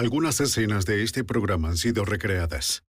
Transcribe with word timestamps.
Algunas 0.00 0.38
escenas 0.38 0.86
de 0.86 1.02
este 1.02 1.24
programa 1.24 1.70
han 1.70 1.76
sido 1.76 2.04
recreadas. 2.04 2.84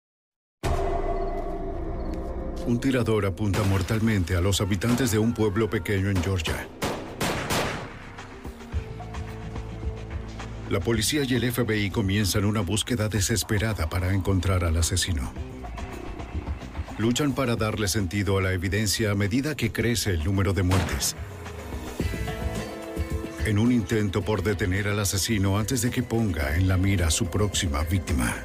Un 2.67 2.79
tirador 2.79 3.25
apunta 3.25 3.63
mortalmente 3.63 4.35
a 4.35 4.41
los 4.41 4.61
habitantes 4.61 5.09
de 5.09 5.17
un 5.17 5.33
pueblo 5.33 5.71
pequeño 5.71 6.11
en 6.11 6.21
Georgia. 6.21 6.67
La 10.69 10.79
policía 10.81 11.23
y 11.23 11.33
el 11.33 11.51
FBI 11.51 11.89
comienzan 11.89 12.45
una 12.45 12.61
búsqueda 12.61 13.09
desesperada 13.09 13.89
para 13.89 14.13
encontrar 14.13 14.63
al 14.63 14.77
asesino. 14.77 15.33
Luchan 16.99 17.33
para 17.33 17.55
darle 17.55 17.87
sentido 17.87 18.37
a 18.37 18.41
la 18.43 18.53
evidencia 18.53 19.09
a 19.09 19.15
medida 19.15 19.55
que 19.55 19.71
crece 19.71 20.11
el 20.11 20.23
número 20.23 20.53
de 20.53 20.61
muertes. 20.61 21.15
En 23.45 23.57
un 23.57 23.71
intento 23.71 24.21
por 24.21 24.43
detener 24.43 24.87
al 24.87 24.99
asesino 24.99 25.57
antes 25.57 25.81
de 25.81 25.89
que 25.89 26.03
ponga 26.03 26.55
en 26.55 26.67
la 26.67 26.77
mira 26.77 27.07
a 27.07 27.11
su 27.11 27.27
próxima 27.27 27.83
víctima. 27.83 28.35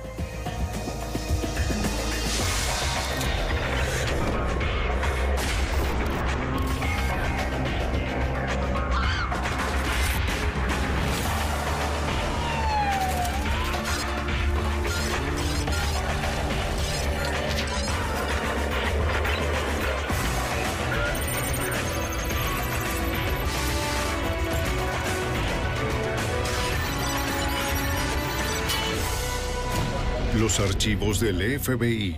Archivos 30.84 31.18
del 31.18 31.58
FBI. 31.58 32.14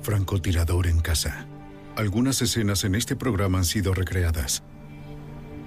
Francotirador 0.00 0.86
en 0.86 1.00
casa. 1.00 1.46
Algunas 1.96 2.40
escenas 2.40 2.82
en 2.84 2.94
este 2.94 3.14
programa 3.14 3.58
han 3.58 3.66
sido 3.66 3.92
recreadas. 3.92 4.62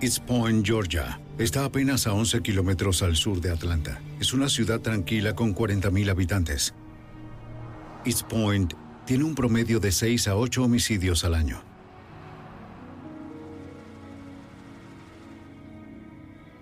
East 0.01 0.23
Point, 0.25 0.66
Georgia, 0.66 1.22
está 1.38 1.63
apenas 1.63 2.07
a 2.07 2.13
11 2.13 2.41
kilómetros 2.41 3.03
al 3.03 3.17
sur 3.17 3.39
de 3.39 3.51
Atlanta. 3.51 4.01
Es 4.19 4.33
una 4.33 4.50
ciudad 4.50 4.79
tranquila 4.79 5.35
con 5.35 5.53
40.000 5.53 6.09
habitantes. 6.09 6.73
East 8.03 8.23
Point 8.23 8.73
tiene 9.06 9.25
un 9.25 9.35
promedio 9.35 9.79
de 9.79 9.91
6 9.91 10.27
a 10.27 10.38
8 10.38 10.63
homicidios 10.63 11.23
al 11.23 11.35
año. 11.35 11.61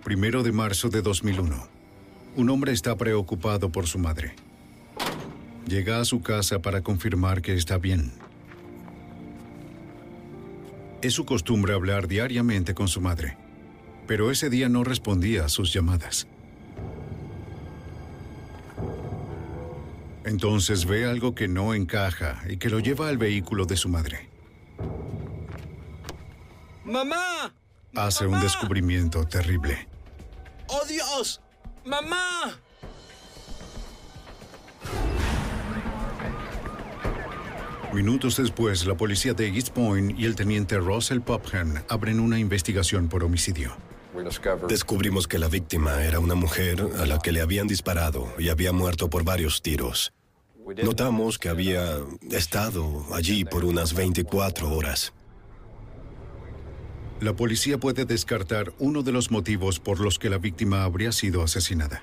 Primero 0.04 0.42
de 0.42 0.52
marzo 0.52 0.90
de 0.90 1.00
2001. 1.00 1.77
Un 2.36 2.50
hombre 2.50 2.72
está 2.72 2.96
preocupado 2.96 3.70
por 3.70 3.86
su 3.86 3.98
madre. 3.98 4.34
Llega 5.66 6.00
a 6.00 6.04
su 6.04 6.22
casa 6.22 6.60
para 6.60 6.82
confirmar 6.82 7.42
que 7.42 7.54
está 7.54 7.78
bien. 7.78 8.12
Es 11.02 11.14
su 11.14 11.24
costumbre 11.24 11.74
hablar 11.74 12.08
diariamente 12.08 12.74
con 12.74 12.88
su 12.88 13.00
madre, 13.00 13.36
pero 14.06 14.30
ese 14.30 14.50
día 14.50 14.68
no 14.68 14.84
respondía 14.84 15.44
a 15.44 15.48
sus 15.48 15.72
llamadas. 15.72 16.26
Entonces 20.24 20.84
ve 20.84 21.06
algo 21.06 21.34
que 21.34 21.48
no 21.48 21.72
encaja 21.72 22.42
y 22.48 22.58
que 22.58 22.68
lo 22.68 22.80
lleva 22.80 23.08
al 23.08 23.16
vehículo 23.16 23.64
de 23.64 23.76
su 23.76 23.88
madre. 23.88 24.28
¡Mamá! 26.84 27.54
Hace 27.94 28.26
un 28.26 28.40
descubrimiento 28.40 29.24
terrible. 29.24 29.88
¡Oh 30.68 30.84
Dios! 30.86 31.40
¡Mamá! 31.88 32.60
Minutos 37.94 38.36
después, 38.36 38.84
la 38.86 38.94
policía 38.94 39.32
de 39.32 39.48
East 39.48 39.70
Point 39.70 40.18
y 40.18 40.26
el 40.26 40.36
teniente 40.36 40.76
Russell 40.76 41.20
Popham 41.20 41.82
abren 41.88 42.20
una 42.20 42.38
investigación 42.38 43.08
por 43.08 43.24
homicidio. 43.24 43.74
Descubrimos 44.68 45.26
que 45.26 45.38
la 45.38 45.48
víctima 45.48 46.04
era 46.04 46.20
una 46.20 46.34
mujer 46.34 46.86
a 47.00 47.06
la 47.06 47.18
que 47.20 47.32
le 47.32 47.40
habían 47.40 47.66
disparado 47.66 48.28
y 48.38 48.50
había 48.50 48.72
muerto 48.72 49.08
por 49.08 49.24
varios 49.24 49.62
tiros. 49.62 50.12
Notamos 50.84 51.38
que 51.38 51.48
había 51.48 51.96
estado 52.30 53.06
allí 53.14 53.46
por 53.46 53.64
unas 53.64 53.94
24 53.94 54.70
horas. 54.70 55.14
La 57.20 57.34
policía 57.34 57.78
puede 57.78 58.04
descartar 58.04 58.72
uno 58.78 59.02
de 59.02 59.10
los 59.10 59.32
motivos 59.32 59.80
por 59.80 59.98
los 59.98 60.20
que 60.20 60.30
la 60.30 60.38
víctima 60.38 60.84
habría 60.84 61.10
sido 61.10 61.42
asesinada. 61.42 62.02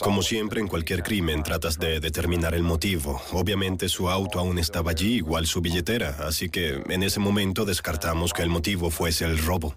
Como 0.00 0.22
siempre 0.22 0.60
en 0.60 0.66
cualquier 0.66 1.04
crimen 1.04 1.44
tratas 1.44 1.78
de 1.78 2.00
determinar 2.00 2.54
el 2.54 2.64
motivo. 2.64 3.22
Obviamente 3.30 3.88
su 3.88 4.08
auto 4.08 4.40
aún 4.40 4.58
estaba 4.58 4.90
allí, 4.90 5.14
igual 5.14 5.46
su 5.46 5.60
billetera, 5.60 6.16
así 6.26 6.48
que 6.48 6.82
en 6.88 7.02
ese 7.04 7.20
momento 7.20 7.64
descartamos 7.64 8.32
que 8.32 8.42
el 8.42 8.48
motivo 8.48 8.90
fuese 8.90 9.24
el 9.24 9.38
robo. 9.38 9.76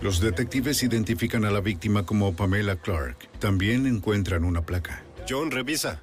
Los 0.00 0.20
detectives 0.20 0.82
identifican 0.84 1.44
a 1.44 1.50
la 1.50 1.60
víctima 1.60 2.06
como 2.06 2.34
Pamela 2.34 2.76
Clark. 2.76 3.28
También 3.40 3.86
encuentran 3.86 4.44
una 4.44 4.62
placa. 4.62 5.02
John, 5.28 5.50
revisa. 5.50 6.00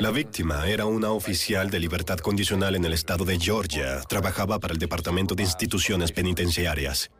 La 0.00 0.10
víctima 0.10 0.66
era 0.68 0.86
una 0.86 1.10
oficial 1.10 1.68
de 1.68 1.78
libertad 1.78 2.18
condicional 2.18 2.74
en 2.76 2.84
el 2.84 2.94
estado 2.94 3.24
de 3.26 3.38
Georgia. 3.38 4.00
Trabajaba 4.08 4.58
para 4.58 4.72
el 4.72 4.78
Departamento 4.78 5.34
de 5.34 5.42
Instituciones 5.42 6.12
Penitenciarias. 6.12 7.10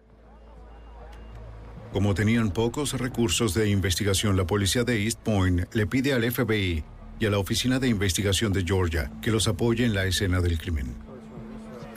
Como 1.92 2.14
tenían 2.14 2.50
pocos 2.50 2.94
recursos 2.94 3.52
de 3.52 3.68
investigación, 3.68 4.36
la 4.36 4.46
policía 4.46 4.84
de 4.84 5.04
East 5.04 5.20
Point 5.20 5.74
le 5.74 5.86
pide 5.86 6.14
al 6.14 6.30
FBI 6.30 6.82
y 7.20 7.26
a 7.26 7.30
la 7.30 7.38
Oficina 7.38 7.78
de 7.78 7.88
Investigación 7.88 8.54
de 8.54 8.64
Georgia 8.64 9.12
que 9.20 9.30
los 9.30 9.48
apoye 9.48 9.84
en 9.84 9.92
la 9.92 10.06
escena 10.06 10.40
del 10.40 10.58
crimen. 10.58 10.96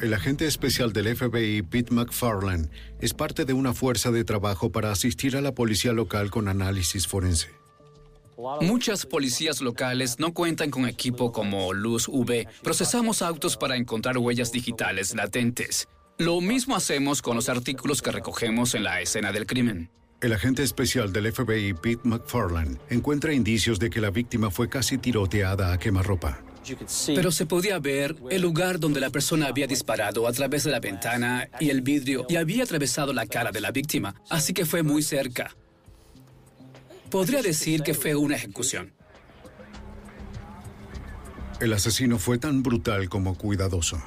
El 0.02 0.14
agente 0.14 0.46
especial 0.46 0.92
del 0.92 1.16
FBI, 1.16 1.62
Pete 1.62 1.94
McFarland, 1.94 2.70
es 3.00 3.14
parte 3.14 3.46
de 3.46 3.54
una 3.54 3.74
fuerza 3.74 4.12
de 4.12 4.26
trabajo 4.26 4.72
para 4.72 4.92
asistir 4.92 5.38
a 5.38 5.42
la 5.42 5.54
policía 5.54 5.94
local 5.94 6.30
con 6.30 6.50
análisis 6.50 7.08
forense. 7.08 7.65
Muchas 8.62 9.06
policías 9.06 9.62
locales 9.62 10.20
no 10.20 10.34
cuentan 10.34 10.72
con 10.72 10.88
equipo 10.88 11.32
como 11.32 11.74
luz 11.74 12.08
UV. 12.08 12.48
Procesamos 12.64 13.22
autos 13.22 13.58
para 13.58 13.76
encontrar 13.76 14.18
huellas 14.18 14.52
digitales 14.52 15.16
latentes. 15.16 15.88
Lo 16.18 16.40
mismo 16.42 16.76
hacemos 16.76 17.22
con 17.22 17.36
los 17.36 17.50
artículos 17.50 18.02
que 18.02 18.12
recogemos 18.12 18.74
en 18.74 18.84
la 18.84 19.02
escena 19.02 19.32
del 19.32 19.46
crimen. 19.46 19.90
El 20.22 20.34
agente 20.34 20.64
especial 20.64 21.12
del 21.12 21.32
FBI, 21.32 21.74
Pete 21.74 22.02
McFarland, 22.04 22.80
encuentra 22.90 23.34
indicios 23.34 23.80
de 23.80 23.90
que 23.90 24.00
la 24.00 24.12
víctima 24.12 24.50
fue 24.50 24.70
casi 24.70 24.98
tiroteada 24.98 25.74
a 25.74 25.78
quemarropa. 25.78 26.42
Pero 27.08 27.32
se 27.32 27.46
podía 27.46 27.80
ver 27.80 28.16
el 28.32 28.42
lugar 28.42 28.80
donde 28.80 29.00
la 29.00 29.10
persona 29.10 29.48
había 29.48 29.68
disparado 29.68 30.28
a 30.28 30.34
través 30.34 30.64
de 30.64 30.72
la 30.72 30.80
ventana 30.80 31.50
y 31.60 31.70
el 31.70 31.82
vidrio 31.82 32.26
y 32.28 32.38
había 32.38 32.64
atravesado 32.64 33.14
la 33.14 33.28
cara 33.28 33.52
de 33.52 33.62
la 33.62 33.72
víctima, 33.72 34.16
así 34.30 34.54
que 34.54 34.66
fue 34.66 34.82
muy 34.82 35.04
cerca. 35.04 35.56
Podría 37.16 37.42
decir 37.42 37.82
que 37.82 37.94
fue 37.94 38.14
una 38.14 38.36
ejecución. 38.36 38.92
El 41.62 41.72
asesino 41.72 42.20
fue 42.20 42.38
tan 42.38 42.62
brutal 42.62 43.08
como 43.08 43.38
cuidadoso. 43.38 44.04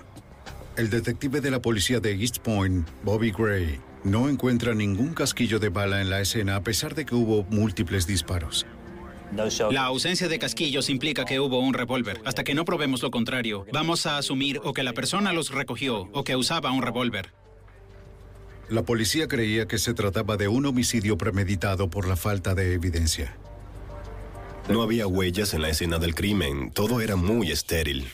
El 0.77 0.91
detective 0.91 1.41
de 1.41 1.51
la 1.51 1.63
policía 1.63 2.01
de 2.01 2.13
East 2.13 2.41
Point, 2.41 2.87
Bobby 3.05 3.31
Gray, 3.31 3.81
no 4.05 4.29
encuentra 4.29 4.75
ningún 4.75 5.15
casquillo 5.15 5.59
de 5.59 5.71
bala 5.71 6.03
en 6.03 6.11
la 6.11 6.21
escena 6.21 6.57
a 6.57 6.63
pesar 6.63 6.95
de 6.95 7.07
que 7.07 7.15
hubo 7.15 7.45
múltiples 7.45 8.07
disparos. 8.07 8.67
La 9.71 9.85
ausencia 9.85 10.29
de 10.29 10.39
casquillos 10.39 10.91
implica 10.91 11.25
que 11.25 11.41
hubo 11.41 11.61
un 11.61 11.73
revólver. 11.73 12.21
Hasta 12.27 12.45
que 12.45 12.55
no 12.55 12.67
probemos 12.67 13.03
lo 13.03 13.11
contrario, 13.11 13.65
vamos 13.73 14.05
a 14.05 14.19
asumir 14.19 14.61
o 14.65 14.75
que 14.75 14.83
la 14.83 14.93
persona 14.93 15.33
los 15.33 15.51
recogió 15.51 16.11
o 16.13 16.25
que 16.25 16.37
usaba 16.37 16.73
un 16.73 16.83
revólver. 16.83 17.33
La 18.71 18.83
policía 18.83 19.29
creía 19.29 19.67
que 19.67 19.79
se 19.79 19.95
trataba 19.95 20.37
de 20.37 20.49
un 20.49 20.67
homicidio 20.67 21.17
premeditado 21.17 21.89
por 21.89 22.07
la 22.07 22.17
falta 22.17 22.55
de 22.55 22.75
evidencia. 22.75 23.35
No 24.69 24.83
había 24.83 25.07
huellas 25.07 25.55
en 25.55 25.63
la 25.63 25.71
escena 25.71 25.99
del 25.99 26.15
crimen, 26.15 26.71
todo 26.73 27.01
era 27.01 27.17
muy 27.17 27.51
estéril. 27.51 28.09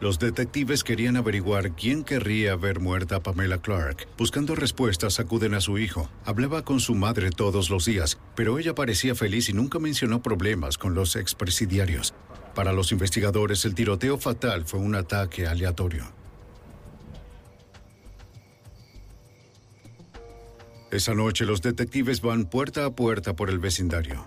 Los 0.00 0.20
detectives 0.20 0.84
querían 0.84 1.16
averiguar 1.16 1.72
quién 1.72 2.04
querría 2.04 2.54
ver 2.54 2.78
muerta 2.78 3.16
a 3.16 3.20
Pamela 3.20 3.60
Clark. 3.60 4.06
Buscando 4.16 4.54
respuestas, 4.54 5.18
acuden 5.18 5.54
a 5.54 5.60
su 5.60 5.76
hijo. 5.76 6.08
Hablaba 6.24 6.64
con 6.64 6.78
su 6.78 6.94
madre 6.94 7.30
todos 7.30 7.68
los 7.68 7.84
días, 7.84 8.16
pero 8.36 8.60
ella 8.60 8.76
parecía 8.76 9.16
feliz 9.16 9.48
y 9.48 9.54
nunca 9.54 9.80
mencionó 9.80 10.22
problemas 10.22 10.78
con 10.78 10.94
los 10.94 11.16
expresidiarios. 11.16 12.14
Para 12.54 12.72
los 12.72 12.92
investigadores, 12.92 13.64
el 13.64 13.74
tiroteo 13.74 14.18
fatal 14.18 14.64
fue 14.66 14.78
un 14.78 14.94
ataque 14.94 15.48
aleatorio. 15.48 16.17
Esa 20.90 21.12
noche 21.12 21.44
los 21.44 21.60
detectives 21.60 22.22
van 22.22 22.46
puerta 22.46 22.86
a 22.86 22.90
puerta 22.90 23.36
por 23.36 23.50
el 23.50 23.58
vecindario. 23.58 24.26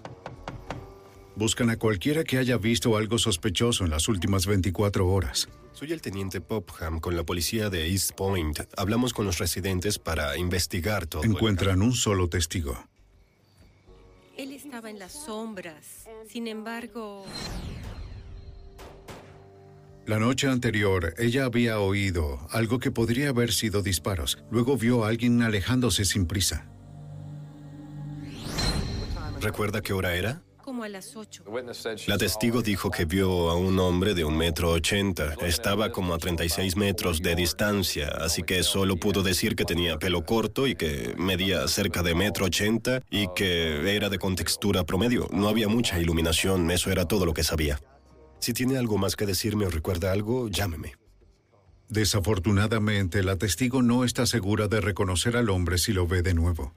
Buscan 1.35 1.71
a 1.71 1.77
cualquiera 1.77 2.23
que 2.23 2.37
haya 2.37 2.57
visto 2.57 2.95
algo 2.97 3.17
sospechoso 3.17 3.83
en 3.83 3.89
las 3.89 4.07
últimas 4.07 4.45
24 4.45 5.07
horas. 5.07 5.49
Soy 5.73 5.91
el 5.91 6.01
teniente 6.01 6.39
Popham 6.39 6.99
con 6.99 7.15
la 7.15 7.23
policía 7.23 7.71
de 7.71 7.87
East 7.87 8.11
Point. 8.11 8.59
Hablamos 8.77 9.11
con 9.13 9.25
los 9.25 9.39
residentes 9.39 9.97
para 9.97 10.37
investigar 10.37 11.07
todo. 11.07 11.23
Encuentran 11.23 11.81
un 11.81 11.93
solo 11.93 12.29
testigo. 12.29 12.77
Él 14.37 14.51
estaba 14.51 14.91
en 14.91 14.99
las 14.99 15.13
sombras. 15.13 16.05
Sin 16.29 16.47
embargo... 16.47 17.25
La 20.05 20.19
noche 20.19 20.47
anterior, 20.47 21.13
ella 21.17 21.45
había 21.45 21.79
oído 21.79 22.39
algo 22.51 22.79
que 22.79 22.91
podría 22.91 23.29
haber 23.29 23.53
sido 23.53 23.81
disparos. 23.81 24.43
Luego 24.49 24.77
vio 24.77 25.05
a 25.05 25.09
alguien 25.09 25.41
alejándose 25.41 26.05
sin 26.05 26.25
prisa. 26.25 26.67
¿Recuerda 29.39 29.81
qué 29.81 29.93
hora 29.93 30.15
era? 30.15 30.43
como 30.71 30.83
a 30.83 30.89
las 30.89 31.17
8. 31.17 31.43
La 32.07 32.17
testigo 32.17 32.61
dijo 32.61 32.91
que 32.91 33.03
vio 33.03 33.49
a 33.49 33.55
un 33.55 33.77
hombre 33.79 34.13
de 34.13 34.23
un 34.23 34.37
metro 34.37 34.69
ochenta. 34.71 35.33
Estaba 35.41 35.91
como 35.91 36.13
a 36.13 36.17
36 36.17 36.77
metros 36.77 37.21
de 37.21 37.35
distancia, 37.35 38.07
así 38.07 38.43
que 38.43 38.63
solo 38.63 38.95
pudo 38.95 39.21
decir 39.21 39.57
que 39.57 39.65
tenía 39.65 39.97
pelo 39.97 40.23
corto 40.23 40.67
y 40.67 40.75
que 40.75 41.13
medía 41.17 41.67
cerca 41.67 42.03
de 42.03 42.15
metro 42.15 42.45
ochenta 42.45 43.01
y 43.09 43.27
que 43.35 43.93
era 43.95 44.07
de 44.07 44.17
contextura 44.17 44.85
promedio. 44.85 45.27
No 45.33 45.49
había 45.49 45.67
mucha 45.67 45.99
iluminación, 45.99 46.71
eso 46.71 46.89
era 46.89 47.05
todo 47.05 47.25
lo 47.25 47.33
que 47.33 47.43
sabía. 47.43 47.77
Si 48.41 48.53
tiene 48.53 48.77
algo 48.77 48.97
más 48.97 49.15
que 49.15 49.25
decirme 49.25 49.65
o 49.65 49.69
recuerda 49.69 50.11
algo, 50.11 50.49
llámeme. 50.49 50.95
Desafortunadamente, 51.89 53.21
la 53.21 53.35
testigo 53.35 53.81
no 53.81 54.03
está 54.03 54.25
segura 54.25 54.67
de 54.67 54.81
reconocer 54.81 55.37
al 55.37 55.49
hombre 55.49 55.77
si 55.77 55.93
lo 55.93 56.07
ve 56.07 56.23
de 56.23 56.33
nuevo. 56.33 56.73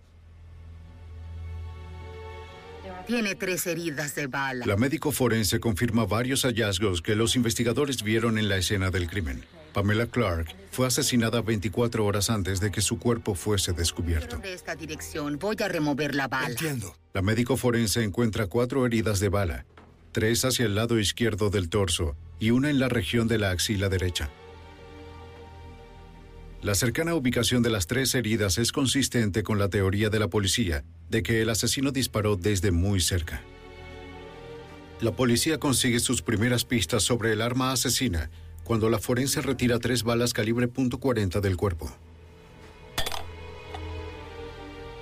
Tiene 3.06 3.34
tres 3.34 3.66
heridas 3.66 4.14
de 4.14 4.26
bala. 4.26 4.66
La 4.66 4.76
médico 4.76 5.12
forense 5.12 5.60
confirma 5.60 6.04
varios 6.04 6.42
hallazgos 6.42 7.00
que 7.02 7.14
los 7.14 7.36
investigadores 7.36 8.02
vieron 8.02 8.38
en 8.38 8.48
la 8.48 8.56
escena 8.56 8.90
del 8.90 9.08
crimen. 9.08 9.44
Pamela 9.72 10.06
Clark 10.06 10.54
fue 10.70 10.86
asesinada 10.86 11.42
24 11.42 12.04
horas 12.04 12.30
antes 12.30 12.60
de 12.60 12.70
que 12.70 12.80
su 12.80 12.98
cuerpo 12.98 13.34
fuese 13.34 13.72
descubierto. 13.72 14.38
De 14.38 14.54
esta 14.54 14.74
dirección 14.76 15.38
voy 15.38 15.56
a 15.62 15.68
remover 15.68 16.14
la 16.14 16.28
bala. 16.28 16.48
Entiendo. 16.48 16.94
La 17.12 17.22
médico 17.22 17.56
forense 17.56 18.02
encuentra 18.02 18.46
cuatro 18.46 18.86
heridas 18.86 19.20
de 19.20 19.28
bala, 19.28 19.66
tres 20.14 20.44
hacia 20.44 20.64
el 20.64 20.76
lado 20.76 20.98
izquierdo 21.00 21.50
del 21.50 21.68
torso 21.68 22.16
y 22.38 22.52
una 22.52 22.70
en 22.70 22.78
la 22.78 22.88
región 22.88 23.26
de 23.26 23.36
la 23.36 23.50
axila 23.50 23.88
derecha. 23.88 24.30
La 26.62 26.76
cercana 26.76 27.14
ubicación 27.16 27.62
de 27.64 27.68
las 27.68 27.88
tres 27.88 28.14
heridas 28.14 28.56
es 28.56 28.70
consistente 28.70 29.42
con 29.42 29.58
la 29.58 29.68
teoría 29.68 30.10
de 30.10 30.20
la 30.20 30.28
policía 30.28 30.84
de 31.10 31.24
que 31.24 31.42
el 31.42 31.50
asesino 31.50 31.90
disparó 31.90 32.36
desde 32.36 32.70
muy 32.70 33.00
cerca. 33.00 33.42
La 35.00 35.10
policía 35.10 35.58
consigue 35.58 35.98
sus 35.98 36.22
primeras 36.22 36.64
pistas 36.64 37.02
sobre 37.02 37.32
el 37.32 37.42
arma 37.42 37.72
asesina 37.72 38.30
cuando 38.62 38.88
la 38.88 39.00
forense 39.00 39.42
retira 39.42 39.80
tres 39.80 40.04
balas 40.04 40.32
calibre 40.32 40.70
.40 40.70 41.40
del 41.40 41.56
cuerpo. 41.56 41.92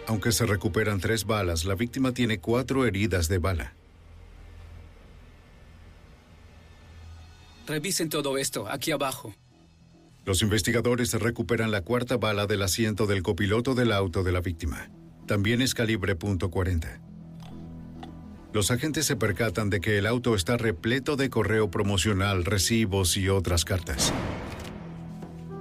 Aunque 0.07 0.33
se 0.33 0.47
recuperan 0.47 1.01
tres 1.01 1.27
balas, 1.27 1.67
la 1.67 1.75
víctima 1.75 2.13
tiene 2.13 2.41
cuatro 2.41 2.87
heridas 2.87 3.29
de 3.29 3.39
bala. 3.39 3.75
Revisen 7.67 8.09
todo 8.09 8.39
esto, 8.39 8.69
aquí 8.69 8.91
abajo. 8.91 9.35
Los 10.25 10.43
investigadores 10.43 11.13
recuperan 11.15 11.71
la 11.71 11.83
cuarta 11.83 12.17
bala 12.17 12.47
del 12.47 12.63
asiento 12.63 13.07
del 13.07 13.23
copiloto 13.23 13.75
del 13.75 13.93
auto 13.93 14.23
de 14.23 14.33
la 14.33 14.41
víctima. 14.41 14.91
También 15.27 15.63
es 15.63 15.75
calibre 15.75 16.17
.40. 16.17 17.01
Los 18.53 18.71
agentes 18.71 19.07
se 19.07 19.17
percatan 19.17 19.71
de 19.71 19.81
que 19.81 19.99
el 19.99 20.07
auto 20.07 20.35
está 20.35 20.57
repleto 20.57 21.17
de 21.17 21.31
correo 21.31 21.71
promocional, 21.71 22.45
recibos 22.45 23.17
y 23.17 23.29
otras 23.29 23.65
cartas. 23.65 24.13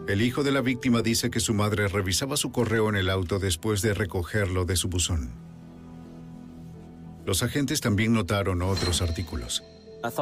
El 0.08 0.22
hijo 0.22 0.44
de 0.44 0.52
la 0.52 0.62
víctima 0.62 1.02
dice 1.02 1.30
que 1.30 1.40
su 1.40 1.54
madre 1.54 1.88
revisaba 1.88 2.36
su 2.36 2.52
correo 2.52 2.90
en 2.90 2.96
el 2.96 3.10
auto 3.10 3.40
después 3.40 3.82
de 3.82 3.94
recogerlo 3.94 4.66
de 4.66 4.76
su 4.76 4.90
buzón. 4.90 5.32
Los 7.26 7.44
agentes 7.44 7.80
también 7.82 8.14
notaron 8.14 8.62
otros 8.62 9.02
artículos. 9.02 9.64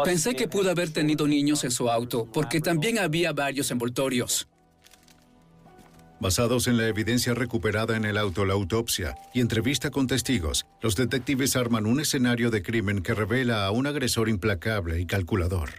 Pensé 0.03 0.35
que 0.35 0.47
pudo 0.47 0.69
haber 0.69 0.91
tenido 0.91 1.27
niños 1.27 1.63
en 1.63 1.71
su 1.71 1.89
auto, 1.89 2.27
porque 2.31 2.61
también 2.61 2.99
había 2.99 3.33
varios 3.33 3.71
envoltorios. 3.71 4.47
Basados 6.21 6.67
en 6.67 6.75
la 6.75 6.87
evidencia 6.87 7.33
recuperada 7.33 7.95
en 7.95 8.03
el 8.03 8.17
auto, 8.17 8.43
la 8.43 8.53
autopsia 8.53 9.15
y 9.33 9.39
entrevista 9.39 9.89
con 9.89 10.05
testigos, 10.05 10.65
los 10.81 10.97
detectives 10.97 11.55
arman 11.55 11.85
un 11.85 12.01
escenario 12.01 12.51
de 12.51 12.61
crimen 12.61 13.01
que 13.01 13.13
revela 13.13 13.65
a 13.65 13.71
un 13.71 13.87
agresor 13.87 14.27
implacable 14.27 14.99
y 14.99 15.05
calculador. 15.05 15.69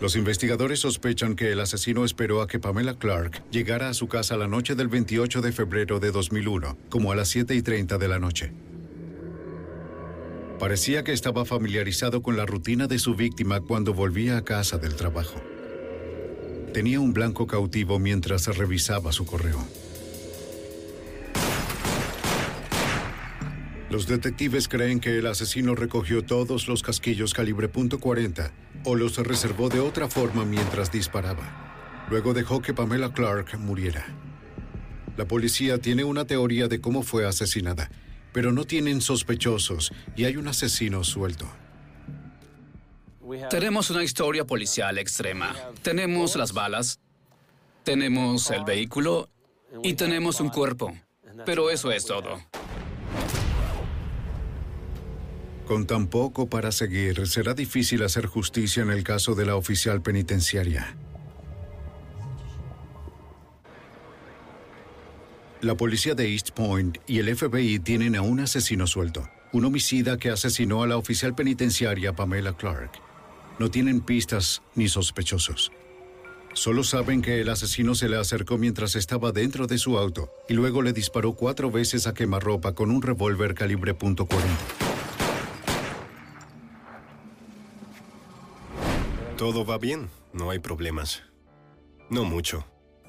Los 0.00 0.14
investigadores 0.14 0.80
sospechan 0.80 1.34
que 1.34 1.50
el 1.50 1.60
asesino 1.60 2.04
esperó 2.04 2.40
a 2.40 2.46
que 2.46 2.60
Pamela 2.60 2.94
Clark 2.94 3.42
llegara 3.50 3.88
a 3.88 3.94
su 3.94 4.06
casa 4.06 4.36
la 4.36 4.46
noche 4.46 4.76
del 4.76 4.88
28 4.88 5.40
de 5.40 5.50
febrero 5.50 5.98
de 5.98 6.12
2001, 6.12 6.76
como 6.88 7.10
a 7.10 7.16
las 7.16 7.28
7 7.28 7.54
y 7.54 7.62
30 7.62 7.98
de 7.98 8.08
la 8.08 8.18
noche. 8.20 8.52
Parecía 10.58 11.02
que 11.02 11.12
estaba 11.12 11.44
familiarizado 11.44 12.22
con 12.22 12.36
la 12.36 12.46
rutina 12.46 12.86
de 12.86 12.98
su 12.98 13.14
víctima 13.14 13.60
cuando 13.60 13.92
volvía 13.92 14.36
a 14.36 14.44
casa 14.44 14.78
del 14.78 14.94
trabajo. 14.94 15.42
Tenía 16.72 17.00
un 17.00 17.12
blanco 17.12 17.46
cautivo 17.46 17.98
mientras 17.98 18.46
revisaba 18.56 19.12
su 19.12 19.26
correo. 19.26 19.66
Los 23.90 24.08
detectives 24.08 24.66
creen 24.66 24.98
que 24.98 25.18
el 25.18 25.26
asesino 25.26 25.74
recogió 25.74 26.24
todos 26.24 26.66
los 26.66 26.82
casquillos 26.82 27.32
calibre 27.32 27.70
.40 27.70 28.50
o 28.84 28.96
los 28.96 29.16
reservó 29.18 29.68
de 29.68 29.80
otra 29.80 30.08
forma 30.08 30.44
mientras 30.44 30.90
disparaba. 30.90 32.06
Luego 32.10 32.34
dejó 32.34 32.60
que 32.60 32.74
Pamela 32.74 33.12
Clark 33.12 33.58
muriera. 33.58 34.04
La 35.16 35.26
policía 35.26 35.78
tiene 35.78 36.02
una 36.02 36.26
teoría 36.26 36.66
de 36.66 36.80
cómo 36.80 37.02
fue 37.02 37.24
asesinada, 37.24 37.88
pero 38.34 38.50
no 38.50 38.64
tienen 38.64 39.00
sospechosos 39.00 39.92
y 40.16 40.24
hay 40.24 40.36
un 40.36 40.48
asesino 40.48 41.04
suelto. 41.04 41.48
Tenemos 43.48 43.90
una 43.90 44.02
historia 44.02 44.44
policial 44.44 44.98
extrema. 44.98 45.54
Tenemos 45.82 46.34
las 46.34 46.52
balas, 46.52 46.98
tenemos 47.84 48.50
el 48.50 48.64
vehículo 48.64 49.30
y 49.84 49.94
tenemos 49.94 50.40
un 50.40 50.48
cuerpo. 50.48 50.92
Pero 51.46 51.70
eso 51.70 51.92
es 51.92 52.06
todo. 52.06 52.42
Con 55.68 55.86
tan 55.86 56.08
poco 56.08 56.48
para 56.48 56.72
seguir, 56.72 57.28
será 57.28 57.54
difícil 57.54 58.02
hacer 58.02 58.26
justicia 58.26 58.82
en 58.82 58.90
el 58.90 59.04
caso 59.04 59.36
de 59.36 59.46
la 59.46 59.54
oficial 59.54 60.02
penitenciaria. 60.02 60.96
La 65.64 65.74
policía 65.78 66.14
de 66.14 66.30
East 66.30 66.50
Point 66.50 66.98
y 67.06 67.20
el 67.20 67.34
FBI 67.34 67.78
tienen 67.78 68.16
a 68.16 68.20
un 68.20 68.38
asesino 68.40 68.86
suelto, 68.86 69.26
un 69.50 69.64
homicida 69.64 70.18
que 70.18 70.28
asesinó 70.28 70.82
a 70.82 70.86
la 70.86 70.98
oficial 70.98 71.34
penitenciaria 71.34 72.12
Pamela 72.12 72.54
Clark. 72.54 72.90
No 73.58 73.70
tienen 73.70 74.02
pistas 74.02 74.60
ni 74.74 74.88
sospechosos. 74.88 75.72
Solo 76.52 76.84
saben 76.84 77.22
que 77.22 77.40
el 77.40 77.48
asesino 77.48 77.94
se 77.94 78.10
le 78.10 78.18
acercó 78.18 78.58
mientras 78.58 78.94
estaba 78.94 79.32
dentro 79.32 79.66
de 79.66 79.78
su 79.78 79.96
auto 79.96 80.30
y 80.50 80.52
luego 80.52 80.82
le 80.82 80.92
disparó 80.92 81.32
cuatro 81.32 81.70
veces 81.70 82.06
a 82.06 82.12
quemarropa 82.12 82.74
con 82.74 82.90
un 82.90 83.00
revólver 83.00 83.54
calibre 83.54 83.96
.40. 83.96 84.28
Todo 89.38 89.64
va 89.64 89.78
bien, 89.78 90.10
no 90.34 90.50
hay 90.50 90.58
problemas. 90.58 91.22
No 92.10 92.24
mucho. 92.24 92.66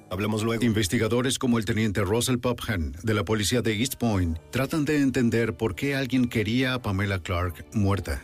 Hablamos 0.10 0.44
luego. 0.44 0.64
Investigadores 0.64 1.40
como 1.40 1.58
el 1.58 1.66
teniente 1.66 2.02
Russell 2.02 2.38
Popham 2.38 2.92
de 3.04 3.14
la 3.14 3.26
policía 3.26 3.62
de 3.62 3.74
East 3.74 3.96
Point 3.96 4.38
tratan 4.52 4.86
de 4.86 5.02
entender 5.02 5.56
por 5.56 5.76
qué 5.76 5.96
alguien 5.96 6.28
quería 6.28 6.76
a 6.76 6.82
Pamela 6.82 7.20
Clark 7.20 7.66
muerta. 7.74 8.22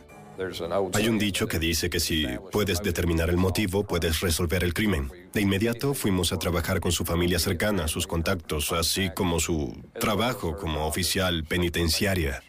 Hay 0.93 1.07
un 1.07 1.19
dicho 1.19 1.47
que 1.47 1.59
dice 1.59 1.89
que 1.89 2.00
si 2.00 2.25
puedes 2.51 2.81
determinar 2.81 3.29
el 3.29 3.38
motivo, 3.38 3.85
puedes 3.85 4.21
resolver 4.21 4.63
el 4.63 4.73
crimen. 4.73 5.11
De 5.33 5.41
inmediato 5.41 5.93
fuimos 5.93 6.33
a 6.33 6.39
trabajar 6.39 6.79
con 6.79 6.91
su 6.91 7.05
familia 7.05 7.38
cercana, 7.38 7.88
sus 7.88 8.07
contactos, 8.07 8.71
así 8.71 9.11
como 9.15 9.39
su 9.39 9.77
trabajo 10.00 10.57
como 10.57 10.88
oficial 10.88 11.43
penitenciaria. 11.43 12.41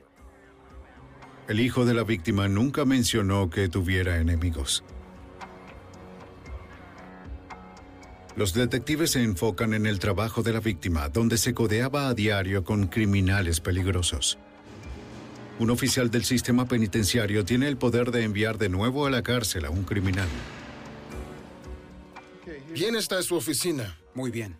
El 1.48 1.60
hijo 1.60 1.84
de 1.84 1.92
la 1.92 2.04
víctima 2.04 2.48
nunca 2.48 2.84
mencionó 2.84 3.50
que 3.50 3.68
tuviera 3.68 4.18
enemigos. 4.18 4.84
Los 8.36 8.54
detectives 8.54 9.10
se 9.10 9.22
enfocan 9.22 9.74
en 9.74 9.86
el 9.86 9.98
trabajo 9.98 10.42
de 10.42 10.52
la 10.52 10.60
víctima, 10.60 11.08
donde 11.08 11.36
se 11.36 11.52
codeaba 11.52 12.08
a 12.08 12.14
diario 12.14 12.64
con 12.64 12.86
criminales 12.86 13.60
peligrosos. 13.60 14.38
Un 15.58 15.70
oficial 15.70 16.10
del 16.10 16.24
sistema 16.24 16.66
penitenciario 16.66 17.44
tiene 17.44 17.68
el 17.68 17.76
poder 17.76 18.10
de 18.10 18.24
enviar 18.24 18.56
de 18.56 18.70
nuevo 18.70 19.06
a 19.06 19.10
la 19.10 19.22
cárcel 19.22 19.66
a 19.66 19.70
un 19.70 19.84
criminal. 19.84 20.28
Bien 22.72 22.96
está 22.96 23.22
su 23.22 23.36
oficina. 23.36 23.98
Muy 24.14 24.30
bien. 24.30 24.56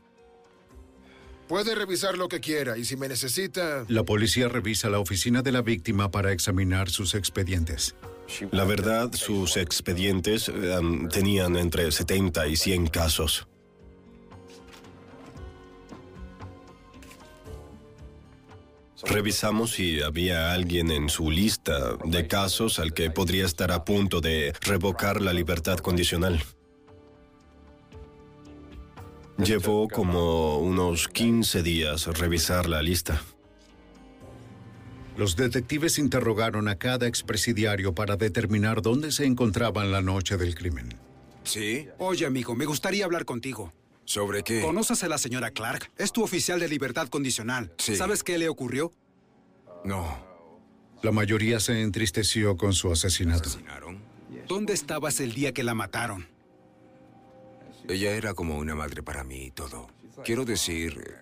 Puede 1.49 1.75
revisar 1.75 2.17
lo 2.17 2.29
que 2.29 2.41
quiera 2.41 2.79
y 2.79 2.85
si 2.85 2.97
me 2.97 3.09
necesita... 3.09 3.85
La 3.89 4.05
policía 4.05 4.49
revisa 4.49 4.91
la 4.91 4.99
oficina 4.99 5.43
de 5.43 5.53
la 5.53 5.63
víctima 5.63 6.11
para 6.11 6.33
examinar 6.33 6.91
sus 6.91 7.15
expedientes. 7.15 7.95
La 8.51 8.65
verdad, 8.65 9.13
sus 9.13 9.57
expedientes 9.57 10.49
um, 10.49 11.09
tenían 11.09 11.57
entre 11.57 11.91
70 11.91 12.47
y 12.47 12.57
100 12.57 12.87
casos. 12.87 13.47
Revisamos 19.05 19.73
si 19.73 20.01
había 20.01 20.53
alguien 20.53 20.91
en 20.91 21.09
su 21.09 21.31
lista 21.31 21.97
de 22.05 22.27
casos 22.29 22.79
al 22.79 22.95
que 22.95 23.11
podría 23.11 23.45
estar 23.45 23.73
a 23.73 23.85
punto 23.85 24.21
de 24.21 24.53
revocar 24.61 25.21
la 25.21 25.33
libertad 25.33 25.79
condicional. 25.79 26.43
Llevó 29.39 29.89
como 29.89 30.59
unos 30.59 31.09
15 31.09 31.63
días 31.63 32.07
revisar 32.07 32.69
la 32.69 32.83
lista. 32.83 33.21
Los 35.17 35.37
detectives 35.37 35.99
interrogaron 35.99 36.69
a 36.69 36.77
cada 36.77 37.07
expresidiario 37.07 37.95
para 37.95 38.17
determinar 38.17 38.83
dónde 38.83 39.11
se 39.13 39.27
encontraban 39.27 39.91
la 39.91 40.01
noche 40.01 40.37
del 40.37 40.55
crimen. 40.55 40.97
¿Sí? 41.45 41.89
Oye, 41.99 42.25
amigo, 42.25 42.55
me 42.55 42.65
gustaría 42.65 43.05
hablar 43.05 43.25
contigo. 43.25 43.73
¿Sobre 44.05 44.43
qué? 44.43 44.61
¿Conoces 44.63 45.03
a 45.05 45.09
la 45.09 45.19
señora 45.19 45.51
Clark? 45.51 45.91
Es 45.97 46.13
tu 46.13 46.23
oficial 46.23 46.61
de 46.61 46.69
libertad 46.69 47.09
condicional. 47.09 47.73
Sí. 47.79 47.97
¿Sabes 47.97 48.23
qué 48.23 48.39
le 48.39 48.49
ocurrió? 48.49 48.93
No. 49.85 50.25
La 51.03 51.13
mayoría 51.13 51.61
se 51.61 51.81
entristeció 51.83 52.57
con 52.57 52.73
su 52.73 52.91
asesinato. 52.93 53.49
¿Asesinaron? 53.49 54.01
¿Dónde 54.49 54.73
estabas 54.73 55.21
el 55.21 55.33
día 55.33 55.53
que 55.53 55.63
la 55.63 55.75
mataron? 55.75 56.29
Ella 57.89 58.13
era 58.13 58.35
como 58.35 58.59
una 58.59 58.75
madre 58.75 59.03
para 59.03 59.25
mí 59.25 59.47
y 59.47 59.51
todo. 59.51 59.89
Quiero 60.25 60.45
decir 60.45 61.17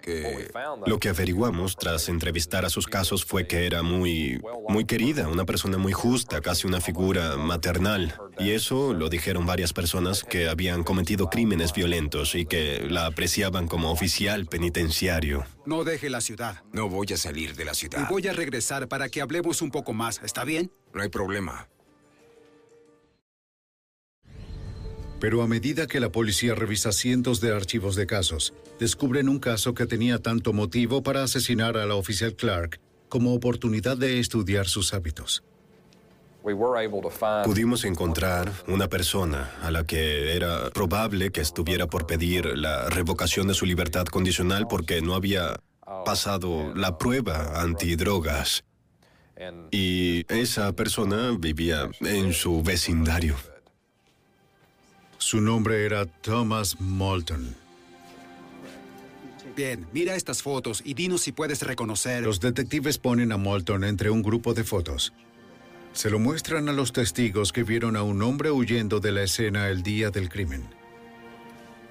que... 0.00 0.50
Lo 0.86 0.98
que 0.98 1.08
averiguamos 1.08 1.76
tras 1.76 2.08
entrevistar 2.08 2.64
a 2.64 2.70
sus 2.70 2.86
casos 2.86 3.24
fue 3.24 3.46
que 3.46 3.66
era 3.66 3.82
muy, 3.82 4.40
muy 4.68 4.84
querida, 4.84 5.28
una 5.28 5.44
persona 5.44 5.78
muy 5.78 5.92
justa, 5.92 6.40
casi 6.40 6.66
una 6.66 6.80
figura 6.80 7.36
maternal. 7.36 8.14
Y 8.38 8.50
eso 8.50 8.94
lo 8.94 9.08
dijeron 9.08 9.46
varias 9.46 9.72
personas 9.72 10.24
que 10.24 10.48
habían 10.48 10.84
cometido 10.84 11.28
crímenes 11.28 11.72
violentos 11.72 12.34
y 12.34 12.46
que 12.46 12.86
la 12.88 13.06
apreciaban 13.06 13.68
como 13.68 13.90
oficial 13.90 14.46
penitenciario. 14.46 15.44
No 15.66 15.84
deje 15.84 16.10
la 16.10 16.20
ciudad. 16.20 16.62
No 16.72 16.88
voy 16.88 17.06
a 17.12 17.16
salir 17.16 17.54
de 17.54 17.64
la 17.64 17.74
ciudad. 17.74 18.06
Y 18.08 18.12
voy 18.12 18.26
a 18.28 18.32
regresar 18.32 18.88
para 18.88 19.08
que 19.08 19.20
hablemos 19.20 19.62
un 19.62 19.70
poco 19.70 19.92
más. 19.92 20.20
¿Está 20.24 20.44
bien? 20.44 20.72
No 20.94 21.02
hay 21.02 21.08
problema. 21.08 21.68
Pero 25.20 25.42
a 25.42 25.46
medida 25.46 25.86
que 25.86 26.00
la 26.00 26.10
policía 26.10 26.54
revisa 26.54 26.92
cientos 26.92 27.40
de 27.40 27.54
archivos 27.54 27.94
de 27.94 28.06
casos, 28.06 28.54
descubren 28.78 29.28
un 29.28 29.38
caso 29.38 29.74
que 29.74 29.86
tenía 29.86 30.18
tanto 30.18 30.54
motivo 30.54 31.02
para 31.02 31.22
asesinar 31.22 31.76
a 31.76 31.84
la 31.84 31.94
oficial 31.94 32.34
Clark 32.34 32.80
como 33.10 33.34
oportunidad 33.34 33.98
de 33.98 34.18
estudiar 34.18 34.66
sus 34.66 34.94
hábitos. 34.94 35.44
Pudimos 37.44 37.84
encontrar 37.84 38.50
una 38.66 38.88
persona 38.88 39.50
a 39.62 39.70
la 39.70 39.84
que 39.84 40.34
era 40.34 40.70
probable 40.70 41.30
que 41.30 41.42
estuviera 41.42 41.86
por 41.86 42.06
pedir 42.06 42.56
la 42.56 42.88
revocación 42.88 43.46
de 43.46 43.52
su 43.52 43.66
libertad 43.66 44.06
condicional 44.06 44.66
porque 44.66 45.02
no 45.02 45.14
había 45.14 45.60
pasado 46.06 46.72
la 46.74 46.96
prueba 46.96 47.60
antidrogas. 47.60 48.64
Y 49.70 50.24
esa 50.32 50.72
persona 50.72 51.36
vivía 51.38 51.90
en 52.00 52.32
su 52.32 52.62
vecindario. 52.62 53.36
Su 55.20 55.42
nombre 55.42 55.84
era 55.84 56.06
Thomas 56.06 56.80
Moulton. 56.80 57.54
Bien, 59.54 59.86
mira 59.92 60.14
estas 60.14 60.42
fotos 60.42 60.80
y 60.82 60.94
dinos 60.94 61.20
si 61.20 61.32
puedes 61.32 61.60
reconocer... 61.60 62.22
Los 62.22 62.40
detectives 62.40 62.96
ponen 62.96 63.30
a 63.30 63.36
Moulton 63.36 63.84
entre 63.84 64.08
un 64.08 64.22
grupo 64.22 64.54
de 64.54 64.64
fotos. 64.64 65.12
Se 65.92 66.08
lo 66.08 66.18
muestran 66.18 66.70
a 66.70 66.72
los 66.72 66.94
testigos 66.94 67.52
que 67.52 67.64
vieron 67.64 67.96
a 67.96 68.02
un 68.02 68.22
hombre 68.22 68.50
huyendo 68.50 68.98
de 68.98 69.12
la 69.12 69.22
escena 69.22 69.68
el 69.68 69.82
día 69.82 70.10
del 70.10 70.30
crimen. 70.30 70.66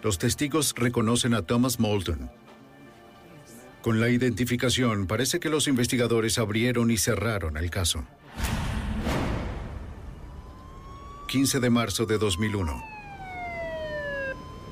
Los 0.01 0.17
testigos 0.17 0.73
reconocen 0.75 1.35
a 1.35 1.43
Thomas 1.43 1.79
Moulton. 1.79 2.31
Con 3.83 3.99
la 3.99 4.09
identificación, 4.09 5.05
parece 5.05 5.39
que 5.39 5.49
los 5.49 5.67
investigadores 5.67 6.39
abrieron 6.39 6.89
y 6.89 6.97
cerraron 6.97 7.57
el 7.57 7.69
caso. 7.69 8.07
15 11.27 11.59
de 11.59 11.69
marzo 11.69 12.07
de 12.07 12.17
2001. 12.17 12.98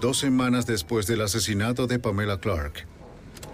Dos 0.01 0.19
semanas 0.19 0.67
después 0.67 1.07
del 1.07 1.21
asesinato 1.21 1.87
de 1.87 1.97
Pamela 1.97 2.39
Clark, 2.39 2.85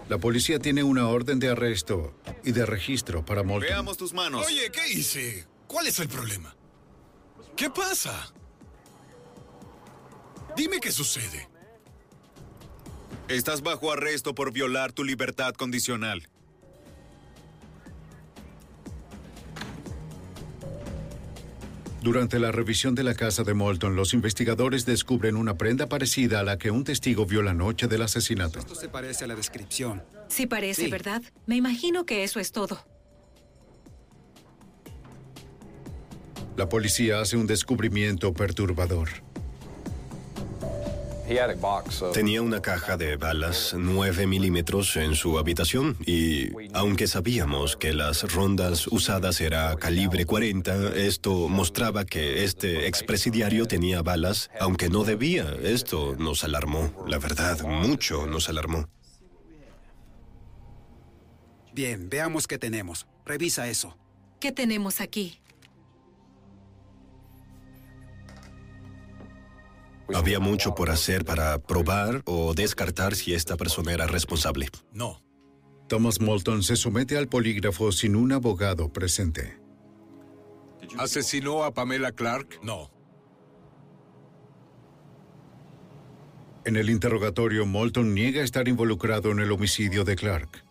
la 0.10 0.18
policía 0.18 0.60
tiene 0.60 0.84
una 0.84 1.08
orden 1.08 1.40
de 1.40 1.50
arresto 1.50 2.14
y 2.44 2.52
de 2.52 2.66
registro 2.66 3.26
para 3.26 3.44
Moulton. 3.44 3.70
Veamos 3.70 3.98
tus 3.98 4.14
manos. 4.14 4.46
Oye, 4.46 4.70
¿qué 4.70 4.90
hice? 4.92 5.48
¿Cuál 5.68 5.88
es 5.88 6.00
el 6.00 6.10
problema? 6.10 6.54
¿Qué 7.56 7.70
pasa? 7.70 8.34
Dime 10.58 10.82
qué 10.82 10.92
sucede. 10.92 11.48
Estás 13.30 13.62
bajo 13.62 13.94
arresto 13.94 14.36
por 14.36 14.52
violar 14.52 14.92
tu 14.92 15.06
libertad 15.06 15.54
condicional. 15.54 16.28
Durante 22.04 22.38
la 22.38 22.52
revisión 22.52 22.96
de 22.96 23.04
la 23.04 23.14
casa 23.14 23.44
de 23.46 23.54
Moulton, 23.54 23.96
los 23.96 24.14
investigadores 24.14 24.86
descubren 24.86 25.38
una 25.38 25.58
prenda 25.58 25.88
parecida 25.88 26.42
a 26.42 26.44
la 26.44 26.58
que 26.58 26.70
un 26.70 26.84
testigo 26.84 27.26
vio 27.26 27.42
la 27.42 27.54
noche 27.54 27.88
del 27.88 28.02
asesinato. 28.02 28.60
Esto 28.60 28.76
se 28.76 28.90
parece 28.90 29.24
a 29.24 29.28
la 29.28 29.36
descripción. 29.36 30.04
Sí 30.28 30.46
parece, 30.46 30.84
Sí. 30.84 30.92
¿verdad? 30.92 31.22
Me 31.46 31.56
imagino 31.56 32.06
que 32.06 32.26
eso 32.26 32.42
es 32.42 32.52
todo. 32.52 32.78
La 36.58 36.68
policía 36.68 37.22
hace 37.22 37.38
un 37.38 37.48
descubrimiento 37.48 38.34
perturbador. 38.34 39.08
Tenía 42.14 42.42
una 42.42 42.62
caja 42.62 42.98
de 42.98 43.16
balas 43.16 43.74
9 43.78 44.28
milímetros 44.28 44.96
en 44.98 45.16
su 45.16 45.40
habitación 45.40 45.96
y, 46.06 46.50
aunque 46.74 47.08
sabíamos 47.08 47.78
que 47.78 47.94
las 47.94 48.34
rondas 48.34 48.88
usadas 48.88 49.40
era 49.40 49.76
calibre 49.78 50.26
40, 50.26 50.96
esto 50.96 51.48
mostraba 51.48 52.06
que 52.06 52.44
este 52.44 52.88
expresidiario 52.88 53.66
tenía 53.66 54.02
balas, 54.02 54.50
aunque 54.60 54.90
no 54.90 55.04
debía. 55.04 55.56
Esto 55.64 56.16
nos 56.18 56.44
alarmó, 56.44 57.06
la 57.08 57.20
verdad, 57.20 57.62
mucho 57.62 58.28
nos 58.28 58.50
alarmó. 58.50 58.90
Bien, 61.74 62.10
veamos 62.10 62.48
qué 62.48 62.58
tenemos. 62.58 63.08
Revisa 63.26 63.68
eso. 63.68 63.98
¿Qué 64.40 64.52
tenemos 64.52 65.00
aquí? 65.00 65.40
Había 70.14 70.40
mucho 70.40 70.76
por 70.76 70.90
hacer 70.90 71.26
para 71.26 71.60
probar 71.60 72.22
o 72.26 72.54
descartar 72.54 73.16
si 73.16 73.34
esta 73.34 73.58
persona 73.58 73.94
era 73.94 74.08
responsable. 74.08 74.70
No. 74.92 75.22
Thomas 75.88 76.20
Moulton 76.20 76.64
se 76.64 76.76
somete 76.76 77.18
al 77.18 77.28
polígrafo 77.28 77.92
sin 77.92 78.16
un 78.16 78.32
abogado 78.32 78.92
presente. 78.92 79.60
¿Asesinó 80.98 81.64
a 81.64 81.74
Pamela 81.74 82.12
Clark? 82.12 82.60
No. 82.62 82.92
En 86.66 86.78
el 86.78 86.90
interrogatorio, 86.90 87.66
Moulton 87.66 88.14
niega 88.14 88.42
estar 88.42 88.68
involucrado 88.68 89.32
en 89.32 89.40
el 89.40 89.52
homicidio 89.52 90.04
de 90.04 90.16
Clark. 90.16 90.64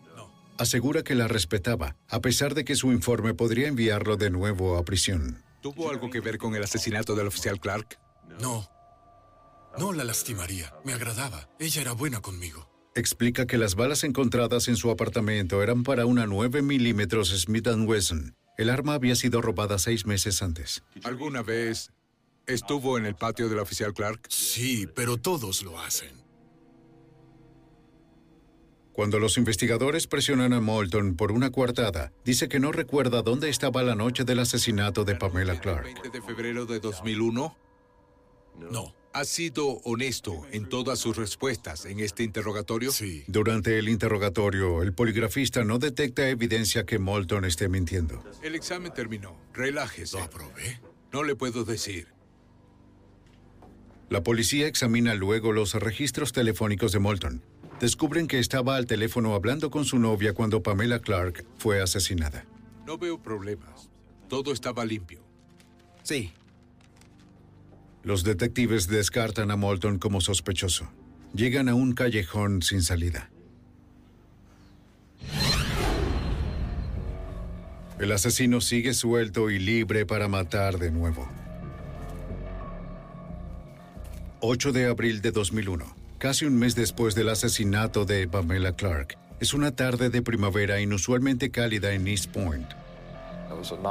Asegura 0.58 1.02
que 1.02 1.14
la 1.14 1.28
respetaba, 1.28 1.96
a 2.08 2.20
pesar 2.20 2.54
de 2.54 2.64
que 2.64 2.76
su 2.76 2.92
informe 2.92 3.34
podría 3.34 3.68
enviarlo 3.68 4.16
de 4.16 4.30
nuevo 4.30 4.76
a 4.76 4.84
prisión. 4.84 5.42
¿Tuvo 5.60 5.90
algo 5.90 6.10
que 6.10 6.20
ver 6.20 6.38
con 6.38 6.54
el 6.54 6.62
asesinato 6.62 7.14
del 7.14 7.26
oficial 7.26 7.60
Clark? 7.60 7.98
No. 8.40 8.66
No 9.78 9.92
la 9.92 10.04
lastimaría. 10.04 10.72
Me 10.84 10.92
agradaba. 10.92 11.48
Ella 11.58 11.80
era 11.80 11.92
buena 11.92 12.20
conmigo. 12.20 12.68
Explica 12.94 13.46
que 13.46 13.56
las 13.56 13.74
balas 13.74 14.04
encontradas 14.04 14.68
en 14.68 14.76
su 14.76 14.90
apartamento 14.90 15.62
eran 15.62 15.82
para 15.82 16.04
una 16.04 16.26
9 16.26 16.60
milímetros 16.60 17.30
Smith 17.30 17.66
Wesson. 17.66 18.34
El 18.58 18.68
arma 18.68 18.94
había 18.94 19.16
sido 19.16 19.40
robada 19.40 19.78
seis 19.78 20.04
meses 20.04 20.42
antes. 20.42 20.84
¿Alguna 21.04 21.42
vez 21.42 21.90
estuvo 22.46 22.98
en 22.98 23.06
el 23.06 23.14
patio 23.14 23.48
del 23.48 23.60
oficial 23.60 23.94
Clark? 23.94 24.26
Sí, 24.28 24.86
pero 24.94 25.16
todos 25.16 25.62
lo 25.62 25.80
hacen. 25.80 26.22
Cuando 28.92 29.18
los 29.18 29.38
investigadores 29.38 30.06
presionan 30.06 30.52
a 30.52 30.60
Moulton 30.60 31.16
por 31.16 31.32
una 31.32 31.50
coartada, 31.50 32.12
dice 32.26 32.50
que 32.50 32.60
no 32.60 32.72
recuerda 32.72 33.22
dónde 33.22 33.48
estaba 33.48 33.82
la 33.82 33.94
noche 33.94 34.24
del 34.24 34.40
asesinato 34.40 35.04
de 35.04 35.14
Pamela 35.14 35.58
Clark. 35.58 35.86
¿20 35.86 36.10
de 36.10 36.20
febrero 36.20 36.66
de 36.66 36.78
2001? 36.78 37.56
No. 38.70 38.94
¿Ha 39.14 39.26
sido 39.26 39.80
honesto 39.84 40.46
en 40.52 40.66
todas 40.68 40.98
sus 40.98 41.16
respuestas 41.16 41.84
en 41.84 42.00
este 42.00 42.22
interrogatorio? 42.22 42.90
Sí. 42.92 43.24
Durante 43.26 43.78
el 43.78 43.90
interrogatorio, 43.90 44.82
el 44.82 44.94
poligrafista 44.94 45.64
no 45.64 45.78
detecta 45.78 46.28
evidencia 46.30 46.86
que 46.86 46.98
Moulton 46.98 47.44
esté 47.44 47.68
mintiendo. 47.68 48.24
El 48.42 48.54
examen 48.54 48.92
terminó. 48.94 49.36
Relájese. 49.52 50.16
¿Lo 50.16 50.24
aprobé? 50.24 50.80
No 51.12 51.24
le 51.24 51.36
puedo 51.36 51.64
decir. 51.64 52.08
La 54.08 54.22
policía 54.22 54.66
examina 54.66 55.14
luego 55.14 55.52
los 55.52 55.74
registros 55.74 56.32
telefónicos 56.32 56.92
de 56.92 56.98
Moulton. 56.98 57.42
Descubren 57.80 58.28
que 58.28 58.38
estaba 58.38 58.76
al 58.76 58.86
teléfono 58.86 59.34
hablando 59.34 59.70
con 59.70 59.84
su 59.84 59.98
novia 59.98 60.32
cuando 60.32 60.62
Pamela 60.62 61.00
Clark 61.00 61.44
fue 61.58 61.82
asesinada. 61.82 62.46
No 62.86 62.96
veo 62.96 63.20
problemas. 63.20 63.90
Todo 64.28 64.52
estaba 64.52 64.86
limpio. 64.86 65.20
Sí. 66.02 66.32
Los 68.04 68.24
detectives 68.24 68.88
descartan 68.88 69.50
a 69.52 69.56
Moulton 69.56 69.98
como 69.98 70.20
sospechoso. 70.20 70.90
Llegan 71.34 71.68
a 71.68 71.74
un 71.74 71.92
callejón 71.92 72.60
sin 72.62 72.82
salida. 72.82 73.30
El 78.00 78.10
asesino 78.10 78.60
sigue 78.60 78.94
suelto 78.94 79.50
y 79.50 79.60
libre 79.60 80.04
para 80.04 80.26
matar 80.26 80.78
de 80.78 80.90
nuevo. 80.90 81.28
8 84.40 84.72
de 84.72 84.86
abril 84.86 85.22
de 85.22 85.30
2001, 85.30 85.86
casi 86.18 86.44
un 86.44 86.58
mes 86.58 86.74
después 86.74 87.14
del 87.14 87.28
asesinato 87.28 88.04
de 88.04 88.26
Pamela 88.26 88.74
Clark. 88.74 89.16
Es 89.38 89.54
una 89.54 89.70
tarde 89.70 90.10
de 90.10 90.20
primavera 90.20 90.80
inusualmente 90.80 91.52
cálida 91.52 91.92
en 91.92 92.08
East 92.08 92.26
Point. 92.32 92.81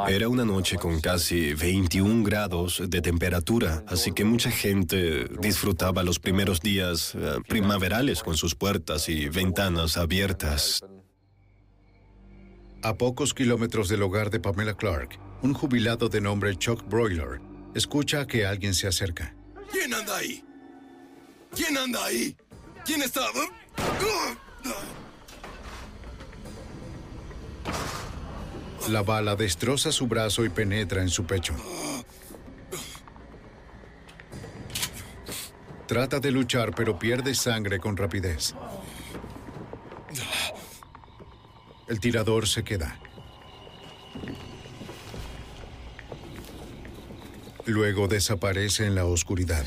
Era 0.07 0.27
una 0.27 0.45
noche 0.45 0.77
con 0.77 0.99
casi 0.99 1.53
21 1.53 2.23
grados 2.23 2.81
de 2.87 3.01
temperatura, 3.01 3.83
así 3.87 4.11
que 4.11 4.25
mucha 4.25 4.51
gente 4.51 5.27
disfrutaba 5.39 6.03
los 6.03 6.19
primeros 6.19 6.61
días 6.61 7.13
eh, 7.15 7.39
primaverales 7.47 8.23
con 8.23 8.35
sus 8.37 8.55
puertas 8.55 9.09
y 9.09 9.29
ventanas 9.29 9.97
abiertas. 9.97 10.81
A 12.83 12.95
pocos 12.95 13.33
kilómetros 13.33 13.89
del 13.89 14.01
hogar 14.01 14.29
de 14.29 14.39
Pamela 14.39 14.75
Clark, 14.75 15.19
un 15.43 15.53
jubilado 15.53 16.09
de 16.09 16.21
nombre 16.21 16.55
Chuck 16.55 16.83
Broiler 16.87 17.39
escucha 17.75 18.25
que 18.25 18.45
alguien 18.45 18.73
se 18.73 18.87
acerca. 18.87 19.35
¿Quién 19.71 19.93
anda 19.93 20.17
ahí? 20.17 20.43
¿Quién 21.55 21.77
anda 21.77 22.03
ahí? 22.05 22.35
¿Quién 22.85 23.03
está? 23.03 23.21
La 28.89 29.03
bala 29.03 29.35
destroza 29.35 29.91
su 29.91 30.07
brazo 30.07 30.43
y 30.43 30.49
penetra 30.49 31.01
en 31.01 31.09
su 31.09 31.25
pecho. 31.25 31.53
Trata 35.87 36.19
de 36.19 36.31
luchar, 36.31 36.73
pero 36.73 36.97
pierde 36.97 37.35
sangre 37.35 37.79
con 37.79 37.97
rapidez. 37.97 38.55
El 41.87 41.99
tirador 41.99 42.47
se 42.47 42.63
queda. 42.63 42.97
Luego 47.65 48.07
desaparece 48.07 48.85
en 48.85 48.95
la 48.95 49.05
oscuridad. 49.05 49.65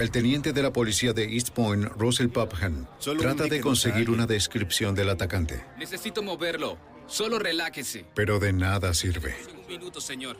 El 0.00 0.10
teniente 0.10 0.54
de 0.54 0.62
la 0.62 0.72
policía 0.72 1.12
de 1.12 1.24
East 1.34 1.50
Point, 1.50 1.84
Russell 1.98 2.28
Popham, 2.28 2.86
trata 3.18 3.44
de 3.44 3.60
conseguir 3.60 4.08
una 4.08 4.26
descripción 4.26 4.94
del 4.94 5.10
atacante, 5.10 5.62
Necesito 5.78 6.22
moverlo. 6.22 6.78
Solo 7.06 7.38
relájese. 7.38 8.06
pero 8.14 8.38
de 8.38 8.54
nada 8.54 8.94
sirve. 8.94 9.36
Un 9.60 9.66
minuto, 9.68 10.00
señor. 10.00 10.38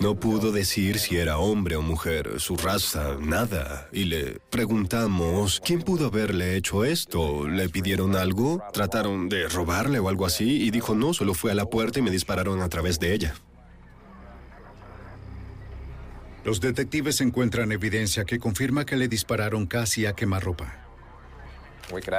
No 0.00 0.20
pudo 0.20 0.52
decir 0.52 0.98
si 0.98 1.16
era 1.16 1.38
hombre 1.38 1.76
o 1.76 1.82
mujer, 1.82 2.38
su 2.38 2.56
raza, 2.56 3.16
nada. 3.18 3.88
Y 3.90 4.04
le 4.04 4.38
preguntamos, 4.50 5.62
¿quién 5.64 5.80
pudo 5.80 6.08
haberle 6.08 6.56
hecho 6.56 6.84
esto? 6.84 7.48
¿Le 7.48 7.70
pidieron 7.70 8.16
algo? 8.16 8.62
¿Trataron 8.74 9.30
de 9.30 9.48
robarle 9.48 9.98
o 9.98 10.10
algo 10.10 10.26
así? 10.26 10.62
Y 10.62 10.70
dijo, 10.70 10.94
no, 10.94 11.14
solo 11.14 11.32
fue 11.32 11.52
a 11.52 11.54
la 11.54 11.66
puerta 11.66 12.00
y 12.00 12.02
me 12.02 12.10
dispararon 12.10 12.60
a 12.60 12.68
través 12.68 12.98
de 12.98 13.14
ella. 13.14 13.34
Los 16.46 16.60
detectives 16.60 17.20
encuentran 17.20 17.72
evidencia 17.72 18.24
que 18.24 18.38
confirma 18.38 18.86
que 18.86 18.96
le 18.96 19.08
dispararon 19.08 19.66
casi 19.66 20.06
a 20.06 20.12
quemarropa. 20.12 20.78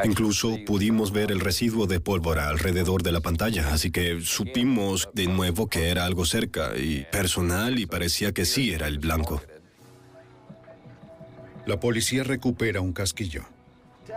Incluso 0.04 0.58
pudimos 0.66 1.14
ver 1.14 1.32
el 1.32 1.40
residuo 1.40 1.88
de 1.88 2.02
pólvora 2.02 2.50
alrededor 2.50 3.04
de 3.04 3.14
la 3.14 3.22
pantalla, 3.22 3.72
así 3.72 3.90
que 3.90 4.20
supimos 4.20 5.08
de 5.14 5.28
nuevo 5.28 5.68
que 5.68 5.92
era 5.92 6.04
algo 6.04 6.26
cerca 6.26 6.76
y 6.76 7.06
personal 7.10 7.80
y 7.80 7.86
parecía 7.86 8.34
que 8.34 8.44
sí 8.44 8.74
era 8.74 8.90
el 8.90 9.00
blanco. 9.00 9.42
La 11.66 11.80
policía 11.80 12.26
recupera 12.26 12.82
un 12.82 12.92
casquillo. 12.92 13.46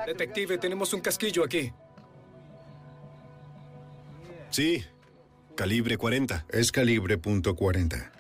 Detective, 0.09 0.59
tenemos 0.59 0.93
un 0.93 1.03
casquillo 1.03 1.45
aquí. 1.45 1.73
Sí, 4.51 4.85
calibre 5.55 5.97
40. 5.97 6.47
Es 6.49 6.73
calibre 6.73 7.17
.40. 7.17 8.20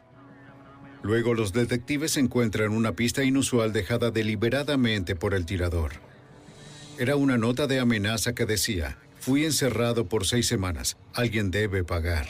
Luego 1.02 1.34
los 1.34 1.52
detectives 1.52 2.16
encuentran 2.16 2.72
una 2.72 2.92
pista 2.92 3.24
inusual 3.24 3.72
dejada 3.72 4.10
deliberadamente 4.10 5.16
por 5.16 5.34
el 5.34 5.46
tirador. 5.46 5.92
Era 6.98 7.16
una 7.16 7.38
nota 7.38 7.66
de 7.66 7.80
amenaza 7.80 8.34
que 8.34 8.44
decía, 8.44 8.98
fui 9.18 9.44
encerrado 9.44 10.06
por 10.06 10.26
seis 10.26 10.46
semanas, 10.46 10.98
alguien 11.14 11.50
debe 11.50 11.84
pagar. 11.84 12.26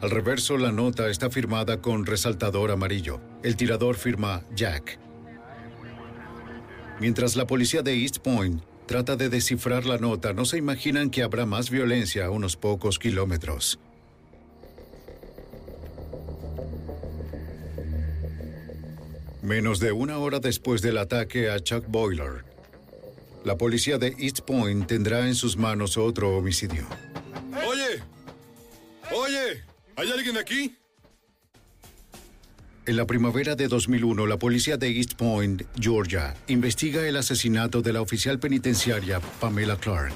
Al 0.00 0.10
reverso, 0.10 0.58
la 0.58 0.72
nota 0.72 1.08
está 1.08 1.30
firmada 1.30 1.80
con 1.80 2.04
resaltador 2.04 2.70
amarillo. 2.70 3.20
El 3.42 3.56
tirador 3.56 3.96
firma 3.96 4.42
Jack. 4.54 4.98
Mientras 7.00 7.36
la 7.36 7.46
policía 7.46 7.82
de 7.82 7.94
East 8.02 8.18
Point 8.18 8.62
trata 8.86 9.16
de 9.16 9.28
descifrar 9.28 9.86
la 9.86 9.98
nota, 9.98 10.32
no 10.32 10.44
se 10.44 10.58
imaginan 10.58 11.10
que 11.10 11.22
habrá 11.22 11.46
más 11.46 11.70
violencia 11.70 12.26
a 12.26 12.30
unos 12.30 12.56
pocos 12.56 12.98
kilómetros. 12.98 13.78
Menos 19.44 19.78
de 19.78 19.92
una 19.92 20.16
hora 20.16 20.40
después 20.40 20.80
del 20.80 20.96
ataque 20.96 21.50
a 21.50 21.60
Chuck 21.60 21.84
Boiler, 21.86 22.46
la 23.44 23.58
policía 23.58 23.98
de 23.98 24.16
East 24.18 24.40
Point 24.40 24.86
tendrá 24.86 25.26
en 25.26 25.34
sus 25.34 25.58
manos 25.58 25.98
otro 25.98 26.34
homicidio. 26.34 26.86
Oye, 27.68 28.02
oye, 29.12 29.62
¿hay 29.96 30.10
alguien 30.10 30.38
aquí? 30.38 30.74
En 32.86 32.96
la 32.96 33.06
primavera 33.06 33.54
de 33.54 33.68
2001, 33.68 34.26
la 34.26 34.38
policía 34.38 34.78
de 34.78 34.88
East 34.96 35.12
Point, 35.12 35.64
Georgia, 35.78 36.34
investiga 36.46 37.06
el 37.06 37.18
asesinato 37.18 37.82
de 37.82 37.92
la 37.92 38.00
oficial 38.00 38.38
penitenciaria 38.38 39.20
Pamela 39.40 39.76
Clark. 39.76 40.14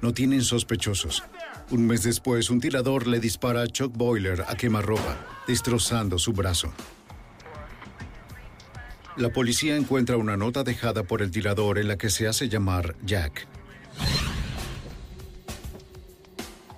No 0.00 0.14
tienen 0.14 0.40
sospechosos. 0.40 1.22
Un 1.70 1.86
mes 1.86 2.02
después, 2.02 2.48
un 2.48 2.62
tirador 2.62 3.06
le 3.06 3.20
dispara 3.20 3.60
a 3.60 3.66
Chuck 3.66 3.94
Boiler 3.94 4.42
a 4.48 4.56
quemarropa, 4.56 5.18
destrozando 5.46 6.18
su 6.18 6.32
brazo. 6.32 6.72
La 9.20 9.28
policía 9.28 9.76
encuentra 9.76 10.16
una 10.16 10.38
nota 10.38 10.64
dejada 10.64 11.02
por 11.02 11.20
el 11.20 11.30
tirador 11.30 11.78
en 11.78 11.88
la 11.88 11.98
que 11.98 12.08
se 12.08 12.26
hace 12.26 12.48
llamar 12.48 12.96
Jack. 13.04 13.46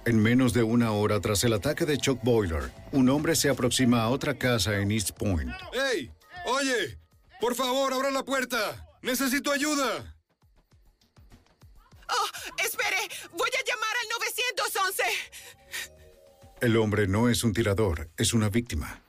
En 0.05 0.20
menos 0.20 0.52
de 0.52 0.64
una 0.64 0.90
hora 0.90 1.20
tras 1.20 1.44
el 1.44 1.52
ataque 1.52 1.87
de 1.87 1.98
Chuck 1.98 2.18
Boiler, 2.24 2.72
un 2.90 3.09
hombre 3.11 3.37
se 3.37 3.48
aproxima 3.48 4.02
a 4.02 4.09
otra 4.09 4.37
casa 4.37 4.76
en 4.81 4.90
East 4.90 5.12
Point. 5.12 5.52
¡Hey! 5.72 6.11
Oye, 6.46 6.98
por 7.40 7.55
favor, 7.55 7.92
abra 7.92 8.11
la 8.11 8.24
puerta. 8.24 8.88
Necesito 9.02 9.52
ayuda. 9.52 10.16
Oh, 12.09 12.26
espere. 12.64 13.09
Voy 13.38 13.50
a 13.50 13.64
llamar 13.64 13.94
al 14.02 14.09
911. 14.18 15.02
El 16.61 16.76
hombre 16.76 17.07
no 17.07 17.28
es 17.28 17.44
un 17.44 17.52
tirador, 17.52 18.11
es 18.16 18.35
una 18.35 18.48
víctima. 18.48 19.00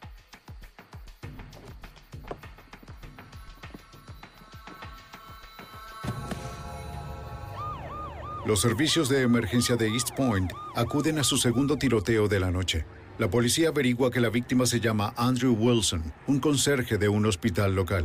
Los 8.46 8.60
servicios 8.60 9.08
de 9.08 9.22
emergencia 9.22 9.78
de 9.78 9.88
East 9.88 10.12
Point 10.18 10.52
acuden 10.76 11.18
a 11.18 11.24
su 11.24 11.38
segundo 11.38 11.78
tiroteo 11.78 12.28
de 12.28 12.42
la 12.42 12.52
noche. 12.52 12.86
La 13.18 13.30
policía 13.30 13.70
averigua 13.70 14.12
que 14.12 14.20
la 14.20 14.30
víctima 14.30 14.66
se 14.66 14.82
llama 14.82 15.14
Andrew 15.16 15.54
Wilson, 15.54 16.04
un 16.28 16.42
conserje 16.42 16.98
de 16.98 17.08
un 17.08 17.26
hospital 17.26 17.74
local. 17.74 18.04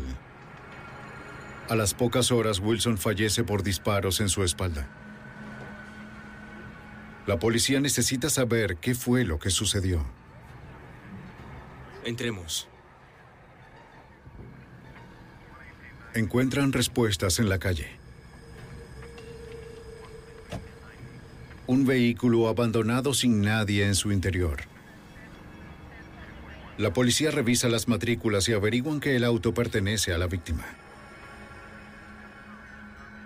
A 1.68 1.74
las 1.74 1.92
pocas 1.92 2.30
horas, 2.30 2.60
Wilson 2.60 2.98
fallece 2.98 3.42
por 3.42 3.64
disparos 3.64 4.20
en 4.20 4.28
su 4.28 4.44
espalda. 4.44 4.88
La 7.26 7.40
policía 7.40 7.80
necesita 7.80 8.30
saber 8.30 8.76
qué 8.76 8.94
fue 8.94 9.24
lo 9.24 9.40
que 9.40 9.50
sucedió. 9.50 10.06
Entremos. 12.04 12.68
Encuentran 16.14 16.72
respuestas 16.72 17.40
en 17.40 17.48
la 17.48 17.58
calle. 17.58 17.97
Un 21.68 21.84
vehículo 21.84 22.48
abandonado 22.48 23.12
sin 23.12 23.42
nadie 23.42 23.84
en 23.84 23.94
su 23.94 24.10
interior. 24.10 24.62
La 26.78 26.94
policía 26.94 27.30
revisa 27.30 27.68
las 27.68 27.88
matrículas 27.88 28.48
y 28.48 28.54
averiguan 28.54 29.00
que 29.00 29.16
el 29.16 29.22
auto 29.22 29.52
pertenece 29.52 30.14
a 30.14 30.18
la 30.18 30.28
víctima. 30.28 30.64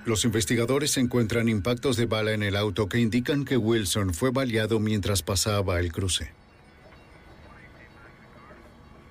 Los 0.04 0.24
investigadores 0.24 0.96
encuentran 0.96 1.48
impactos 1.48 1.96
de 1.96 2.06
bala 2.06 2.32
en 2.32 2.42
el 2.42 2.56
auto 2.56 2.88
que 2.88 2.98
indican 2.98 3.44
que 3.44 3.56
Wilson 3.56 4.12
fue 4.12 4.32
baleado 4.32 4.80
mientras 4.80 5.22
pasaba 5.22 5.78
el 5.78 5.92
cruce. 5.92 6.32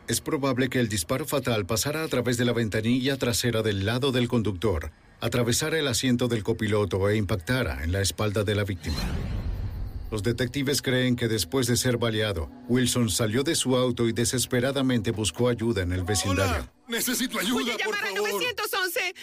Es 0.09 0.19
probable 0.19 0.67
que 0.67 0.81
el 0.81 0.89
disparo 0.89 1.25
fatal 1.25 1.65
pasara 1.65 2.03
a 2.03 2.07
través 2.09 2.35
de 2.35 2.43
la 2.43 2.51
ventanilla 2.51 3.15
trasera 3.15 3.61
del 3.61 3.85
lado 3.85 4.11
del 4.11 4.27
conductor, 4.27 4.91
atravesara 5.21 5.79
el 5.79 5.87
asiento 5.87 6.27
del 6.27 6.43
copiloto 6.43 7.07
e 7.09 7.15
impactara 7.15 7.83
en 7.83 7.91
la 7.91 8.01
espalda 8.01 8.43
de 8.43 8.55
la 8.55 8.63
víctima. 8.63 8.97
Los 10.11 10.23
detectives 10.23 10.81
creen 10.81 11.15
que 11.15 11.29
después 11.29 11.67
de 11.67 11.77
ser 11.77 11.97
baleado, 11.97 12.49
Wilson 12.67 13.09
salió 13.09 13.43
de 13.43 13.55
su 13.55 13.77
auto 13.77 14.09
y 14.09 14.11
desesperadamente 14.11 15.11
buscó 15.11 15.47
ayuda 15.47 15.83
en 15.83 15.93
el 15.93 16.03
vecindario. 16.03 16.69
Necesito 16.89 17.39
ayuda, 17.39 17.53
Voy 17.53 17.69
a 17.69 17.77
llamar 17.77 18.03
al 18.03 18.15
911. 18.15 19.13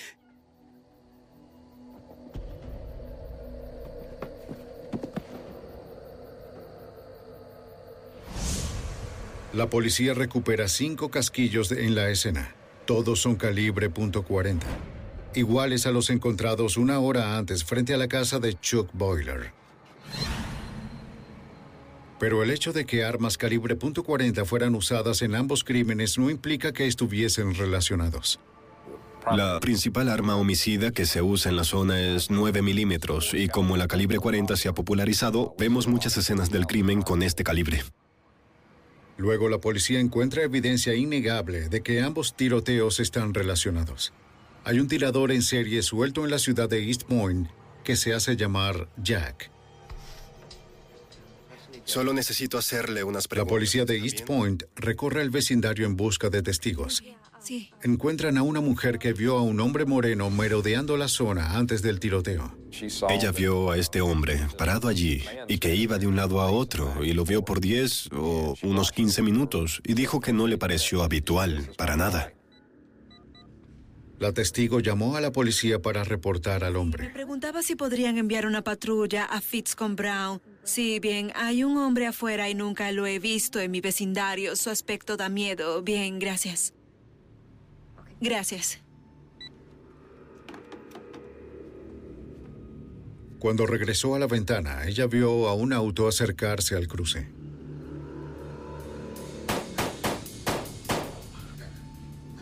La 9.52 9.68
policía 9.68 10.14
recupera 10.14 10.68
cinco 10.68 11.10
casquillos 11.10 11.72
en 11.72 11.94
la 11.94 12.10
escena. 12.10 12.54
Todos 12.86 13.20
son 13.20 13.36
calibre 13.36 13.90
.40, 13.90 14.60
iguales 15.38 15.86
a 15.86 15.92
los 15.92 16.10
encontrados 16.10 16.76
una 16.76 16.98
hora 16.98 17.38
antes 17.38 17.64
frente 17.64 17.94
a 17.94 17.96
la 17.96 18.08
casa 18.08 18.38
de 18.38 18.58
Chuck 18.58 18.90
Boiler. 18.92 19.52
Pero 22.18 22.42
el 22.42 22.50
hecho 22.50 22.72
de 22.72 22.84
que 22.84 23.04
armas 23.04 23.38
calibre 23.38 23.78
.40 23.78 24.44
fueran 24.44 24.74
usadas 24.74 25.22
en 25.22 25.34
ambos 25.34 25.62
crímenes 25.62 26.18
no 26.18 26.30
implica 26.30 26.72
que 26.72 26.86
estuviesen 26.86 27.54
relacionados. 27.54 28.40
La 29.36 29.60
principal 29.60 30.08
arma 30.08 30.36
homicida 30.36 30.90
que 30.90 31.04
se 31.04 31.20
usa 31.22 31.50
en 31.50 31.56
la 31.56 31.64
zona 31.64 32.00
es 32.00 32.30
9 32.30 32.62
milímetros 32.62 33.34
y 33.34 33.48
como 33.48 33.76
la 33.76 33.86
calibre 33.86 34.18
40 34.18 34.56
se 34.56 34.68
ha 34.68 34.72
popularizado, 34.72 35.54
vemos 35.58 35.86
muchas 35.86 36.16
escenas 36.16 36.50
del 36.50 36.66
crimen 36.66 37.02
con 37.02 37.22
este 37.22 37.44
calibre. 37.44 37.82
Luego 39.18 39.48
la 39.48 39.58
policía 39.58 40.00
encuentra 40.00 40.44
evidencia 40.44 40.94
innegable 40.94 41.68
de 41.68 41.82
que 41.82 42.00
ambos 42.00 42.34
tiroteos 42.34 43.00
están 43.00 43.34
relacionados. 43.34 44.12
Hay 44.64 44.80
un 44.80 44.88
tirador 44.88 45.32
en 45.32 45.42
serie 45.42 45.82
suelto 45.82 46.24
en 46.24 46.30
la 46.30 46.38
ciudad 46.38 46.68
de 46.68 46.84
East 46.86 47.04
Point 47.04 47.48
que 47.84 47.96
se 47.96 48.12
hace 48.12 48.36
llamar 48.36 48.88
Jack. 49.02 49.50
Solo 51.84 52.12
necesito 52.12 52.58
hacerle 52.58 53.02
unas 53.02 53.24
La 53.24 53.28
preguntas. 53.30 53.50
policía 53.54 53.84
de 53.86 53.96
East 53.96 54.22
Point 54.22 54.64
recorre 54.76 55.22
el 55.22 55.30
vecindario 55.30 55.86
en 55.86 55.96
busca 55.96 56.28
de 56.28 56.42
testigos. 56.42 57.02
Sí. 57.42 57.70
Encuentran 57.82 58.36
a 58.36 58.42
una 58.42 58.60
mujer 58.60 58.98
que 58.98 59.14
vio 59.14 59.38
a 59.38 59.42
un 59.42 59.60
hombre 59.60 59.86
moreno 59.86 60.28
merodeando 60.28 60.98
la 60.98 61.08
zona 61.08 61.56
antes 61.56 61.80
del 61.80 61.98
tiroteo. 61.98 62.54
Ella 63.08 63.32
vio 63.32 63.70
a 63.70 63.78
este 63.78 64.02
hombre 64.02 64.38
parado 64.58 64.88
allí 64.88 65.24
y 65.46 65.58
que 65.58 65.74
iba 65.74 65.96
de 65.98 66.06
un 66.06 66.16
lado 66.16 66.42
a 66.42 66.50
otro 66.50 67.02
y 67.02 67.14
lo 67.14 67.24
vio 67.24 67.42
por 67.42 67.60
10 67.60 68.10
o 68.12 68.54
unos 68.62 68.92
15 68.92 69.22
minutos 69.22 69.80
y 69.84 69.94
dijo 69.94 70.20
que 70.20 70.34
no 70.34 70.46
le 70.46 70.58
pareció 70.58 71.02
habitual, 71.02 71.70
para 71.78 71.96
nada. 71.96 72.34
La 74.18 74.32
testigo 74.32 74.80
llamó 74.80 75.16
a 75.16 75.20
la 75.20 75.30
policía 75.30 75.80
para 75.80 76.02
reportar 76.02 76.64
al 76.64 76.76
hombre. 76.76 77.08
Preguntaba 77.10 77.62
si 77.62 77.76
podrían 77.76 78.18
enviar 78.18 78.46
una 78.46 78.62
patrulla 78.62 79.24
a 79.24 79.40
Fitz 79.40 79.76
con 79.76 79.94
Brown. 79.94 80.40
Sí, 80.64 80.98
bien, 80.98 81.32
hay 81.36 81.62
un 81.62 81.76
hombre 81.78 82.06
afuera 82.06 82.50
y 82.50 82.54
nunca 82.54 82.90
lo 82.90 83.06
he 83.06 83.20
visto 83.20 83.60
en 83.60 83.70
mi 83.70 83.80
vecindario. 83.80 84.56
Su 84.56 84.70
aspecto 84.70 85.16
da 85.16 85.28
miedo. 85.28 85.82
Bien, 85.82 86.18
gracias. 86.18 86.74
Gracias. 88.20 88.80
Cuando 93.38 93.66
regresó 93.66 94.16
a 94.16 94.18
la 94.18 94.26
ventana, 94.26 94.88
ella 94.88 95.06
vio 95.06 95.48
a 95.48 95.54
un 95.54 95.72
auto 95.72 96.08
acercarse 96.08 96.74
al 96.74 96.88
cruce. 96.88 97.37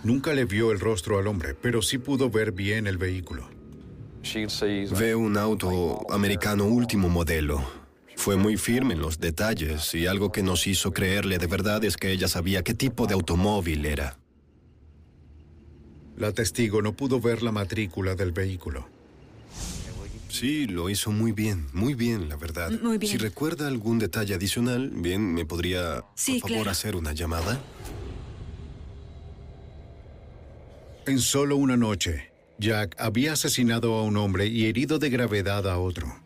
Nunca 0.07 0.33
le 0.35 0.45
vio 0.45 0.71
el 0.71 0.79
rostro 0.79 1.19
al 1.19 1.27
hombre, 1.27 1.57
pero 1.61 1.83
sí 1.83 1.99
pudo 1.99 2.31
ver 2.31 2.53
bien 2.53 2.87
el 2.87 2.97
vehículo. 2.97 3.49
Ve 4.97 5.17
un 5.17 5.37
auto 5.37 6.07
americano 6.13 6.65
último 6.65 7.09
modelo. 7.09 7.61
Fue 8.15 8.37
muy 8.37 8.57
firme 8.57 8.95
en 8.95 9.01
los 9.01 9.19
detalles 9.19 9.93
y 9.97 10.07
algo 10.07 10.31
que 10.31 10.45
nos 10.45 10.69
hizo 10.69 10.93
creerle 10.93 11.39
de 11.39 11.49
verdad 11.49 11.83
es 11.83 11.97
que 11.97 12.13
ella 12.13 12.29
sabía 12.29 12.63
qué 12.63 12.73
tipo 12.73 13.09
de 13.09 13.15
automóvil 13.15 13.85
era. 13.85 14.17
La 16.17 16.31
testigo 16.31 16.83
no 16.83 16.93
pudo 16.93 17.21
ver 17.21 17.43
la 17.43 17.51
matrícula 17.51 18.15
del 18.15 18.31
vehículo. 18.31 18.87
Sí, 20.29 20.67
lo 20.69 20.89
hizo 20.89 21.11
muy 21.11 21.33
bien, 21.33 21.67
muy 21.73 21.95
bien, 21.95 22.29
la 22.29 22.37
verdad. 22.37 22.71
Muy 22.81 22.99
bien. 22.99 23.11
Si 23.11 23.19
recuerda 23.19 23.67
algún 23.67 23.99
detalle 23.99 24.35
adicional, 24.35 24.91
bien, 24.95 25.35
¿me 25.35 25.45
podría, 25.45 26.05
Sí, 26.15 26.35
por 26.41 26.51
favor, 26.51 26.57
claro. 26.65 26.71
hacer 26.71 26.95
una 26.95 27.13
llamada? 27.13 27.59
En 31.07 31.21
solo 31.21 31.57
una 31.57 31.77
noche, 31.77 32.33
Jack 32.59 32.97
había 32.99 33.35
asesinado 33.35 33.95
a 33.95 34.03
un 34.03 34.17
hombre 34.17 34.47
y 34.47 34.67
herido 34.67 34.99
de 34.99 35.09
gravedad 35.09 35.69
a 35.69 35.79
otro. 35.79 36.21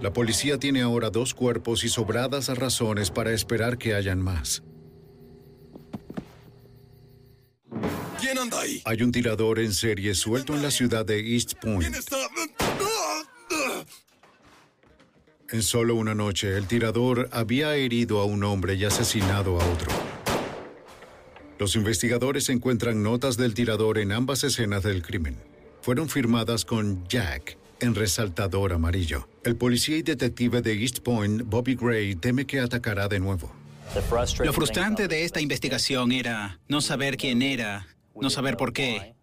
La 0.00 0.14
policía 0.14 0.58
tiene 0.58 0.80
ahora 0.80 1.10
dos 1.10 1.34
cuerpos 1.34 1.84
y 1.84 1.90
sobradas 1.90 2.48
razones 2.56 3.10
para 3.10 3.32
esperar 3.32 3.76
que 3.76 3.94
hayan 3.94 4.22
más. 4.22 4.62
¿Quién 8.18 8.38
anda 8.38 8.62
ahí? 8.62 8.80
Hay 8.86 9.02
un 9.02 9.12
tirador 9.12 9.58
en 9.58 9.74
serie 9.74 10.14
suelto 10.14 10.54
en 10.54 10.62
la 10.62 10.70
ciudad 10.70 11.04
de 11.04 11.34
East 11.34 11.52
Point. 11.60 11.94
Está... 11.94 12.16
En 15.50 15.62
solo 15.62 15.96
una 15.96 16.14
noche, 16.14 16.56
el 16.56 16.66
tirador 16.66 17.28
había 17.30 17.76
herido 17.76 18.20
a 18.20 18.24
un 18.24 18.42
hombre 18.42 18.74
y 18.74 18.86
asesinado 18.86 19.60
a 19.60 19.70
otro. 19.70 20.11
Los 21.62 21.76
investigadores 21.76 22.48
encuentran 22.48 23.04
notas 23.04 23.36
del 23.36 23.54
tirador 23.54 23.98
en 23.98 24.10
ambas 24.10 24.42
escenas 24.42 24.82
del 24.82 25.00
crimen. 25.00 25.36
Fueron 25.80 26.08
firmadas 26.08 26.64
con 26.64 27.06
Jack 27.06 27.56
en 27.78 27.94
resaltador 27.94 28.72
amarillo. 28.72 29.28
El 29.44 29.54
policía 29.54 29.96
y 29.96 30.02
detective 30.02 30.60
de 30.60 30.72
East 30.82 30.98
Point, 31.04 31.42
Bobby 31.44 31.76
Gray, 31.76 32.16
teme 32.16 32.46
que 32.46 32.58
atacará 32.58 33.06
de 33.06 33.20
nuevo. 33.20 33.52
Lo 34.44 34.52
frustrante 34.52 35.06
de 35.06 35.22
esta 35.22 35.40
investigación 35.40 36.10
era 36.10 36.58
no 36.66 36.80
saber 36.80 37.16
quién 37.16 37.42
era, 37.42 37.86
no 38.20 38.28
saber 38.28 38.56
por 38.56 38.72
qué, 38.72 39.14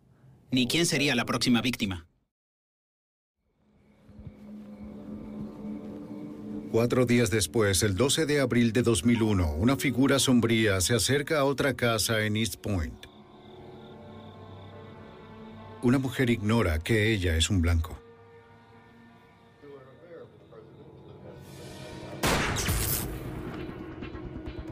ni 0.49 0.65
quién 0.65 0.85
sería 0.85 1.15
la 1.15 1.25
próxima 1.25 1.61
víctima. 1.61 2.07
Cuatro 6.71 7.07
días 7.07 7.31
después, 7.31 7.81
el 7.81 7.95
12 7.95 8.27
de 8.27 8.39
abril 8.41 8.73
de 8.73 8.83
2001, 8.83 9.55
una 9.55 9.75
figura 9.75 10.19
sombría 10.19 10.79
se 10.81 10.93
acerca 10.93 11.39
a 11.39 11.43
otra 11.45 11.73
casa 11.73 12.23
en 12.23 12.37
East 12.37 12.57
Point. 12.57 13.07
Una 15.81 15.97
mujer 15.97 16.29
ignora 16.29 16.77
que 16.77 17.11
ella 17.11 17.35
es 17.35 17.49
un 17.49 17.63
blanco. 17.63 17.99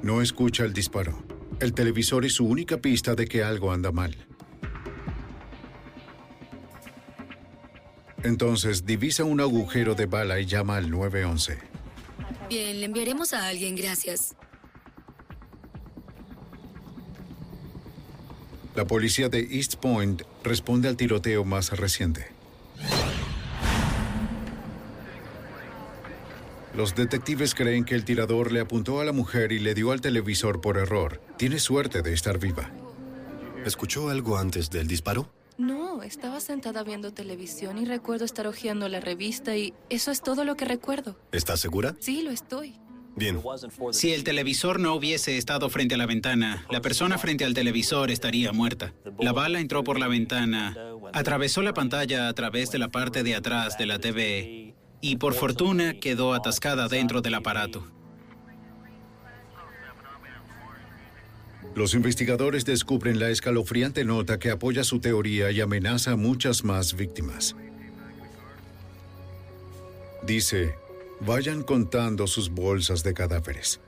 No 0.04 0.22
escucha 0.22 0.66
el 0.66 0.74
disparo. 0.74 1.18
El 1.60 1.74
televisor 1.74 2.26
es 2.26 2.34
su 2.34 2.46
única 2.46 2.78
pista 2.78 3.16
de 3.16 3.26
que 3.26 3.44
algo 3.44 3.72
anda 3.72 3.92
mal. 3.92 4.16
Entonces 8.22 8.86
divisa 8.86 9.24
un 9.24 9.42
agujero 9.42 9.96
de 9.96 10.06
bala 10.06 10.40
y 10.40 10.46
llama 10.46 10.78
al 10.78 10.92
911. 10.92 11.77
Bien, 12.50 12.80
le 12.80 12.86
enviaremos 12.86 13.34
a 13.34 13.48
alguien, 13.48 13.76
gracias. 13.76 14.36
La 18.76 18.86
policía 18.86 19.28
de 19.28 19.40
East 19.40 19.76
Point 19.76 20.22
responde 20.44 20.88
al 20.88 20.96
tiroteo 20.96 21.44
más 21.44 21.72
reciente. 21.72 22.28
Los 26.76 26.96
detectives 26.96 27.56
creen 27.56 27.86
que 27.86 27.96
el 27.96 28.06
tirador 28.06 28.52
le 28.52 28.60
apuntó 28.60 29.02
a 29.02 29.04
la 29.04 29.12
mujer 29.12 29.52
y 29.52 29.58
le 29.58 29.74
dio 29.74 29.92
al 29.92 30.00
televisor 30.00 30.62
por 30.62 30.78
error. 30.78 31.20
Tiene 31.36 31.60
suerte 31.60 32.04
de 32.04 32.14
estar 32.14 32.38
viva. 32.38 32.72
¿Escuchó 33.66 34.10
algo 34.10 34.38
antes 34.38 34.70
del 34.70 34.88
disparo? 34.88 35.37
No, 35.58 36.04
estaba 36.04 36.40
sentada 36.40 36.84
viendo 36.84 37.12
televisión 37.12 37.78
y 37.80 37.86
recuerdo 37.86 38.26
estar 38.26 38.46
hojeando 38.46 38.88
la 38.90 39.00
revista 39.00 39.58
y 39.58 39.74
eso 39.90 40.12
es 40.12 40.22
todo 40.22 40.46
lo 40.46 40.56
que 40.56 40.66
recuerdo. 40.66 41.18
¿Estás 41.32 41.60
segura? 41.60 41.96
Sí, 42.00 42.22
lo 42.22 42.32
estoy. 42.32 42.76
Bien. 43.16 43.42
Si 43.92 44.14
el 44.14 44.24
televisor 44.24 44.80
no 44.80 44.94
hubiese 44.94 45.38
estado 45.40 45.70
frente 45.70 45.96
a 45.96 45.98
la 45.98 46.06
ventana, 46.06 46.64
la 46.70 46.82
persona 46.82 47.18
frente 47.18 47.46
al 47.46 47.56
televisor 47.56 48.12
estaría 48.12 48.52
muerta. 48.52 48.94
La 49.20 49.34
bala 49.34 49.60
entró 49.60 49.84
por 49.84 50.00
la 50.00 50.08
ventana, 50.08 50.76
atravesó 51.14 51.64
la 51.64 51.74
pantalla 51.74 52.28
a 52.28 52.34
través 52.34 52.70
de 52.70 52.78
la 52.78 52.90
parte 52.90 53.24
de 53.24 53.34
atrás 53.34 53.80
de 53.80 53.88
la 53.88 53.98
TV 53.98 54.76
y 55.02 55.16
por 55.16 55.34
fortuna 55.34 55.96
quedó 55.96 56.36
atascada 56.36 56.88
dentro 56.88 57.22
del 57.22 57.34
aparato. 57.34 57.88
Los 61.78 61.94
investigadores 61.94 62.66
descubren 62.66 63.20
la 63.20 63.30
escalofriante 63.30 64.04
nota 64.04 64.40
que 64.40 64.50
apoya 64.50 64.84
su 64.84 65.00
teoría 65.00 65.52
y 65.52 65.62
amenaza 65.62 66.14
a 66.14 66.16
muchas 66.16 66.64
más 66.64 66.96
víctimas. 66.96 67.56
Dice, 70.24 70.74
vayan 71.20 71.62
contando 71.62 72.26
sus 72.26 72.50
bolsas 72.50 73.04
de 73.04 73.14
cadáveres. 73.14 73.80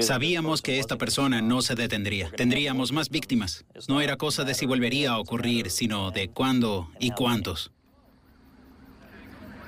Sabíamos 0.00 0.60
que 0.60 0.78
esta 0.78 0.98
persona 0.98 1.40
no 1.40 1.62
se 1.62 1.74
detendría. 1.74 2.30
Tendríamos 2.32 2.92
más 2.92 3.08
víctimas. 3.08 3.64
No 3.88 4.02
era 4.02 4.18
cosa 4.18 4.44
de 4.44 4.52
si 4.52 4.66
volvería 4.66 5.12
a 5.12 5.18
ocurrir, 5.18 5.70
sino 5.70 6.10
de 6.10 6.28
cuándo 6.28 6.90
y 7.00 7.12
cuántos. 7.12 7.72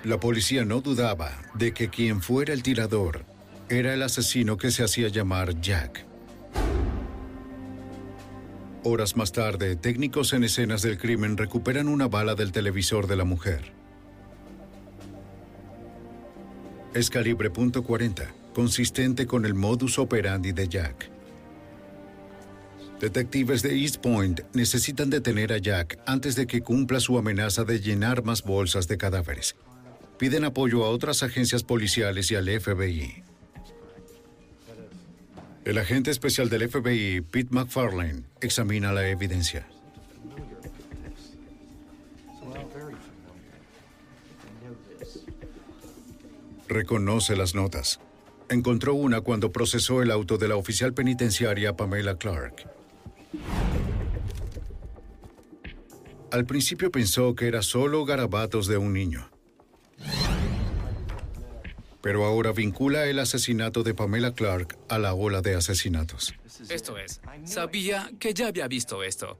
La 0.04 0.20
policía 0.20 0.66
no 0.66 0.82
dudaba 0.82 1.32
de 1.54 1.72
que 1.72 1.88
quien 1.88 2.20
fuera 2.20 2.52
el 2.52 2.62
tirador 2.62 3.24
era 3.70 3.92
el 3.92 4.02
asesino 4.02 4.56
que 4.56 4.70
se 4.70 4.82
hacía 4.82 5.08
llamar 5.08 5.60
Jack. 5.60 6.06
Horas 8.84 9.16
más 9.16 9.32
tarde, 9.32 9.76
técnicos 9.76 10.32
en 10.32 10.44
escenas 10.44 10.82
del 10.82 10.96
crimen 10.96 11.36
recuperan 11.36 11.88
una 11.88 12.08
bala 12.08 12.34
del 12.34 12.52
televisor 12.52 13.06
de 13.06 13.16
la 13.16 13.24
mujer. 13.24 13.72
Es 16.94 17.10
calibre 17.10 17.52
.40, 17.52 18.28
consistente 18.54 19.26
con 19.26 19.44
el 19.44 19.54
modus 19.54 19.98
operandi 19.98 20.52
de 20.52 20.68
Jack. 20.68 21.10
Detectives 23.00 23.62
de 23.62 23.76
East 23.76 23.98
Point 23.98 24.40
necesitan 24.54 25.10
detener 25.10 25.52
a 25.52 25.58
Jack 25.58 25.98
antes 26.06 26.34
de 26.34 26.46
que 26.46 26.62
cumpla 26.62 27.00
su 27.00 27.18
amenaza 27.18 27.64
de 27.64 27.80
llenar 27.80 28.24
más 28.24 28.42
bolsas 28.42 28.88
de 28.88 28.96
cadáveres. 28.96 29.56
Piden 30.18 30.44
apoyo 30.44 30.84
a 30.84 30.88
otras 30.88 31.22
agencias 31.22 31.62
policiales 31.62 32.30
y 32.30 32.34
al 32.34 32.48
FBI. 32.48 33.27
El 35.68 35.76
agente 35.76 36.10
especial 36.10 36.48
del 36.48 36.66
FBI, 36.66 37.20
Pete 37.20 37.50
McFarlane, 37.50 38.22
examina 38.40 38.90
la 38.90 39.06
evidencia. 39.06 39.68
Reconoce 46.68 47.36
las 47.36 47.54
notas. 47.54 48.00
Encontró 48.48 48.94
una 48.94 49.20
cuando 49.20 49.52
procesó 49.52 50.00
el 50.00 50.10
auto 50.10 50.38
de 50.38 50.48
la 50.48 50.56
oficial 50.56 50.94
penitenciaria 50.94 51.76
Pamela 51.76 52.16
Clark. 52.16 52.66
Al 56.32 56.46
principio 56.46 56.90
pensó 56.90 57.34
que 57.34 57.46
era 57.46 57.60
solo 57.60 58.06
garabatos 58.06 58.68
de 58.68 58.78
un 58.78 58.94
niño. 58.94 59.28
Pero 62.08 62.24
ahora 62.24 62.52
vincula 62.52 63.04
el 63.04 63.18
asesinato 63.18 63.82
de 63.82 63.92
Pamela 63.92 64.32
Clark 64.32 64.78
a 64.88 64.98
la 64.98 65.12
ola 65.12 65.42
de 65.42 65.56
asesinatos. 65.56 66.32
Esto 66.70 66.96
es, 66.96 67.20
sabía 67.44 68.10
que 68.18 68.32
ya 68.32 68.46
había 68.46 68.66
visto 68.66 69.02
esto. 69.02 69.38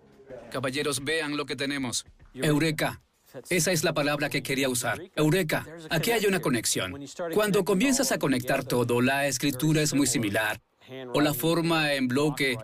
Caballeros, 0.52 1.02
vean 1.02 1.38
lo 1.38 1.46
que 1.46 1.57
tenemos. 1.57 2.04
Eureka. 2.35 3.00
Esa 3.48 3.72
es 3.72 3.85
la 3.85 3.94
palabra 3.94 4.28
que 4.28 4.42
quería 4.42 4.68
usar. 4.68 5.00
Eureka. 5.16 5.66
Aquí 5.88 6.11
hay 6.11 6.26
una 6.26 6.40
conexión. 6.40 7.07
Cuando 7.33 7.64
comienzas 7.64 8.12
a 8.12 8.18
conectar 8.18 8.64
todo, 8.64 9.00
la 9.00 9.26
escritura 9.26 9.81
es 9.81 9.94
muy 9.94 10.07
similar. 10.07 10.61
O 11.14 11.22
la 11.22 11.33
forma 11.33 11.94
en 11.94 12.07
bloque 12.07 12.59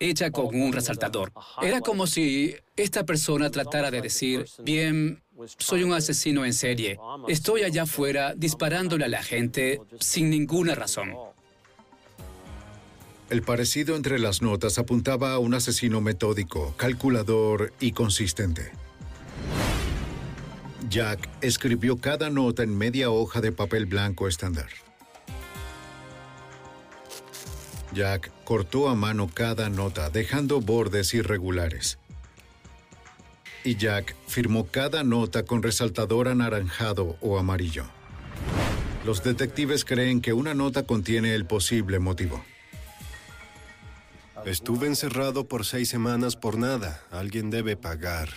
hecha 0.00 0.30
con 0.30 0.46
un 0.46 0.72
resaltador. 0.72 1.30
Era 1.60 1.82
como 1.82 2.06
si 2.06 2.54
esta 2.74 3.04
persona 3.04 3.50
tratara 3.50 3.90
de 3.90 4.00
decir, 4.00 4.46
bien, 4.62 5.21
soy 5.58 5.82
un 5.82 5.92
asesino 5.92 6.44
en 6.44 6.52
serie. 6.52 6.98
Estoy 7.28 7.62
allá 7.62 7.82
afuera 7.82 8.34
disparándole 8.36 9.04
a 9.04 9.08
la 9.08 9.22
gente 9.22 9.80
sin 10.00 10.30
ninguna 10.30 10.74
razón. 10.74 11.14
El 13.30 13.42
parecido 13.42 13.96
entre 13.96 14.18
las 14.18 14.42
notas 14.42 14.78
apuntaba 14.78 15.32
a 15.32 15.38
un 15.38 15.54
asesino 15.54 16.00
metódico, 16.00 16.74
calculador 16.76 17.72
y 17.80 17.92
consistente. 17.92 18.72
Jack 20.90 21.30
escribió 21.40 21.96
cada 21.96 22.28
nota 22.28 22.62
en 22.62 22.76
media 22.76 23.10
hoja 23.10 23.40
de 23.40 23.50
papel 23.50 23.86
blanco 23.86 24.28
estándar. 24.28 24.68
Jack 27.94 28.30
cortó 28.44 28.88
a 28.88 28.94
mano 28.94 29.30
cada 29.32 29.70
nota, 29.70 30.10
dejando 30.10 30.60
bordes 30.60 31.14
irregulares. 31.14 31.98
Y 33.64 33.76
Jack 33.76 34.16
firmó 34.26 34.66
cada 34.66 35.04
nota 35.04 35.44
con 35.44 35.62
resaltador 35.62 36.28
anaranjado 36.28 37.16
o 37.20 37.38
amarillo. 37.38 37.84
Los 39.04 39.22
detectives 39.22 39.84
creen 39.84 40.20
que 40.20 40.32
una 40.32 40.54
nota 40.54 40.84
contiene 40.84 41.34
el 41.34 41.44
posible 41.44 41.98
motivo. 41.98 42.42
Estuve 44.44 44.86
encerrado 44.86 45.46
por 45.46 45.64
seis 45.64 45.88
semanas 45.88 46.34
por 46.34 46.58
nada. 46.58 47.02
Alguien 47.10 47.50
debe 47.50 47.76
pagar. 47.76 48.28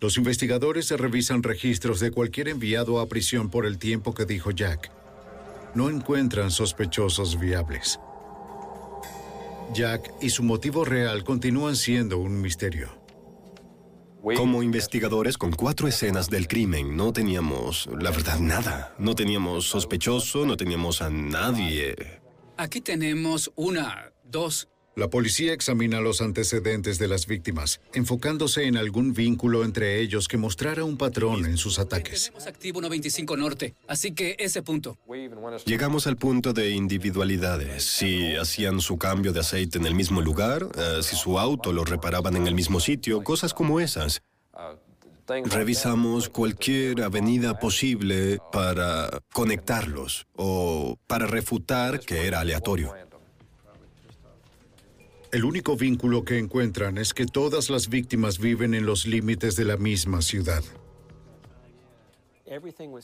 Los 0.00 0.16
investigadores 0.16 0.90
revisan 0.90 1.42
registros 1.42 2.00
de 2.00 2.10
cualquier 2.10 2.48
enviado 2.48 3.00
a 3.00 3.08
prisión 3.08 3.50
por 3.50 3.66
el 3.66 3.78
tiempo 3.78 4.14
que 4.14 4.24
dijo 4.24 4.50
Jack. 4.50 4.90
No 5.74 5.90
encuentran 5.90 6.50
sospechosos 6.50 7.38
viables. 7.38 7.98
Jack 9.74 10.10
y 10.20 10.30
su 10.30 10.42
motivo 10.42 10.84
real 10.84 11.24
continúan 11.24 11.76
siendo 11.76 12.18
un 12.18 12.40
misterio. 12.40 13.03
Como 14.36 14.62
investigadores 14.62 15.36
con 15.36 15.52
cuatro 15.52 15.86
escenas 15.86 16.30
del 16.30 16.48
crimen, 16.48 16.96
no 16.96 17.12
teníamos, 17.12 17.88
la 18.00 18.10
verdad, 18.10 18.38
nada. 18.38 18.94
No 18.98 19.14
teníamos 19.14 19.66
sospechoso, 19.66 20.46
no 20.46 20.56
teníamos 20.56 21.02
a 21.02 21.10
nadie. 21.10 21.94
Aquí 22.56 22.80
tenemos 22.80 23.52
una, 23.54 24.12
dos. 24.24 24.68
La 24.96 25.08
policía 25.08 25.52
examina 25.52 26.00
los 26.00 26.20
antecedentes 26.20 26.98
de 26.98 27.08
las 27.08 27.26
víctimas, 27.26 27.80
enfocándose 27.94 28.64
en 28.64 28.76
algún 28.76 29.12
vínculo 29.12 29.64
entre 29.64 30.00
ellos 30.00 30.28
que 30.28 30.36
mostrara 30.36 30.84
un 30.84 30.96
patrón 30.96 31.46
en 31.46 31.56
sus 31.56 31.80
ataques. 31.80 32.26
Tenemos 32.26 32.46
activo 32.46 32.80
95 32.80 33.36
Norte, 33.36 33.74
así 33.88 34.12
que 34.12 34.36
ese 34.38 34.62
punto. 34.62 34.96
Llegamos 35.66 36.06
al 36.06 36.16
punto 36.16 36.52
de 36.52 36.70
individualidades. 36.70 37.82
Si 37.84 38.36
hacían 38.36 38.80
su 38.80 38.96
cambio 38.96 39.32
de 39.32 39.40
aceite 39.40 39.78
en 39.78 39.86
el 39.86 39.96
mismo 39.96 40.20
lugar, 40.20 40.68
eh, 40.76 41.02
si 41.02 41.16
su 41.16 41.40
auto 41.40 41.72
lo 41.72 41.84
reparaban 41.84 42.36
en 42.36 42.46
el 42.46 42.54
mismo 42.54 42.78
sitio, 42.78 43.24
cosas 43.24 43.52
como 43.52 43.80
esas. 43.80 44.22
Revisamos 45.26 46.28
cualquier 46.28 47.02
avenida 47.02 47.58
posible 47.58 48.38
para 48.52 49.08
conectarlos 49.32 50.26
o 50.36 50.98
para 51.06 51.26
refutar 51.26 51.98
que 51.98 52.26
era 52.26 52.40
aleatorio. 52.40 52.94
El 55.34 55.44
único 55.44 55.76
vínculo 55.76 56.24
que 56.24 56.38
encuentran 56.38 56.96
es 56.96 57.12
que 57.12 57.26
todas 57.26 57.68
las 57.68 57.88
víctimas 57.88 58.38
viven 58.38 58.72
en 58.72 58.86
los 58.86 59.04
límites 59.04 59.56
de 59.56 59.64
la 59.64 59.76
misma 59.76 60.22
ciudad. 60.22 60.62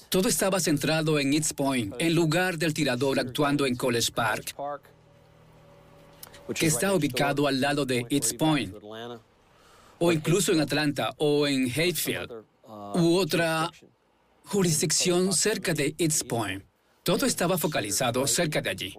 Todo 0.09 0.29
estaba 0.29 0.61
centrado 0.61 1.19
en 1.19 1.35
East 1.35 1.55
Point, 1.55 1.93
en 1.99 2.14
lugar 2.14 2.57
del 2.57 2.73
tirador 2.73 3.19
actuando 3.19 3.66
en 3.66 3.75
College 3.75 4.12
Park, 4.12 4.55
que 6.55 6.66
está 6.66 6.95
ubicado 6.95 7.49
al 7.49 7.61
lado 7.61 7.85
de 7.85 8.07
East 8.11 8.37
Point, 8.37 8.77
o 9.99 10.12
incluso 10.12 10.53
en 10.53 10.61
Atlanta 10.61 11.12
o 11.19 11.49
en 11.49 11.64
Hayfield, 11.64 12.31
u 12.95 13.16
otra 13.16 13.73
jurisdicción 14.45 15.33
cerca 15.33 15.75
de 15.75 15.97
East 15.99 16.29
Point. 16.29 16.62
Todo 17.03 17.27
estaba 17.27 17.59
focalizado 17.59 18.25
cerca 18.29 18.61
de 18.61 18.71
allí. 18.71 18.97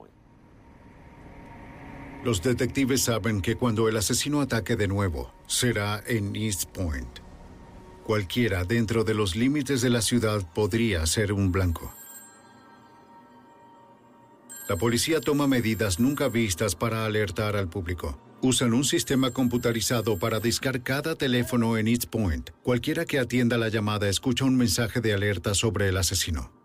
Los 2.23 2.43
detectives 2.43 3.01
saben 3.01 3.41
que 3.41 3.55
cuando 3.55 3.89
el 3.89 3.97
asesino 3.97 4.41
ataque 4.41 4.75
de 4.75 4.87
nuevo, 4.87 5.33
será 5.47 6.03
en 6.05 6.35
East 6.35 6.65
Point. 6.65 7.19
Cualquiera 8.05 8.63
dentro 8.63 9.03
de 9.03 9.15
los 9.15 9.35
límites 9.35 9.81
de 9.81 9.89
la 9.89 10.03
ciudad 10.03 10.47
podría 10.53 11.03
ser 11.07 11.33
un 11.33 11.51
blanco. 11.51 11.91
La 14.69 14.77
policía 14.77 15.19
toma 15.19 15.47
medidas 15.47 15.99
nunca 15.99 16.29
vistas 16.29 16.75
para 16.75 17.05
alertar 17.05 17.55
al 17.55 17.69
público. 17.69 18.19
Usan 18.43 18.73
un 18.73 18.83
sistema 18.83 19.31
computarizado 19.31 20.19
para 20.19 20.39
discar 20.39 20.83
cada 20.83 21.15
teléfono 21.15 21.75
en 21.75 21.87
East 21.87 22.05
Point. 22.05 22.51
Cualquiera 22.61 23.05
que 23.05 23.17
atienda 23.17 23.57
la 23.57 23.69
llamada 23.69 24.07
escucha 24.07 24.45
un 24.45 24.57
mensaje 24.57 25.01
de 25.01 25.13
alerta 25.13 25.55
sobre 25.55 25.89
el 25.89 25.97
asesino. 25.97 26.60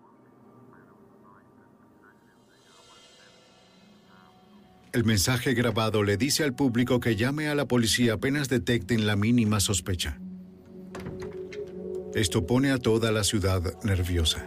El 4.97 5.05
mensaje 5.05 5.53
grabado 5.53 6.03
le 6.03 6.17
dice 6.17 6.43
al 6.43 6.55
público 6.55 7.01
que 7.01 7.17
llame 7.17 7.49
a 7.49 7.55
la 7.55 7.69
policía 7.69 8.15
apenas 8.15 8.49
detecten 8.49 9.07
la 9.07 9.15
mínima 9.15 9.61
sospecha. 9.61 10.19
Esto 12.15 12.47
pone 12.47 12.71
a 12.71 12.79
toda 12.79 13.13
la 13.13 13.23
ciudad 13.23 13.61
nerviosa. 13.83 14.47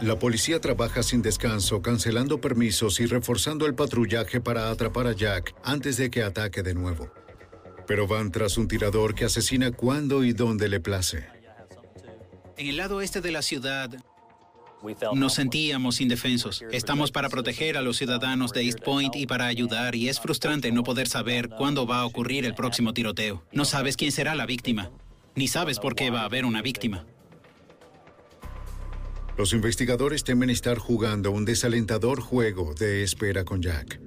La 0.00 0.16
policía 0.20 0.60
trabaja 0.60 1.02
sin 1.02 1.22
descanso, 1.22 1.82
cancelando 1.82 2.40
permisos 2.40 3.00
y 3.00 3.06
reforzando 3.06 3.66
el 3.66 3.74
patrullaje 3.74 4.40
para 4.40 4.70
atrapar 4.70 5.08
a 5.08 5.14
Jack 5.14 5.56
antes 5.64 5.96
de 5.96 6.08
que 6.08 6.22
ataque 6.22 6.62
de 6.62 6.74
nuevo. 6.74 7.12
Pero 7.88 8.06
van 8.06 8.30
tras 8.30 8.56
un 8.58 8.68
tirador 8.68 9.16
que 9.16 9.24
asesina 9.24 9.72
cuando 9.72 10.22
y 10.22 10.34
donde 10.34 10.68
le 10.68 10.78
place. 10.78 11.26
En 12.56 12.68
el 12.68 12.76
lado 12.76 13.00
este 13.00 13.20
de 13.20 13.32
la 13.32 13.42
ciudad, 13.42 13.90
nos 15.14 15.34
sentíamos 15.34 16.00
indefensos. 16.00 16.62
Estamos 16.72 17.10
para 17.10 17.28
proteger 17.28 17.76
a 17.76 17.82
los 17.82 17.96
ciudadanos 17.96 18.52
de 18.52 18.62
East 18.62 18.80
Point 18.80 19.16
y 19.16 19.26
para 19.26 19.46
ayudar, 19.46 19.94
y 19.94 20.08
es 20.08 20.20
frustrante 20.20 20.72
no 20.72 20.82
poder 20.82 21.08
saber 21.08 21.48
cuándo 21.48 21.86
va 21.86 22.00
a 22.00 22.06
ocurrir 22.06 22.44
el 22.44 22.54
próximo 22.54 22.94
tiroteo. 22.94 23.42
No 23.52 23.64
sabes 23.64 23.96
quién 23.96 24.12
será 24.12 24.34
la 24.34 24.46
víctima, 24.46 24.90
ni 25.34 25.48
sabes 25.48 25.78
por 25.78 25.94
qué 25.94 26.10
va 26.10 26.22
a 26.22 26.24
haber 26.24 26.44
una 26.44 26.62
víctima. 26.62 27.04
Los 29.36 29.52
investigadores 29.52 30.24
temen 30.24 30.50
estar 30.50 30.78
jugando 30.78 31.30
un 31.30 31.44
desalentador 31.44 32.20
juego 32.20 32.74
de 32.74 33.04
espera 33.04 33.44
con 33.44 33.62
Jack. 33.62 34.00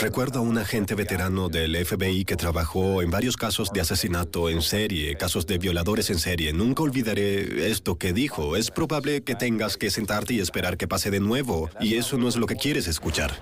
Recuerdo 0.00 0.38
a 0.38 0.42
un 0.42 0.58
agente 0.58 0.94
veterano 0.94 1.48
del 1.48 1.76
FBI 1.84 2.24
que 2.24 2.36
trabajó 2.36 3.02
en 3.02 3.10
varios 3.10 3.36
casos 3.36 3.72
de 3.72 3.80
asesinato 3.80 4.50
en 4.50 4.62
serie, 4.62 5.16
casos 5.16 5.46
de 5.46 5.58
violadores 5.58 6.10
en 6.10 6.18
serie. 6.18 6.52
Nunca 6.52 6.82
olvidaré 6.82 7.70
esto 7.70 7.96
que 7.96 8.12
dijo. 8.12 8.56
Es 8.56 8.70
probable 8.70 9.22
que 9.22 9.34
tengas 9.34 9.76
que 9.76 9.90
sentarte 9.90 10.34
y 10.34 10.40
esperar 10.40 10.76
que 10.76 10.88
pase 10.88 11.10
de 11.10 11.20
nuevo, 11.20 11.70
y 11.80 11.94
eso 11.94 12.18
no 12.18 12.28
es 12.28 12.36
lo 12.36 12.46
que 12.46 12.56
quieres 12.56 12.86
escuchar. 12.86 13.32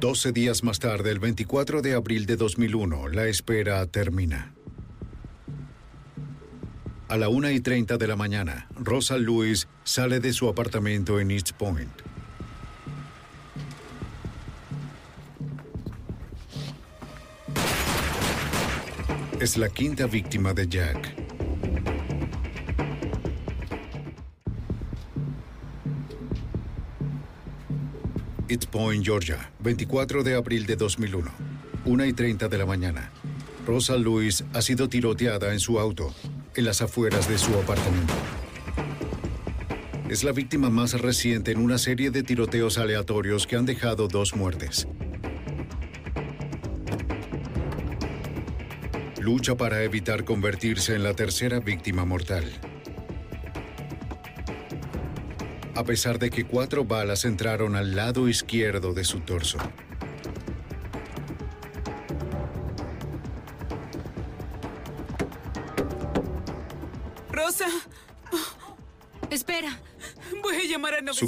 Doce 0.00 0.32
días 0.32 0.64
más 0.64 0.80
tarde, 0.80 1.12
el 1.12 1.20
24 1.20 1.80
de 1.80 1.94
abril 1.94 2.26
de 2.26 2.34
2001, 2.34 3.06
la 3.08 3.26
espera 3.26 3.86
termina. 3.86 4.52
A 7.12 7.18
la 7.18 7.28
1 7.28 7.50
y 7.50 7.60
30 7.60 7.98
de 7.98 8.06
la 8.06 8.16
mañana, 8.16 8.68
Rosa 8.74 9.18
Lewis 9.18 9.68
sale 9.84 10.18
de 10.18 10.32
su 10.32 10.48
apartamento 10.48 11.20
en 11.20 11.30
East 11.30 11.52
Point. 11.52 11.92
Es 19.38 19.58
la 19.58 19.68
quinta 19.68 20.06
víctima 20.06 20.54
de 20.54 20.66
Jack. 20.66 21.14
East 28.48 28.64
Point, 28.70 29.04
Georgia, 29.04 29.52
24 29.58 30.22
de 30.22 30.34
abril 30.34 30.64
de 30.64 30.76
2001, 30.76 31.30
1 31.84 32.04
y 32.06 32.12
30 32.14 32.48
de 32.48 32.56
la 32.56 32.64
mañana. 32.64 33.10
Rosa 33.66 33.98
Lewis 33.98 34.46
ha 34.54 34.62
sido 34.62 34.88
tiroteada 34.88 35.52
en 35.52 35.60
su 35.60 35.78
auto, 35.78 36.14
en 36.56 36.64
las 36.64 36.82
afueras 36.82 37.28
de 37.28 37.38
su 37.38 37.54
apartamento. 37.54 38.14
Es 40.08 40.24
la 40.24 40.32
víctima 40.32 40.68
más 40.68 41.00
reciente 41.00 41.52
en 41.52 41.58
una 41.58 41.78
serie 41.78 42.10
de 42.10 42.22
tiroteos 42.22 42.76
aleatorios 42.76 43.46
que 43.46 43.56
han 43.56 43.64
dejado 43.64 44.08
dos 44.08 44.36
muertes. 44.36 44.86
Lucha 49.20 49.56
para 49.56 49.82
evitar 49.84 50.24
convertirse 50.24 50.94
en 50.94 51.02
la 51.02 51.14
tercera 51.14 51.60
víctima 51.60 52.04
mortal. 52.04 52.44
A 55.74 55.84
pesar 55.84 56.18
de 56.18 56.28
que 56.28 56.44
cuatro 56.44 56.84
balas 56.84 57.24
entraron 57.24 57.76
al 57.76 57.96
lado 57.96 58.28
izquierdo 58.28 58.92
de 58.92 59.04
su 59.04 59.20
torso. 59.20 59.58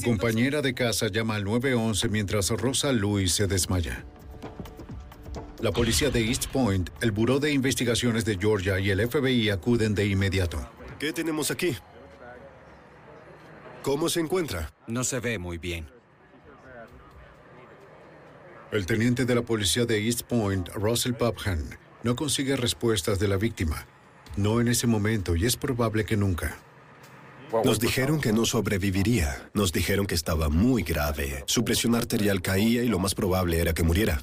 Compañera 0.05 0.61
de 0.61 0.75
casa 0.75 1.09
llama 1.09 1.37
al 1.37 1.45
911 1.45 2.09
mientras 2.11 2.51
Rosa 2.51 2.93
Louis 2.93 3.33
se 3.33 3.47
desmaya. 3.47 4.05
La 5.61 5.73
policía 5.73 6.11
de 6.11 6.29
East 6.29 6.47
Point, 6.49 6.90
el 7.01 7.11
Buró 7.11 7.40
de 7.40 7.51
Investigaciones 7.51 8.27
de 8.27 8.37
Georgia 8.37 8.79
y 8.79 8.90
el 8.90 9.09
FBI 9.09 9.49
acuden 9.49 9.95
de 9.95 10.07
inmediato. 10.07 10.69
¿Qué 10.99 11.12
tenemos 11.12 11.51
aquí? 11.51 11.75
¿Cómo 13.83 14.09
se 14.09 14.21
encuentra? 14.21 14.73
No 14.87 15.05
se 15.05 15.21
ve 15.21 15.38
muy 15.38 15.57
bien. 15.59 15.87
El 18.71 18.87
teniente 18.87 19.25
de 19.25 19.35
la 19.35 19.43
policía 19.43 19.87
de 19.87 20.05
East 20.05 20.23
Point, 20.23 20.69
Russell 20.75 21.14
Popham, 21.14 21.71
no 22.03 22.14
consigue 22.14 22.57
respuestas 22.57 23.19
de 23.19 23.29
la 23.29 23.37
víctima. 23.37 23.87
No 24.37 24.61
en 24.61 24.69
ese 24.69 24.87
momento 24.87 25.37
y 25.37 25.47
es 25.47 25.57
probable 25.57 26.05
que 26.05 26.17
nunca. 26.17 26.59
Nos 27.62 27.79
dijeron 27.79 28.21
que 28.21 28.33
no 28.33 28.45
sobreviviría. 28.45 29.51
Nos 29.55 29.73
dijeron 29.73 30.07
que 30.07 30.14
estaba 30.14 30.49
muy 30.49 30.83
grave. 30.83 31.45
Su 31.47 31.64
presión 31.64 31.95
arterial 31.95 32.43
caía 32.43 32.83
y 32.83 32.88
lo 32.88 32.99
más 32.99 33.14
probable 33.14 33.61
era 33.61 33.75
que 33.75 33.83
muriera. 33.83 34.23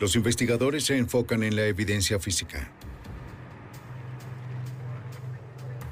Los 0.00 0.16
investigadores 0.16 0.84
se 0.84 0.98
enfocan 0.98 1.42
en 1.44 1.56
la 1.56 1.64
evidencia 1.66 2.18
física. 2.18 2.70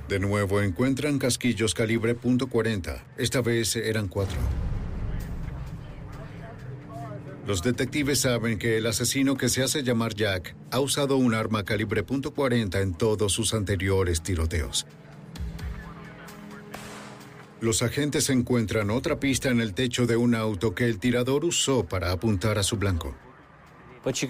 De 0.08 0.18
nuevo 0.18 0.60
encuentran 0.60 1.18
casquillos 1.18 1.72
calibre 1.72 2.18
.40. 2.18 3.04
Esta 3.16 3.40
vez 3.40 3.76
eran 3.76 4.08
cuatro. 4.08 4.38
Los 7.46 7.62
detectives 7.62 8.20
saben 8.20 8.58
que 8.58 8.76
el 8.76 8.86
asesino 8.86 9.36
que 9.36 9.48
se 9.48 9.62
hace 9.62 9.82
llamar 9.82 10.14
Jack 10.14 10.56
ha 10.72 10.80
usado 10.80 11.16
un 11.16 11.34
arma 11.34 11.64
calibre 11.64 12.04
.40 12.04 12.82
en 12.82 12.94
todos 12.94 13.32
sus 13.32 13.54
anteriores 13.54 14.22
tiroteos. 14.22 14.86
Los 17.60 17.82
agentes 17.82 18.30
encuentran 18.30 18.90
otra 18.90 19.20
pista 19.20 19.50
en 19.50 19.60
el 19.60 19.74
techo 19.74 20.06
de 20.06 20.16
un 20.16 20.34
auto 20.34 20.74
que 20.74 20.86
el 20.86 20.98
tirador 20.98 21.44
usó 21.44 21.84
para 21.84 22.10
apuntar 22.10 22.58
a 22.58 22.62
su 22.62 22.76
blanco. 22.76 23.14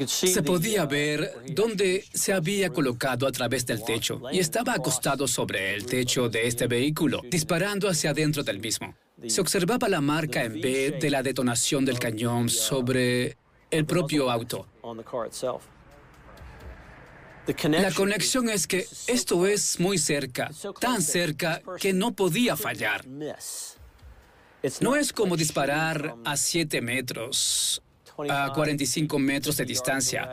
Se 0.07 0.43
podía 0.43 0.85
ver 0.85 1.33
dónde 1.53 2.05
se 2.13 2.33
había 2.33 2.71
colocado 2.71 3.29
a 3.29 3.33
través 3.33 3.65
del 3.67 3.85
techo 3.85 4.21
y 4.33 4.41
estaba 4.41 4.75
acostado 4.75 5.29
sobre 5.29 5.75
el 5.75 5.87
techo 5.87 6.29
de 6.29 6.49
este 6.49 6.67
vehículo, 6.67 7.23
disparando 7.31 7.89
hacia 7.89 8.11
adentro 8.11 8.43
del 8.43 8.59
mismo. 8.59 8.97
Se 9.29 9.41
observaba 9.41 9.89
la 9.89 10.01
marca 10.01 10.43
en 10.43 10.61
B 10.61 10.99
de 11.01 11.11
la 11.11 11.23
detonación 11.23 11.85
del 11.85 12.01
cañón 12.01 12.49
sobre 12.49 13.37
el 13.71 13.87
propio 13.87 14.29
auto. 14.29 14.67
La 17.47 17.93
conexión 17.93 18.49
es 18.49 18.67
que 18.67 18.87
esto 19.07 19.47
es 19.47 19.81
muy 19.81 19.99
cerca, 19.99 20.51
tan 20.79 21.03
cerca 21.03 21.63
que 21.81 21.93
no 21.93 22.13
podía 22.13 22.57
fallar. 22.57 23.05
No 24.81 24.97
es 24.97 25.13
como 25.13 25.37
disparar 25.37 26.17
a 26.25 26.37
7 26.37 26.81
metros, 26.81 27.83
a 28.29 28.53
45 28.53 29.19
metros 29.19 29.57
de 29.57 29.65
distancia. 29.65 30.29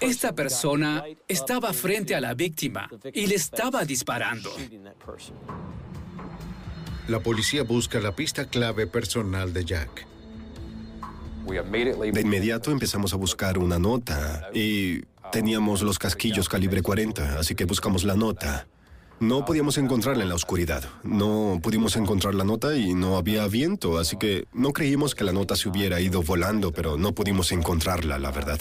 Esta 0.00 0.34
persona 0.34 1.04
estaba 1.28 1.72
frente 1.72 2.14
a 2.14 2.20
la 2.20 2.34
víctima 2.34 2.88
y 3.12 3.26
le 3.26 3.34
estaba 3.34 3.84
disparando. 3.84 4.50
La 7.08 7.20
policía 7.20 7.64
busca 7.64 8.00
la 8.00 8.16
pista 8.16 8.46
clave 8.46 8.86
personal 8.86 9.52
de 9.52 9.64
Jack. 9.64 10.06
De 11.46 12.20
inmediato 12.22 12.70
empezamos 12.70 13.12
a 13.12 13.16
buscar 13.16 13.58
una 13.58 13.78
nota 13.78 14.48
y 14.54 15.02
teníamos 15.34 15.82
los 15.82 15.98
casquillos 15.98 16.48
calibre 16.48 16.80
40, 16.80 17.40
así 17.40 17.56
que 17.56 17.64
buscamos 17.64 18.04
la 18.04 18.14
nota. 18.14 18.68
No 19.18 19.44
podíamos 19.44 19.78
encontrarla 19.78 20.22
en 20.22 20.28
la 20.28 20.36
oscuridad. 20.36 20.84
No 21.02 21.58
pudimos 21.60 21.96
encontrar 21.96 22.36
la 22.36 22.44
nota 22.44 22.76
y 22.76 22.94
no 22.94 23.16
había 23.16 23.48
viento, 23.48 23.98
así 23.98 24.16
que 24.16 24.46
no 24.52 24.72
creímos 24.72 25.16
que 25.16 25.24
la 25.24 25.32
nota 25.32 25.56
se 25.56 25.68
hubiera 25.68 26.00
ido 26.00 26.22
volando, 26.22 26.70
pero 26.70 26.96
no 26.96 27.16
pudimos 27.16 27.50
encontrarla, 27.50 28.20
la 28.20 28.30
verdad. 28.30 28.60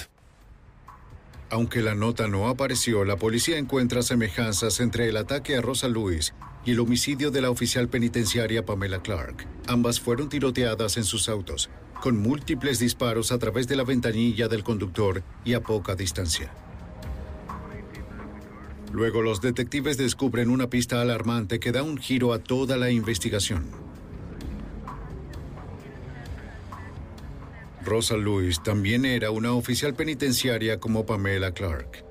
Aunque 1.52 1.84
la 1.84 1.94
nota 1.94 2.28
no 2.28 2.48
apareció, 2.48 3.06
la 3.06 3.18
policía 3.18 3.60
encuentra 3.60 4.02
semejanzas 4.02 4.80
entre 4.80 5.08
el 5.08 5.18
ataque 5.18 5.56
a 5.56 5.62
Rosa 5.62 5.88
Lewis 5.88 6.34
y 6.66 6.72
el 6.72 6.80
homicidio 6.80 7.30
de 7.30 7.42
la 7.42 7.52
oficial 7.52 7.88
penitenciaria 7.88 8.66
Pamela 8.66 9.04
Clark. 9.04 9.46
Ambas 9.68 10.00
fueron 10.00 10.28
tiroteadas 10.28 10.98
en 10.98 11.04
sus 11.04 11.30
autos, 11.30 11.70
con 12.04 12.18
múltiples 12.18 12.80
disparos 12.80 13.32
a 13.32 13.40
través 13.40 13.66
de 13.70 13.78
la 13.78 13.86
ventanilla 13.86 14.50
del 14.50 14.62
conductor 14.62 15.24
y 15.46 15.54
a 15.54 15.62
poca 15.64 15.96
distancia. 15.96 16.54
Luego 18.92 19.22
los 19.22 19.40
detectives 19.40 19.96
descubren 19.96 20.50
una 20.50 20.70
pista 20.70 21.00
alarmante 21.00 21.62
que 21.62 21.72
da 21.72 21.82
un 21.82 21.98
giro 21.98 22.34
a 22.34 22.40
toda 22.40 22.76
la 22.76 22.92
investigación. 22.92 23.70
Rosa 27.86 28.18
Lewis 28.18 28.62
también 28.62 29.06
era 29.06 29.32
una 29.32 29.54
oficial 29.54 29.94
penitenciaria 29.94 30.82
como 30.82 31.06
Pamela 31.06 31.54
Clark. 31.54 32.04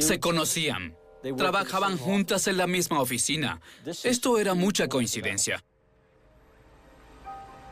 Se 0.00 0.20
conocían. 0.20 0.94
Trabajaban 1.38 1.96
juntas 1.96 2.48
en 2.48 2.58
la 2.58 2.66
misma 2.66 3.00
oficina. 3.00 3.62
Esto 4.04 4.38
era 4.38 4.52
mucha 4.52 4.88
coincidencia. 4.88 5.64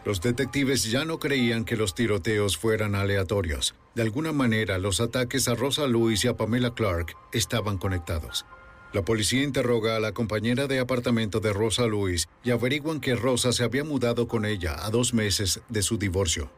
Los 0.05 0.21
detectives 0.21 0.91
ya 0.91 1.07
no 1.07 1.19
creían 1.19 1.65
que 1.65 1.77
los 1.77 1.95
tiroteos 1.95 2.59
fueran 2.59 2.95
aleatorios. 2.95 3.75
De 3.95 4.03
alguna 4.03 4.33
manera, 4.33 4.77
los 4.77 5.01
ataques 5.01 5.49
a 5.49 5.55
Rosa 5.55 5.87
Lewis 5.87 6.25
y 6.25 6.29
a 6.29 6.37
Pamela 6.37 6.75
Clark 6.75 7.17
estaban 7.33 7.79
conectados. 7.79 8.45
La 8.93 9.03
policía 9.03 9.43
interroga 9.43 9.97
a 9.97 10.01
la 10.01 10.13
compañera 10.13 10.67
de 10.67 10.79
apartamento 10.79 11.41
de 11.41 11.55
Rosa 11.55 11.87
Lewis 11.87 12.29
y 12.45 12.51
averiguan 12.51 13.01
que 13.01 13.17
Rosa 13.17 13.53
se 13.53 13.65
había 13.65 13.83
mudado 13.83 14.29
con 14.29 14.45
ella 14.45 14.77
a 14.85 14.91
dos 14.91 15.15
meses 15.15 15.63
de 15.71 15.83
su 15.83 15.97
divorcio. 15.97 16.51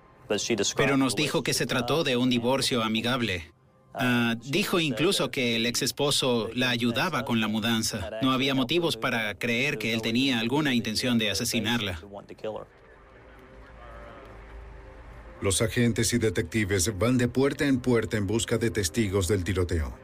Pero 0.76 0.97
nos 0.97 1.14
dijo 1.14 1.42
que 1.42 1.55
se 1.55 1.66
trató 1.66 2.03
de 2.03 2.16
un 2.16 2.28
divorcio 2.28 2.82
amigable. 2.82 3.53
Ah, 3.94 4.34
dijo 4.44 4.80
incluso 4.80 5.30
que 5.30 5.57
el 5.57 5.64
ex 5.64 5.80
esposo 5.80 6.51
la 6.53 6.68
ayudaba 6.68 7.24
con 7.24 7.40
la 7.40 7.49
mudanza. 7.49 8.11
No 8.20 8.32
había 8.32 8.55
motivos 8.55 8.97
para 8.97 9.34
creer 9.36 9.78
que 9.78 9.94
él 9.94 10.03
tenía 10.03 10.40
alguna 10.40 10.74
intención 10.74 11.16
de 11.16 11.30
asesinarla. 11.30 12.01
Los 15.41 15.61
agentes 15.62 16.12
y 16.12 16.18
detectives 16.18 16.99
van 16.99 17.18
de 17.18 17.28
puerta 17.28 17.66
en 17.66 17.80
puerta 17.80 18.16
en 18.16 18.26
busca 18.26 18.59
de 18.59 18.70
testigos 18.70 19.28
del 19.28 19.45
tiroteo. 19.45 19.95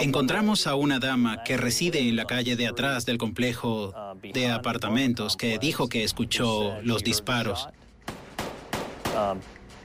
Encontramos 0.00 0.66
a 0.66 0.74
una 0.74 0.98
dama 0.98 1.44
que 1.44 1.56
reside 1.56 2.00
en 2.00 2.16
la 2.16 2.24
calle 2.24 2.56
de 2.56 2.66
atrás 2.66 3.04
del 3.04 3.18
complejo 3.18 3.94
de 4.22 4.50
apartamentos 4.50 5.36
que 5.36 5.58
dijo 5.58 5.88
que 5.88 6.02
escuchó 6.02 6.80
los 6.82 7.04
disparos. 7.04 7.68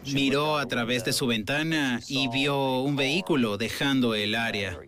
Miró 0.06 0.58
a 0.58 0.66
través 0.66 1.04
de 1.04 1.12
su 1.12 1.28
ventana 1.28 2.00
y 2.08 2.30
vio 2.30 2.80
un 2.80 2.96
vehículo 2.96 3.58
dejando 3.58 4.16
el 4.16 4.34
área. 4.34 4.80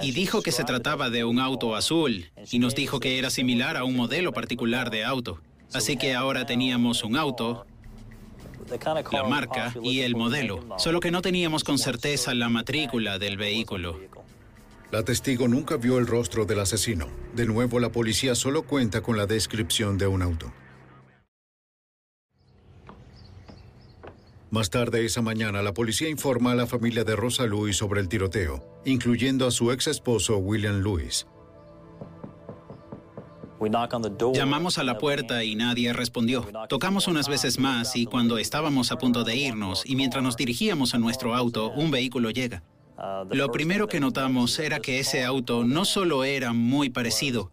Y 0.00 0.12
dijo 0.12 0.42
que 0.42 0.50
se 0.50 0.64
trataba 0.64 1.10
de 1.10 1.24
un 1.24 1.38
auto 1.38 1.76
azul 1.76 2.30
y 2.50 2.58
nos 2.58 2.74
dijo 2.74 2.98
que 3.00 3.18
era 3.18 3.30
similar 3.30 3.76
a 3.76 3.84
un 3.84 3.94
modelo 3.94 4.32
particular 4.32 4.90
de 4.90 5.04
auto. 5.04 5.40
Así 5.72 5.96
que 5.96 6.14
ahora 6.14 6.46
teníamos 6.46 7.04
un 7.04 7.16
auto, 7.16 7.66
la 9.12 9.24
marca 9.24 9.74
y 9.82 10.00
el 10.00 10.16
modelo, 10.16 10.64
solo 10.78 11.00
que 11.00 11.10
no 11.10 11.22
teníamos 11.22 11.64
con 11.64 11.78
certeza 11.78 12.34
la 12.34 12.48
matrícula 12.48 13.18
del 13.18 13.36
vehículo. 13.36 14.00
La 14.90 15.02
testigo 15.02 15.48
nunca 15.48 15.76
vio 15.76 15.98
el 15.98 16.06
rostro 16.06 16.44
del 16.44 16.60
asesino. 16.60 17.08
De 17.34 17.46
nuevo, 17.46 17.80
la 17.80 17.90
policía 17.90 18.34
solo 18.34 18.62
cuenta 18.62 19.00
con 19.00 19.16
la 19.16 19.26
descripción 19.26 19.98
de 19.98 20.06
un 20.06 20.22
auto. 20.22 20.52
Más 24.50 24.70
tarde 24.70 25.04
esa 25.04 25.20
mañana, 25.20 25.62
la 25.62 25.74
policía 25.74 26.08
informa 26.08 26.52
a 26.52 26.54
la 26.54 26.68
familia 26.68 27.02
de 27.02 27.16
Rosa 27.16 27.44
Lewis 27.44 27.76
sobre 27.76 28.00
el 28.00 28.08
tiroteo, 28.08 28.64
incluyendo 28.84 29.48
a 29.48 29.50
su 29.50 29.72
ex 29.72 29.88
esposo 29.88 30.36
William 30.38 30.80
Lewis. 30.80 31.26
Llamamos 34.34 34.78
a 34.78 34.84
la 34.84 34.98
puerta 34.98 35.44
y 35.44 35.54
nadie 35.54 35.92
respondió. 35.92 36.46
Tocamos 36.68 37.08
unas 37.08 37.28
veces 37.28 37.58
más 37.58 37.96
y 37.96 38.06
cuando 38.06 38.38
estábamos 38.38 38.92
a 38.92 38.98
punto 38.98 39.24
de 39.24 39.36
irnos 39.36 39.84
y 39.86 39.96
mientras 39.96 40.22
nos 40.22 40.36
dirigíamos 40.36 40.94
a 40.94 40.98
nuestro 40.98 41.34
auto, 41.34 41.70
un 41.70 41.90
vehículo 41.90 42.30
llega. 42.30 42.62
Lo 43.30 43.50
primero 43.50 43.88
que 43.88 44.00
notamos 44.00 44.58
era 44.58 44.80
que 44.80 45.00
ese 45.00 45.24
auto 45.24 45.64
no 45.64 45.84
solo 45.84 46.24
era 46.24 46.52
muy 46.52 46.90
parecido, 46.90 47.50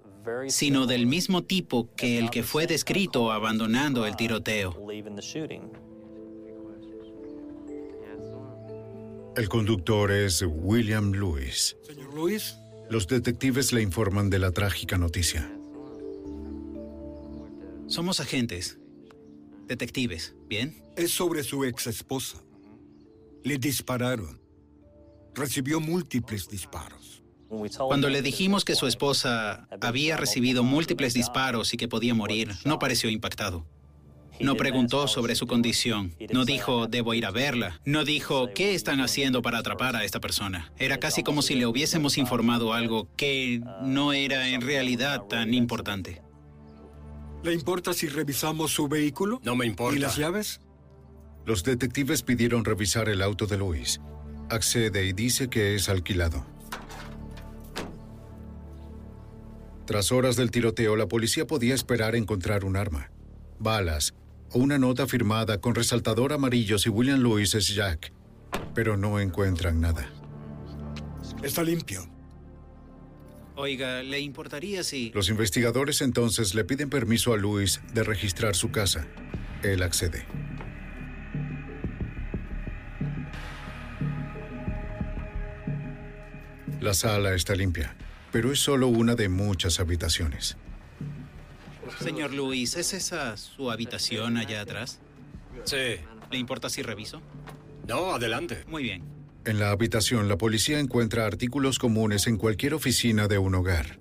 sino 0.47 0.85
del 0.85 1.07
mismo 1.07 1.43
tipo 1.43 1.89
que 1.95 2.17
el 2.19 2.29
que 2.29 2.43
fue 2.43 2.67
descrito 2.67 3.31
abandonando 3.31 4.05
el 4.05 4.15
tiroteo. 4.15 4.77
El 9.35 9.47
conductor 9.49 10.11
es 10.11 10.45
William 10.45 11.13
Lewis. 11.13 11.77
Señor 11.83 12.13
Lewis. 12.13 12.57
Los 12.89 13.07
detectives 13.07 13.71
le 13.71 13.81
informan 13.81 14.29
de 14.29 14.39
la 14.39 14.51
trágica 14.51 14.97
noticia. 14.97 15.49
Somos 17.91 18.21
agentes. 18.21 18.77
Detectives, 19.67 20.33
¿bien? 20.47 20.81
Es 20.95 21.11
sobre 21.11 21.43
su 21.43 21.65
ex 21.65 21.87
esposa. 21.87 22.37
Le 23.43 23.57
dispararon. 23.57 24.39
Recibió 25.35 25.81
múltiples 25.81 26.47
disparos. 26.47 27.21
Cuando 27.77 28.07
le 28.07 28.21
dijimos 28.21 28.63
que 28.63 28.75
su 28.75 28.87
esposa 28.87 29.67
había 29.81 30.15
recibido 30.15 30.63
múltiples 30.63 31.13
disparos 31.13 31.73
y 31.73 31.77
que 31.77 31.89
podía 31.89 32.13
morir, 32.13 32.53
no 32.63 32.79
pareció 32.79 33.09
impactado. 33.09 33.65
No 34.39 34.55
preguntó 34.55 35.09
sobre 35.09 35.35
su 35.35 35.45
condición. 35.45 36.15
No 36.31 36.45
dijo, 36.45 36.87
debo 36.87 37.13
ir 37.13 37.25
a 37.25 37.31
verla. 37.31 37.81
No 37.83 38.05
dijo, 38.05 38.53
¿qué 38.55 38.73
están 38.73 39.01
haciendo 39.01 39.41
para 39.41 39.57
atrapar 39.57 39.97
a 39.97 40.05
esta 40.05 40.21
persona? 40.21 40.71
Era 40.77 40.97
casi 40.97 41.23
como 41.23 41.41
si 41.41 41.55
le 41.55 41.65
hubiésemos 41.65 42.17
informado 42.17 42.73
algo 42.73 43.09
que 43.17 43.61
no 43.83 44.13
era 44.13 44.47
en 44.47 44.61
realidad 44.61 45.23
tan 45.23 45.53
importante. 45.53 46.21
¿Le 47.43 47.53
importa 47.53 47.93
si 47.93 48.07
revisamos 48.07 48.71
su 48.71 48.87
vehículo? 48.87 49.39
No 49.43 49.55
me 49.55 49.65
importa. 49.65 49.95
¿Y 49.95 49.99
las 49.99 50.15
llaves? 50.17 50.61
Los 51.45 51.63
detectives 51.63 52.21
pidieron 52.21 52.63
revisar 52.63 53.09
el 53.09 53.21
auto 53.21 53.47
de 53.47 53.57
Luis. 53.57 53.99
Accede 54.49 55.05
y 55.05 55.13
dice 55.13 55.49
que 55.49 55.75
es 55.75 55.89
alquilado. 55.89 56.45
Tras 59.85 60.11
horas 60.11 60.35
del 60.35 60.51
tiroteo, 60.51 60.95
la 60.95 61.07
policía 61.07 61.47
podía 61.47 61.73
esperar 61.73 62.15
encontrar 62.15 62.63
un 62.63 62.77
arma, 62.77 63.11
balas 63.59 64.13
o 64.51 64.59
una 64.59 64.77
nota 64.77 65.07
firmada 65.07 65.59
con 65.59 65.73
resaltador 65.73 66.33
amarillo 66.33 66.77
si 66.77 66.89
William 66.89 67.19
Lewis 67.19 67.55
es 67.55 67.73
Jack, 67.73 68.13
pero 68.75 68.97
no 68.97 69.19
encuentran 69.19 69.81
nada. 69.81 70.09
Está 71.41 71.63
limpio. 71.63 72.10
Oiga, 73.55 74.01
¿le 74.01 74.19
importaría 74.19 74.83
si... 74.83 75.11
Los 75.13 75.29
investigadores 75.29 76.01
entonces 76.01 76.55
le 76.55 76.63
piden 76.63 76.89
permiso 76.89 77.33
a 77.33 77.37
Lewis 77.37 77.81
de 77.93 78.03
registrar 78.03 78.55
su 78.55 78.71
casa. 78.71 79.05
Él 79.63 79.83
accede. 79.83 80.25
La 86.79 86.95
sala 86.95 87.35
está 87.35 87.53
limpia, 87.53 87.95
pero 88.31 88.51
es 88.51 88.59
solo 88.59 88.87
una 88.87 89.13
de 89.13 89.29
muchas 89.29 89.79
habitaciones. 89.79 90.57
Señor 91.99 92.33
Luis, 92.33 92.75
¿es 92.75 92.93
esa 92.93 93.37
su 93.37 93.69
habitación 93.69 94.37
allá 94.37 94.61
atrás? 94.61 94.99
Sí. 95.65 95.97
¿Le 96.31 96.37
importa 96.37 96.69
si 96.69 96.81
reviso? 96.81 97.21
No, 97.87 98.15
adelante. 98.15 98.63
Muy 98.67 98.83
bien. 98.83 99.03
En 99.43 99.59
la 99.59 99.71
habitación, 99.71 100.29
la 100.29 100.37
policía 100.37 100.79
encuentra 100.79 101.25
artículos 101.25 101.79
comunes 101.79 102.27
en 102.27 102.37
cualquier 102.37 102.75
oficina 102.75 103.27
de 103.27 103.39
un 103.39 103.55
hogar. 103.55 103.97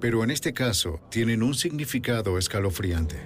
Pero 0.00 0.24
en 0.24 0.32
este 0.32 0.52
caso, 0.52 1.00
tienen 1.08 1.44
un 1.44 1.54
significado 1.54 2.36
escalofriante. 2.36 3.16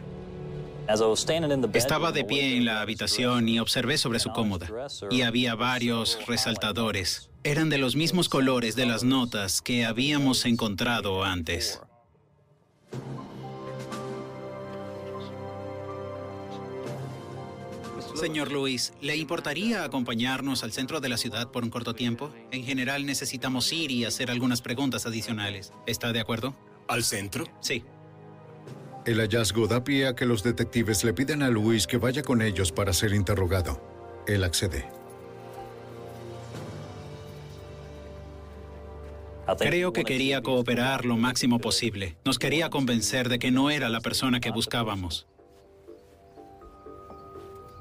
Estaba 1.72 2.12
de 2.12 2.24
pie 2.24 2.58
en 2.58 2.66
la 2.66 2.82
habitación 2.82 3.48
y 3.48 3.58
observé 3.58 3.96
sobre 3.96 4.18
su 4.18 4.30
cómoda. 4.32 4.68
Y 5.10 5.22
había 5.22 5.54
varios 5.54 6.18
resaltadores. 6.26 7.30
Eran 7.42 7.70
de 7.70 7.78
los 7.78 7.96
mismos 7.96 8.28
colores 8.28 8.76
de 8.76 8.84
las 8.84 9.02
notas 9.02 9.62
que 9.62 9.86
habíamos 9.86 10.44
encontrado 10.44 11.24
antes. 11.24 11.80
Señor 18.16 18.50
Luis, 18.50 18.94
¿le 19.02 19.14
importaría 19.16 19.84
acompañarnos 19.84 20.62
al 20.64 20.72
centro 20.72 21.00
de 21.00 21.10
la 21.10 21.18
ciudad 21.18 21.50
por 21.50 21.64
un 21.64 21.70
corto 21.70 21.94
tiempo? 21.94 22.32
En 22.50 22.64
general 22.64 23.04
necesitamos 23.04 23.70
ir 23.74 23.90
y 23.90 24.06
hacer 24.06 24.30
algunas 24.30 24.62
preguntas 24.62 25.04
adicionales. 25.04 25.74
¿Está 25.86 26.14
de 26.14 26.20
acuerdo? 26.20 26.56
¿Al 26.88 27.04
centro? 27.04 27.44
Sí. 27.60 27.84
El 29.04 29.20
hallazgo 29.20 29.66
da 29.66 29.84
pie 29.84 30.06
a 30.06 30.16
que 30.16 30.24
los 30.24 30.42
detectives 30.42 31.04
le 31.04 31.12
piden 31.12 31.42
a 31.42 31.50
Luis 31.50 31.86
que 31.86 31.98
vaya 31.98 32.22
con 32.22 32.40
ellos 32.40 32.72
para 32.72 32.94
ser 32.94 33.12
interrogado. 33.12 33.82
Él 34.26 34.44
accede. 34.44 34.88
Creo 39.58 39.92
que 39.92 40.04
quería 40.04 40.42
cooperar 40.42 41.04
lo 41.04 41.16
máximo 41.18 41.60
posible. 41.60 42.16
Nos 42.24 42.38
quería 42.38 42.70
convencer 42.70 43.28
de 43.28 43.38
que 43.38 43.50
no 43.50 43.70
era 43.70 43.90
la 43.90 44.00
persona 44.00 44.40
que 44.40 44.50
buscábamos. 44.50 45.26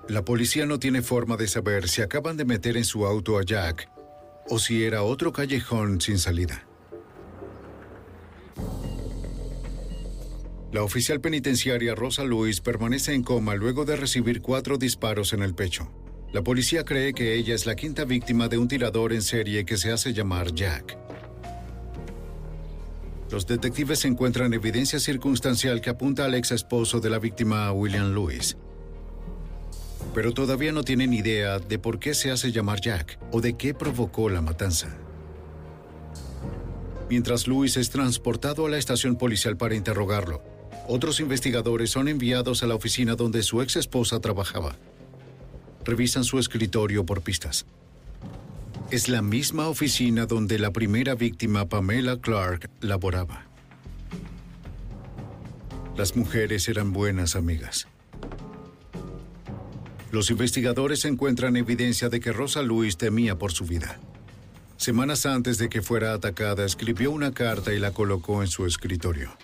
La 0.08 0.24
policía 0.24 0.68
no 0.68 0.78
tiene 0.78 1.02
forma 1.02 1.36
de 1.36 1.48
saber 1.48 1.90
si 1.90 2.04
acaban 2.04 2.38
de 2.38 2.46
meter 2.46 2.78
en 2.78 2.86
su 2.86 3.08
auto 3.08 3.40
a 3.40 3.44
Jack 3.44 3.90
o 4.48 4.60
si 4.60 4.84
era 4.84 5.02
otro 5.02 5.34
callejón 5.34 6.00
sin 6.00 6.20
salida. 6.20 6.68
La 10.72 10.84
oficial 10.84 11.22
penitenciaria 11.22 11.96
Rosa 11.96 12.24
Luis 12.24 12.62
permanece 12.62 13.14
en 13.14 13.24
coma 13.24 13.56
luego 13.56 13.84
de 13.86 13.96
recibir 13.96 14.42
cuatro 14.42 14.78
disparos 14.78 15.34
en 15.34 15.42
el 15.42 15.56
pecho. 15.56 15.92
La 16.34 16.44
policía 16.44 16.86
cree 16.86 17.14
que 17.14 17.34
ella 17.36 17.56
es 17.56 17.66
la 17.66 17.76
quinta 17.76 18.06
víctima 18.06 18.48
de 18.48 18.60
un 18.60 18.68
tirador 18.68 19.12
en 19.12 19.24
serie 19.24 19.66
que 19.66 19.78
se 19.78 19.92
hace 19.92 20.14
llamar 20.14 20.54
Jack. 20.54 20.98
Los 23.32 23.48
detectives 23.48 24.06
encuentran 24.06 24.54
evidencia 24.54 25.00
circunstancial 25.00 25.82
que 25.82 25.90
apunta 25.90 26.26
al 26.26 26.36
ex 26.36 26.52
esposo 26.52 27.00
de 27.00 27.10
la 27.10 27.18
víctima, 27.18 27.72
William 27.72 28.14
Lewis. 28.14 28.56
Pero 30.14 30.34
todavía 30.34 30.72
no 30.72 30.84
tienen 30.84 31.14
idea 31.14 31.60
de 31.60 31.80
por 31.80 32.00
qué 32.00 32.14
se 32.14 32.32
hace 32.32 32.52
llamar 32.52 32.80
Jack 32.82 33.20
o 33.32 33.42
de 33.42 33.58
qué 33.58 33.74
provocó 33.74 34.30
la 34.30 34.42
matanza. 34.42 34.96
Mientras 37.10 37.48
Lewis 37.48 37.78
es 37.78 37.90
transportado 37.90 38.66
a 38.66 38.70
la 38.70 38.78
estación 38.78 39.16
policial 39.16 39.58
para 39.58 39.76
interrogarlo, 39.76 40.42
otros 40.88 41.20
investigadores 41.20 41.92
son 41.92 42.08
enviados 42.08 42.64
a 42.64 42.68
la 42.68 42.76
oficina 42.76 43.16
donde 43.16 43.44
su 43.44 43.62
ex 43.62 43.76
esposa 43.76 44.20
trabajaba. 44.20 44.76
Revisan 45.84 46.24
su 46.24 46.40
escritorio 46.40 47.06
por 47.06 47.22
pistas. 47.22 47.66
Es 48.92 49.10
la 49.10 49.22
misma 49.22 49.68
oficina 49.68 50.26
donde 50.26 50.60
la 50.60 50.72
primera 50.72 51.16
víctima, 51.16 51.68
Pamela 51.68 52.18
Clark, 52.18 52.70
laboraba. 52.82 53.46
Las 55.98 56.16
mujeres 56.16 56.68
eran 56.68 56.92
buenas 56.92 57.36
amigas. 57.36 57.88
Los 60.12 60.30
investigadores 60.30 61.06
encuentran 61.06 61.58
evidencia 61.58 62.10
de 62.10 62.20
que 62.20 62.32
Rosa 62.32 62.62
Luis 62.62 62.98
temía 62.98 63.38
por 63.38 63.52
su 63.52 63.66
vida. 63.66 64.00
Semanas 64.78 65.26
antes 65.26 65.58
de 65.58 65.70
que 65.70 65.82
fuera 65.82 66.14
atacada, 66.14 66.66
escribió 66.66 67.12
una 67.12 67.34
carta 67.34 67.74
y 67.74 67.80
la 67.80 67.92
colocó 67.92 68.42
en 68.42 68.48
su 68.48 68.66
escritorio. 68.66 69.36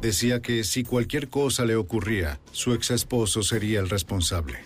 Decía 0.00 0.40
que 0.40 0.64
si 0.64 0.84
cualquier 0.84 1.28
cosa 1.28 1.64
le 1.64 1.76
ocurría, 1.76 2.40
su 2.52 2.72
ex 2.72 2.90
esposo 2.90 3.42
sería 3.42 3.80
el 3.80 3.90
responsable. 3.90 4.60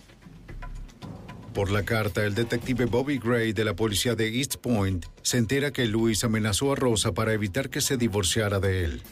Por 1.54 1.70
la 1.70 1.84
carta, 1.84 2.24
el 2.24 2.34
detective 2.34 2.84
Bobby 2.84 3.18
Gray 3.18 3.52
de 3.52 3.64
la 3.64 3.76
policía 3.76 4.16
de 4.16 4.38
East 4.38 4.56
Point 4.56 5.06
se 5.22 5.38
entera 5.38 5.72
que 5.72 5.86
Luis 5.86 6.24
amenazó 6.24 6.72
a 6.72 6.76
Rosa 6.76 7.12
para 7.12 7.32
evitar 7.32 7.70
que 7.70 7.80
se 7.80 7.96
divorciara 7.96 8.58
de 8.58 8.84
él. 8.84 9.02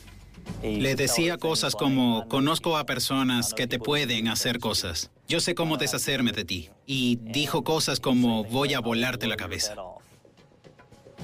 Le 0.63 0.95
decía 0.95 1.39
cosas 1.39 1.75
como, 1.75 2.29
conozco 2.29 2.77
a 2.77 2.87
personas 2.87 3.53
que 3.53 3.67
te 3.67 3.79
pueden 3.79 4.29
hacer 4.29 4.59
cosas. 4.59 5.11
Yo 5.27 5.41
sé 5.41 5.55
cómo 5.55 5.77
deshacerme 5.77 6.33
de 6.33 6.45
ti. 6.45 6.71
Y 6.87 7.19
dijo 7.21 7.65
cosas 7.65 7.99
como, 7.99 8.45
voy 8.45 8.75
a 8.75 8.81
volarte 8.81 9.27
la 9.27 9.37
cabeza. 9.37 9.75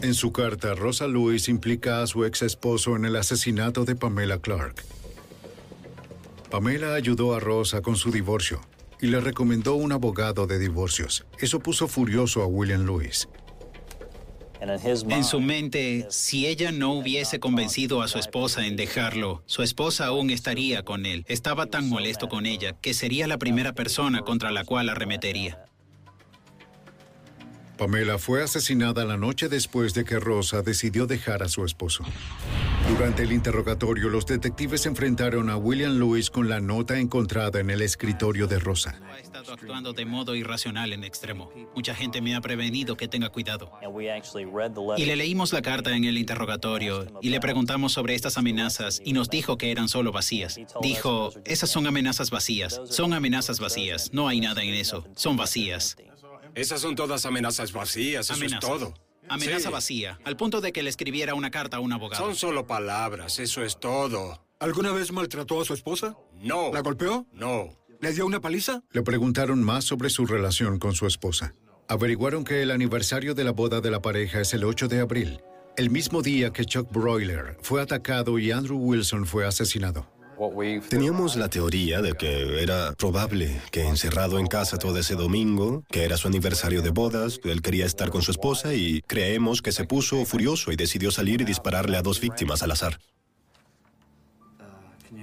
En 0.02 0.14
su 0.14 0.32
carta, 0.32 0.74
Rosa 0.74 1.06
Luis 1.06 1.48
implica 1.48 2.02
a 2.02 2.06
su 2.06 2.24
ex 2.24 2.42
esposo 2.42 2.96
en 2.96 3.04
el 3.04 3.16
asesinato 3.16 3.84
de 3.84 3.96
Pamela 3.96 4.38
Clark. 4.38 4.84
Pamela 6.50 6.94
ayudó 6.94 7.34
a 7.34 7.40
Rosa 7.40 7.82
con 7.82 7.96
su 7.96 8.10
divorcio 8.10 8.60
y 9.00 9.08
le 9.08 9.20
recomendó 9.20 9.74
un 9.74 9.92
abogado 9.92 10.46
de 10.46 10.58
divorcios. 10.58 11.26
Eso 11.38 11.60
puso 11.60 11.88
furioso 11.88 12.42
a 12.42 12.46
William 12.46 12.86
Lewis. 12.86 13.28
En 14.60 15.24
su 15.24 15.40
mente, 15.40 16.06
si 16.10 16.46
ella 16.46 16.72
no 16.72 16.92
hubiese 16.92 17.38
convencido 17.38 18.02
a 18.02 18.08
su 18.08 18.18
esposa 18.18 18.66
en 18.66 18.76
dejarlo, 18.76 19.42
su 19.46 19.62
esposa 19.62 20.06
aún 20.06 20.30
estaría 20.30 20.82
con 20.82 21.06
él. 21.06 21.24
Estaba 21.28 21.66
tan 21.66 21.88
molesto 21.88 22.28
con 22.28 22.46
ella 22.46 22.72
que 22.80 22.94
sería 22.94 23.26
la 23.26 23.38
primera 23.38 23.72
persona 23.72 24.22
contra 24.22 24.50
la 24.50 24.64
cual 24.64 24.88
arremetería. 24.88 25.67
Pamela 27.78 28.18
fue 28.18 28.42
asesinada 28.42 29.04
la 29.04 29.16
noche 29.16 29.48
después 29.48 29.94
de 29.94 30.04
que 30.04 30.18
Rosa 30.18 30.62
decidió 30.62 31.06
dejar 31.06 31.44
a 31.44 31.48
su 31.48 31.64
esposo. 31.64 32.04
Durante 32.88 33.22
el 33.22 33.32
interrogatorio, 33.32 34.08
los 34.08 34.26
detectives 34.26 34.84
enfrentaron 34.86 35.48
a 35.48 35.56
William 35.56 35.96
Lewis 35.96 36.28
con 36.28 36.48
la 36.48 36.58
nota 36.58 36.98
encontrada 36.98 37.60
en 37.60 37.70
el 37.70 37.80
escritorio 37.80 38.48
de 38.48 38.58
Rosa. 38.58 39.00
Ha 39.12 39.20
estado 39.20 39.52
actuando 39.52 39.92
de 39.92 40.04
modo 40.04 40.34
irracional 40.34 40.92
en 40.92 41.04
extremo. 41.04 41.52
Mucha 41.76 41.94
gente 41.94 42.20
me 42.20 42.34
ha 42.34 42.40
prevenido 42.40 42.96
que 42.96 43.06
tenga 43.06 43.28
cuidado. 43.28 43.70
Y 44.96 45.04
le 45.04 45.14
leímos 45.14 45.52
la 45.52 45.62
carta 45.62 45.94
en 45.94 46.04
el 46.04 46.18
interrogatorio 46.18 47.06
y 47.22 47.28
le 47.28 47.38
preguntamos 47.38 47.92
sobre 47.92 48.16
estas 48.16 48.38
amenazas 48.38 49.00
y 49.04 49.12
nos 49.12 49.30
dijo 49.30 49.56
que 49.56 49.70
eran 49.70 49.88
solo 49.88 50.10
vacías. 50.10 50.58
Dijo, 50.82 51.30
esas 51.44 51.70
son 51.70 51.86
amenazas 51.86 52.30
vacías. 52.30 52.80
Son 52.90 53.12
amenazas 53.12 53.60
vacías. 53.60 54.10
No 54.12 54.26
hay 54.26 54.40
nada 54.40 54.64
en 54.64 54.74
eso. 54.74 55.06
Son 55.14 55.36
vacías. 55.36 55.96
Esas 56.54 56.80
son 56.80 56.94
todas 56.96 57.24
amenazas 57.26 57.72
vacías, 57.72 58.26
eso 58.26 58.34
Amenazas. 58.34 58.62
es 58.62 58.68
todo. 58.78 58.94
Amenaza 59.28 59.68
Sí. 59.68 59.72
vacía, 59.72 60.18
al 60.24 60.36
punto 60.36 60.60
de 60.60 60.72
que 60.72 60.82
le 60.82 60.88
escribiera 60.90 61.34
una 61.34 61.50
carta 61.50 61.76
a 61.76 61.80
un 61.80 61.92
abogado. 61.92 62.24
Son 62.24 62.34
solo 62.34 62.66
palabras, 62.66 63.38
eso 63.38 63.62
es 63.62 63.78
todo. 63.78 64.42
¿Alguna 64.58 64.92
vez 64.92 65.12
maltrató 65.12 65.60
a 65.60 65.64
su 65.64 65.74
esposa? 65.74 66.16
No. 66.40 66.72
¿La 66.72 66.80
golpeó? 66.80 67.26
No. 67.32 67.68
¿Le 68.00 68.12
dio 68.12 68.24
una 68.26 68.40
paliza? 68.40 68.82
Le 68.92 69.02
preguntaron 69.02 69.62
más 69.62 69.84
sobre 69.84 70.08
su 70.08 70.24
relación 70.24 70.78
con 70.78 70.94
su 70.94 71.06
esposa. 71.06 71.54
Averiguaron 71.88 72.44
que 72.44 72.62
el 72.62 72.70
aniversario 72.70 73.34
de 73.34 73.44
la 73.44 73.52
boda 73.52 73.80
de 73.80 73.90
la 73.90 74.00
pareja 74.00 74.40
es 74.40 74.52
el 74.54 74.64
8 74.64 74.88
de 74.88 75.00
abril, 75.00 75.40
el 75.76 75.90
mismo 75.90 76.22
día 76.22 76.52
que 76.52 76.64
Chuck 76.64 76.90
Broiler 76.90 77.56
fue 77.62 77.80
atacado 77.82 78.38
y 78.38 78.50
Andrew 78.50 78.78
Wilson 78.78 79.26
fue 79.26 79.46
asesinado. 79.46 80.06
Teníamos 80.88 81.36
la 81.36 81.50
teoría 81.50 82.00
de 82.00 82.12
que 82.12 82.62
era 82.62 82.92
probable 82.92 83.60
que 83.72 83.82
encerrado 83.82 84.38
en 84.38 84.46
casa 84.46 84.78
todo 84.78 84.98
ese 84.98 85.14
domingo, 85.14 85.82
que 85.90 86.04
era 86.04 86.16
su 86.16 86.28
aniversario 86.28 86.80
de 86.80 86.90
bodas, 86.90 87.40
él 87.42 87.60
quería 87.60 87.86
estar 87.86 88.10
con 88.10 88.22
su 88.22 88.30
esposa 88.30 88.74
y 88.74 89.02
creemos 89.02 89.62
que 89.62 89.72
se 89.72 89.84
puso 89.84 90.24
furioso 90.24 90.70
y 90.70 90.76
decidió 90.76 91.10
salir 91.10 91.40
y 91.40 91.44
dispararle 91.44 91.96
a 91.96 92.02
dos 92.02 92.20
víctimas 92.20 92.62
al 92.62 92.70
azar. 92.70 92.98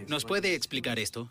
¿Nos 0.07 0.25
puede 0.25 0.53
explicar 0.53 0.99
esto? 0.99 1.29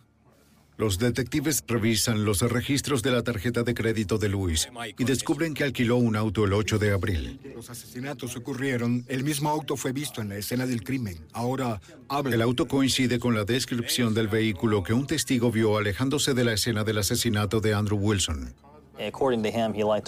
Los 0.77 0.99
detectives 0.99 1.62
revisan 1.66 2.25
los 2.25 2.41
registros 2.41 3.03
de 3.03 3.12
la 3.12 3.22
tarjeta 3.22 3.62
de 3.62 3.75
crédito 3.75 4.18
de 4.18 4.29
Luis 4.29 4.68
y 4.99 5.05
descubren 5.05 5.55
que 5.55 5.62
alquiló 5.62 5.97
un 5.97 6.16
auto 6.16 6.45
el 6.45 6.53
8 6.53 6.79
de 6.79 6.93
abril. 6.93 7.41
Los 7.55 7.70
asesinatos 7.70 8.37
ocurrieron. 8.37 9.05
El 9.09 9.22
mismo 9.22 9.51
auto 9.51 9.77
fue 9.77 9.93
visto 9.93 10.20
en 10.20 10.31
la 10.31 10.37
escena 10.37 10.66
del 10.66 10.83
crimen. 10.83 11.18
Ahora, 11.33 11.81
habla. 12.09 12.35
El 12.35 12.43
auto 12.43 12.66
coincide 12.66 13.20
con 13.20 13.35
la 13.35 13.45
descripción 13.45 14.14
del 14.14 14.27
vehículo 14.27 14.83
que 14.83 14.93
un 14.93 15.07
testigo 15.07 15.53
vio 15.53 15.77
alejándose 15.79 16.35
de 16.35 16.45
la 16.45 16.55
escena 16.55 16.83
del 16.83 16.99
asesinato 16.99 17.61
de 17.61 17.75
Andrew 17.75 17.99
Wilson. 17.99 18.55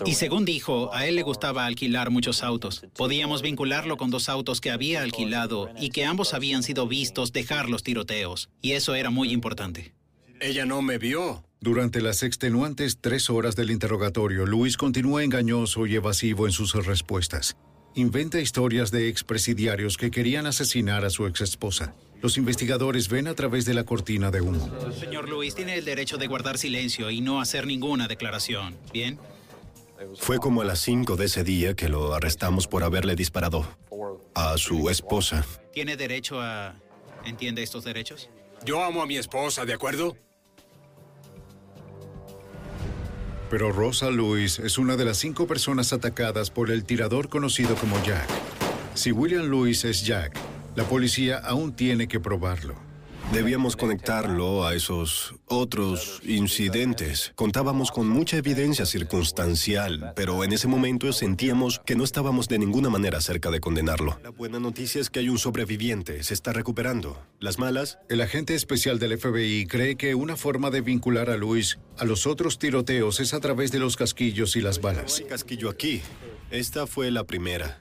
Y 0.05 0.15
según 0.15 0.45
dijo, 0.45 0.95
a 0.95 1.07
él 1.07 1.17
le 1.17 1.23
gustaba 1.23 1.67
alquilar 1.67 2.11
muchos 2.11 2.43
autos. 2.43 2.85
Podíamos 2.97 3.43
vincularlo 3.43 3.97
con 3.97 4.11
dos 4.11 4.29
autos 4.29 4.61
que 4.61 4.71
había 4.71 5.03
alquilado 5.03 5.71
y 5.79 5.91
que 5.91 6.05
ambos 6.05 6.35
habían 6.35 6.63
sido 6.63 6.87
vistos 6.87 7.33
dejar 7.33 7.69
los 7.69 7.83
tiroteos. 7.83 8.49
Y 8.63 8.73
eso 8.73 8.95
era 8.95 9.11
muy 9.11 9.33
importante. 9.33 9.96
Ella 10.41 10.67
no 10.67 10.83
me 10.83 10.99
vio. 10.99 11.43
Durante 11.61 12.01
las 12.01 12.23
extenuantes 12.23 12.99
tres 13.01 13.31
horas 13.31 13.57
del 13.57 13.71
interrogatorio, 13.71 14.47
Luis 14.47 14.77
continúa 14.77 15.25
engañoso 15.25 15.87
y 15.87 15.95
evasivo 15.97 16.47
en 16.47 16.53
sus 16.53 16.75
respuestas. 16.87 17.57
Inventa 17.95 18.41
historias 18.41 18.91
de 18.91 19.09
expresidiarios 19.09 19.97
que 19.97 20.11
querían 20.11 20.47
asesinar 20.47 21.05
a 21.05 21.11
su 21.11 21.27
exesposa. 21.27 21.95
Los 22.21 22.37
investigadores 22.37 23.09
ven 23.09 23.27
a 23.27 23.35
través 23.35 23.65
de 23.65 23.75
la 23.75 23.85
cortina 23.85 24.31
de 24.31 24.43
humo. 24.43 24.71
Señor 24.99 25.29
Luis 25.29 25.55
tiene 25.55 25.77
el 25.77 25.85
derecho 25.85 26.19
de 26.19 26.27
guardar 26.27 26.59
silencio 26.59 27.11
y 27.11 27.21
no 27.21 27.41
hacer 27.41 27.67
ninguna 27.67 28.07
declaración. 28.07 28.77
¿Bien? 28.93 29.19
Fue 30.17 30.39
como 30.39 30.61
a 30.61 30.65
las 30.65 30.81
5 30.81 31.17
de 31.17 31.25
ese 31.25 31.43
día 31.43 31.75
que 31.75 31.89
lo 31.89 32.15
arrestamos 32.15 32.67
por 32.67 32.85
haberle 32.85 33.17
disparado 33.17 33.67
a 34.35 34.59
su 34.59 34.91
esposa. 34.91 35.47
¿Tiene 35.73 35.97
derecho 35.97 36.41
a... 36.41 36.75
¿Entiende 37.25 37.63
estos 37.63 37.85
derechos? 37.85 38.29
Yo 38.65 38.85
amo 38.85 39.03
a 39.03 39.07
mi 39.07 39.17
esposa, 39.17 39.65
¿de 39.65 39.73
acuerdo? 39.73 40.17
Pero 43.49 43.71
Rosa 43.71 44.11
Lewis 44.11 44.59
es 44.59 44.77
una 44.77 44.97
de 44.97 45.05
las 45.05 45.19
cinco 45.19 45.47
personas 45.47 45.93
atacadas 45.93 46.51
por 46.51 46.71
el 46.71 46.85
tirador 46.85 47.29
conocido 47.29 47.77
como 47.77 48.03
Jack. 48.03 48.27
Si 48.95 49.13
William 49.13 49.49
Lewis 49.49 49.85
es 49.85 50.05
Jack, 50.05 50.37
la 50.75 50.85
policía 50.85 51.39
aún 51.39 51.73
tiene 51.73 52.09
que 52.09 52.19
probarlo. 52.19 52.75
Debíamos 53.33 53.77
conectarlo 53.77 54.65
a 54.65 54.75
esos 54.75 55.35
otros 55.47 56.23
incidentes. 56.25 57.33
Contábamos 57.35 57.91
con 57.91 58.09
mucha 58.09 58.37
evidencia 58.37 58.87
circunstancial, 58.87 60.13
pero 60.15 60.45
en 60.45 60.53
ese 60.53 60.69
momento 60.69 61.13
sentíamos 61.13 61.81
que 61.85 61.97
no 61.97 62.05
estábamos 62.05 62.49
de 62.49 62.59
ninguna 62.59 62.89
manera 62.89 63.21
cerca 63.21 63.51
de 63.51 63.61
condenarlo. 63.61 64.19
La 64.23 64.31
buena 64.31 64.61
noticia 64.61 65.01
es 65.01 65.11
que 65.11 65.19
hay 65.19 65.29
un 65.29 65.39
sobreviviente, 65.39 66.23
se 66.23 66.35
está 66.35 66.53
recuperando. 66.53 67.21
Las 67.41 67.59
malas, 67.59 67.99
El 68.09 68.21
agente 68.21 68.55
especial 68.55 68.99
del 69.01 69.19
FBI 69.19 69.67
cree 69.67 69.97
que 69.97 70.15
una 70.15 70.37
forma 70.37 70.71
de 70.71 70.81
vincular 70.81 71.29
a 71.29 71.37
Luis 71.37 71.79
a 71.99 72.05
los 72.05 72.27
otros 72.27 72.59
tiroteos 72.59 73.19
es 73.21 73.35
a 73.35 73.41
través 73.41 73.73
de 73.73 73.81
los 73.81 73.97
casquillos 73.97 74.55
y 74.55 74.61
las 74.61 74.81
balas. 74.81 75.23
casquillo 75.29 75.69
aquí. 75.69 76.01
Esta 76.51 76.87
fue 76.87 77.11
la 77.11 77.25
primera. 77.25 77.81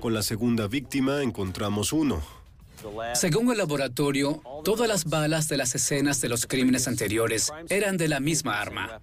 Con 0.00 0.14
la 0.14 0.22
segunda 0.22 0.68
víctima 0.68 1.22
encontramos 1.22 1.92
uno. 1.92 2.35
Según 3.14 3.50
el 3.50 3.58
laboratorio, 3.58 4.42
todas 4.64 4.88
las 4.88 5.04
balas 5.04 5.48
de 5.48 5.56
las 5.56 5.74
escenas 5.74 6.20
de 6.20 6.28
los 6.28 6.46
crímenes 6.46 6.88
anteriores 6.88 7.52
eran 7.68 7.96
de 7.96 8.08
la 8.08 8.20
misma 8.20 8.60
arma. 8.60 9.00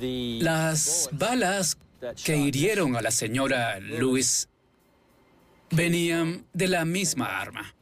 Las 0.00 1.08
balas 1.12 1.78
que 2.24 2.36
hirieron 2.36 2.96
a 2.96 3.02
la 3.02 3.10
señora 3.10 3.80
Lewis 3.80 4.48
venían 5.70 6.46
de 6.52 6.68
la 6.68 6.84
misma 6.84 7.40
arma. 7.40 7.74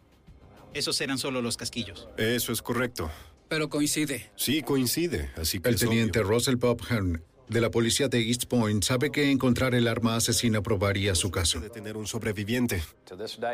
Esos 0.72 1.00
eran 1.00 1.18
solo 1.18 1.40
los 1.42 1.56
casquillos. 1.56 2.08
Eso 2.16 2.52
es 2.52 2.62
correcto. 2.62 3.10
Pero 3.48 3.68
coincide. 3.68 4.30
Sí, 4.36 4.62
coincide. 4.62 5.30
Así 5.36 5.60
que 5.60 5.68
El 5.68 5.78
teniente 5.78 6.20
obvio. 6.20 6.30
Russell 6.30 6.56
Popham 6.56 7.20
de 7.48 7.60
la 7.60 7.70
policía 7.70 8.08
de 8.08 8.20
East 8.20 8.44
Point 8.46 8.82
sabe 8.84 9.10
que 9.10 9.30
encontrar 9.30 9.74
el 9.74 9.88
arma 9.88 10.16
asesina 10.16 10.62
probaría 10.62 11.14
su 11.14 11.30
caso. 11.30 11.60
de 11.60 11.70
tener 11.70 11.96
un 11.96 12.06
sobreviviente. 12.06 12.82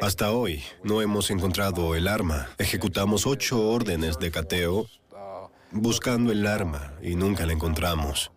Hasta 0.01 0.33
hoy 0.33 0.63
no 0.83 1.03
hemos 1.03 1.31
encontrado 1.31 1.95
el 1.95 2.09
arma. 2.09 2.49
Ejecutamos 2.59 3.27
ocho 3.27 3.69
órdenes 3.69 4.19
de 4.19 4.31
cateo 4.31 4.87
buscando 5.73 6.33
el 6.33 6.47
arma 6.47 6.95
y 7.03 7.15
nunca 7.15 7.47
la 7.47 7.53
encontramos. 7.53 8.33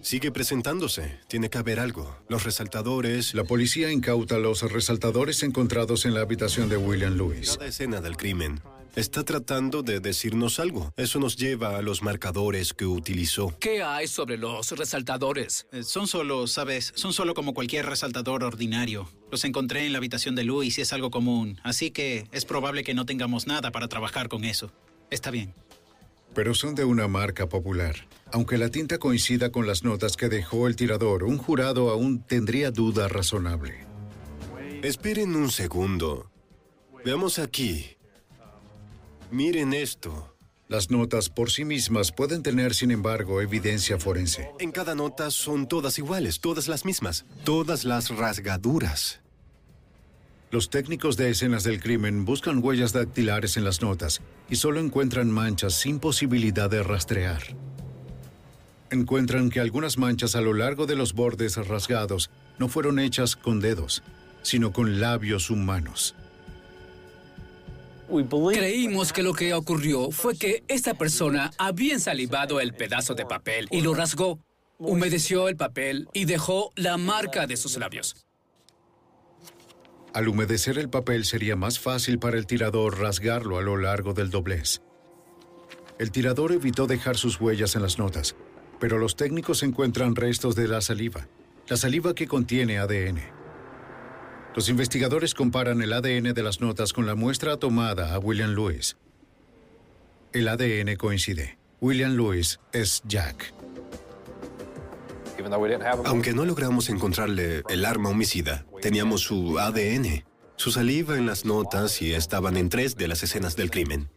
Sigue 0.00 0.32
presentándose. 0.32 1.18
Tiene 1.28 1.50
que 1.50 1.58
haber 1.58 1.78
algo. 1.78 2.16
Los 2.28 2.44
resaltadores. 2.44 3.34
La 3.34 3.44
policía 3.44 3.92
incauta 3.92 4.38
los 4.38 4.62
resaltadores 4.62 5.42
encontrados 5.42 6.04
en 6.06 6.14
la 6.14 6.20
habitación 6.20 6.68
de 6.68 6.76
William 6.76 7.14
Lewis. 7.16 7.56
Cada 7.56 7.68
escena 7.68 8.00
del 8.00 8.16
crimen 8.16 8.60
está 8.96 9.24
tratando 9.24 9.82
de 9.82 10.00
decirnos 10.00 10.58
algo. 10.60 10.92
Eso 10.96 11.18
nos 11.18 11.36
lleva 11.36 11.76
a 11.76 11.82
los 11.82 12.02
marcadores 12.02 12.74
que 12.74 12.84
utilizó. 12.84 13.56
¿Qué 13.58 13.82
hay 13.82 14.06
sobre 14.06 14.36
los 14.36 14.70
resaltadores? 14.72 15.66
Eh, 15.72 15.82
Son 15.82 16.06
solo, 16.06 16.46
sabes, 16.46 16.92
son 16.94 17.12
solo 17.12 17.34
como 17.34 17.54
cualquier 17.54 17.86
resaltador 17.86 18.44
ordinario. 18.44 19.08
Los 19.30 19.44
encontré 19.44 19.86
en 19.86 19.92
la 19.92 19.98
habitación 19.98 20.34
de 20.34 20.44
Luis 20.44 20.78
y 20.78 20.82
es 20.82 20.92
algo 20.92 21.10
común, 21.10 21.58
así 21.62 21.90
que 21.90 22.26
es 22.32 22.44
probable 22.44 22.84
que 22.84 22.94
no 22.94 23.06
tengamos 23.06 23.46
nada 23.46 23.70
para 23.70 23.88
trabajar 23.88 24.28
con 24.28 24.44
eso. 24.44 24.70
Está 25.10 25.30
bien. 25.30 25.54
Pero 26.34 26.54
son 26.54 26.74
de 26.74 26.84
una 26.84 27.08
marca 27.08 27.48
popular. 27.48 27.96
Aunque 28.32 28.58
la 28.58 28.70
tinta 28.70 28.98
coincida 28.98 29.52
con 29.52 29.66
las 29.66 29.84
notas 29.84 30.16
que 30.16 30.28
dejó 30.28 30.66
el 30.66 30.76
tirador, 30.76 31.24
un 31.24 31.38
jurado 31.38 31.90
aún 31.90 32.22
tendría 32.22 32.70
duda 32.70 33.08
razonable. 33.08 33.86
Esperen 34.82 35.36
un 35.36 35.50
segundo. 35.50 36.30
Veamos 37.04 37.38
aquí. 37.38 37.96
Miren 39.30 39.72
esto. 39.72 40.36
Las 40.68 40.90
notas 40.90 41.28
por 41.28 41.50
sí 41.50 41.64
mismas 41.64 42.12
pueden 42.12 42.42
tener, 42.42 42.74
sin 42.74 42.90
embargo, 42.90 43.40
evidencia 43.40 43.98
forense. 43.98 44.50
En 44.58 44.72
cada 44.72 44.94
nota 44.94 45.30
son 45.30 45.68
todas 45.68 45.98
iguales, 45.98 46.40
todas 46.40 46.68
las 46.68 46.84
mismas, 46.84 47.26
todas 47.44 47.84
las 47.84 48.08
rasgaduras. 48.08 49.21
Los 50.52 50.68
técnicos 50.68 51.16
de 51.16 51.30
escenas 51.30 51.64
del 51.64 51.80
crimen 51.80 52.26
buscan 52.26 52.62
huellas 52.62 52.92
dactilares 52.92 53.56
en 53.56 53.64
las 53.64 53.80
notas 53.80 54.20
y 54.50 54.56
solo 54.56 54.80
encuentran 54.80 55.30
manchas 55.30 55.72
sin 55.72 55.98
posibilidad 55.98 56.68
de 56.68 56.82
rastrear. 56.82 57.42
Encuentran 58.90 59.48
que 59.48 59.60
algunas 59.60 59.96
manchas 59.96 60.36
a 60.36 60.42
lo 60.42 60.52
largo 60.52 60.84
de 60.84 60.94
los 60.94 61.14
bordes 61.14 61.56
rasgados 61.56 62.30
no 62.58 62.68
fueron 62.68 62.98
hechas 62.98 63.34
con 63.34 63.60
dedos, 63.60 64.02
sino 64.42 64.74
con 64.74 65.00
labios 65.00 65.48
humanos. 65.48 66.14
Creímos 68.52 69.14
que 69.14 69.22
lo 69.22 69.32
que 69.32 69.54
ocurrió 69.54 70.10
fue 70.10 70.36
que 70.36 70.64
esta 70.68 70.92
persona 70.92 71.50
había 71.56 71.94
ensalivado 71.94 72.60
el 72.60 72.74
pedazo 72.74 73.14
de 73.14 73.24
papel 73.24 73.68
y 73.70 73.80
lo 73.80 73.94
rasgó, 73.94 74.38
humedeció 74.76 75.48
el 75.48 75.56
papel 75.56 76.08
y 76.12 76.26
dejó 76.26 76.72
la 76.76 76.98
marca 76.98 77.46
de 77.46 77.56
sus 77.56 77.78
labios. 77.78 78.16
Al 80.14 80.28
humedecer 80.28 80.78
el 80.78 80.90
papel 80.90 81.24
sería 81.24 81.56
más 81.56 81.78
fácil 81.78 82.18
para 82.18 82.36
el 82.36 82.46
tirador 82.46 82.98
rasgarlo 82.98 83.56
a 83.58 83.62
lo 83.62 83.78
largo 83.78 84.12
del 84.12 84.30
doblez. 84.30 84.82
El 85.98 86.10
tirador 86.10 86.52
evitó 86.52 86.86
dejar 86.86 87.16
sus 87.16 87.40
huellas 87.40 87.76
en 87.76 87.82
las 87.82 87.98
notas, 87.98 88.36
pero 88.78 88.98
los 88.98 89.16
técnicos 89.16 89.62
encuentran 89.62 90.14
restos 90.14 90.54
de 90.54 90.68
la 90.68 90.82
saliva, 90.82 91.28
la 91.68 91.76
saliva 91.76 92.14
que 92.14 92.26
contiene 92.26 92.78
ADN. 92.78 93.20
Los 94.54 94.68
investigadores 94.68 95.32
comparan 95.32 95.80
el 95.80 95.94
ADN 95.94 96.34
de 96.34 96.42
las 96.42 96.60
notas 96.60 96.92
con 96.92 97.06
la 97.06 97.14
muestra 97.14 97.56
tomada 97.56 98.14
a 98.14 98.18
William 98.18 98.50
Lewis. 98.50 98.98
El 100.34 100.48
ADN 100.48 100.96
coincide. 100.96 101.56
William 101.80 102.12
Lewis 102.12 102.60
es 102.72 103.02
Jack. 103.06 103.54
Aunque 106.04 106.32
no 106.32 106.44
logramos 106.44 106.88
encontrarle 106.90 107.62
el 107.68 107.84
arma 107.84 108.10
homicida, 108.10 108.64
teníamos 108.82 109.22
su 109.22 109.58
ADN, 109.58 110.24
su 110.56 110.72
saliva 110.72 111.16
en 111.16 111.24
las 111.24 111.46
notas 111.46 112.02
y 112.02 112.12
estaban 112.12 112.58
en 112.58 112.68
tres 112.68 112.96
de 112.96 113.08
las 113.08 113.22
escenas 113.22 113.56
del 113.56 113.70
crimen. 113.70 114.10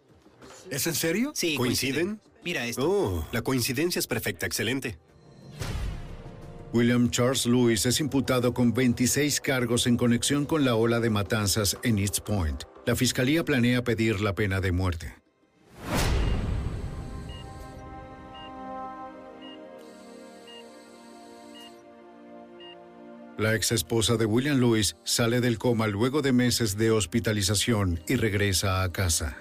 ¿Es 0.70 0.88
en 0.88 0.96
serio? 0.96 1.32
Sí. 1.36 1.56
¿Coinciden? 1.56 2.20
Mira 2.44 2.66
esto. 2.66 2.90
Oh, 2.90 3.28
la 3.32 3.44
coincidencia 3.44 4.00
es 4.00 4.08
perfecta, 4.08 4.46
excelente. 4.46 4.98
William 6.74 7.10
Charles 7.10 7.46
Lewis 7.46 7.86
es 7.86 8.00
imputado 8.00 8.54
con 8.54 8.74
26 8.74 9.40
cargos 9.40 9.88
en 9.88 9.96
conexión 9.96 10.46
con 10.46 10.66
la 10.66 10.76
ola 10.76 11.00
de 11.00 11.10
matanzas 11.10 11.78
en 11.84 12.00
East 12.00 12.20
Point. 12.20 12.64
La 12.86 12.96
fiscalía 12.96 13.46
planea 13.46 13.84
pedir 13.84 14.20
la 14.20 14.36
pena 14.36 14.60
de 14.60 14.72
muerte. 14.72 15.25
La 23.38 23.54
ex 23.54 23.74
esposa 23.74 24.16
de 24.16 24.26
William 24.26 24.60
Lewis 24.60 24.96
sale 25.04 25.42
del 25.42 25.58
coma 25.58 25.88
luego 25.88 26.22
de 26.22 26.32
meses 26.32 26.78
de 26.78 26.92
hospitalización 26.92 28.00
y 28.08 28.16
regresa 28.16 28.82
a 28.82 28.92
casa. 28.94 29.38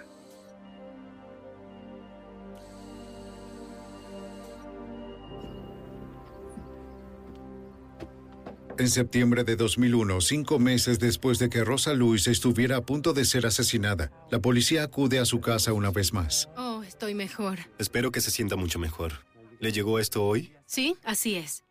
En 8.76 8.90
septiembre 8.90 9.44
de 9.44 9.54
2001, 9.54 10.20
cinco 10.20 10.58
meses 10.58 10.98
después 10.98 11.38
de 11.38 11.48
que 11.48 11.62
Rosa 11.62 11.94
Lewis 11.94 12.26
estuviera 12.26 12.78
a 12.78 12.80
punto 12.80 13.12
de 13.12 13.24
ser 13.24 13.46
asesinada, 13.46 14.10
la 14.28 14.40
policía 14.40 14.82
acude 14.82 15.20
a 15.20 15.24
su 15.24 15.40
casa 15.40 15.72
una 15.72 15.92
vez 15.92 16.12
más. 16.12 16.48
Oh, 16.56 16.82
estoy 16.82 17.14
mejor. 17.14 17.60
Espero 17.78 18.10
que 18.10 18.20
se 18.20 18.32
sienta 18.32 18.56
mucho 18.56 18.80
mejor. 18.80 19.12
¿Le 19.60 19.70
llegó 19.70 20.00
esto 20.00 20.26
hoy? 20.26 20.52
Sí, 20.66 20.96
así 21.04 21.36
es. 21.36 21.62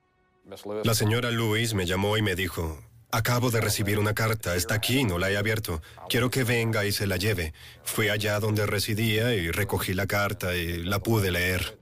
La 0.83 0.93
señora 0.93 1.31
Lewis 1.31 1.73
me 1.73 1.85
llamó 1.85 2.17
y 2.17 2.21
me 2.21 2.35
dijo, 2.35 2.77
acabo 3.11 3.49
de 3.49 3.61
recibir 3.61 3.97
una 3.97 4.13
carta, 4.13 4.55
está 4.55 4.75
aquí, 4.75 5.03
no 5.05 5.17
la 5.17 5.31
he 5.31 5.37
abierto. 5.37 5.81
Quiero 6.09 6.29
que 6.29 6.43
venga 6.43 6.85
y 6.85 6.91
se 6.91 7.07
la 7.07 7.17
lleve. 7.17 7.53
Fui 7.83 8.09
allá 8.09 8.39
donde 8.39 8.65
residía 8.65 9.33
y 9.35 9.51
recogí 9.51 9.93
la 9.93 10.05
carta 10.05 10.55
y 10.55 10.83
la 10.83 10.99
pude 10.99 11.31
leer. 11.31 11.79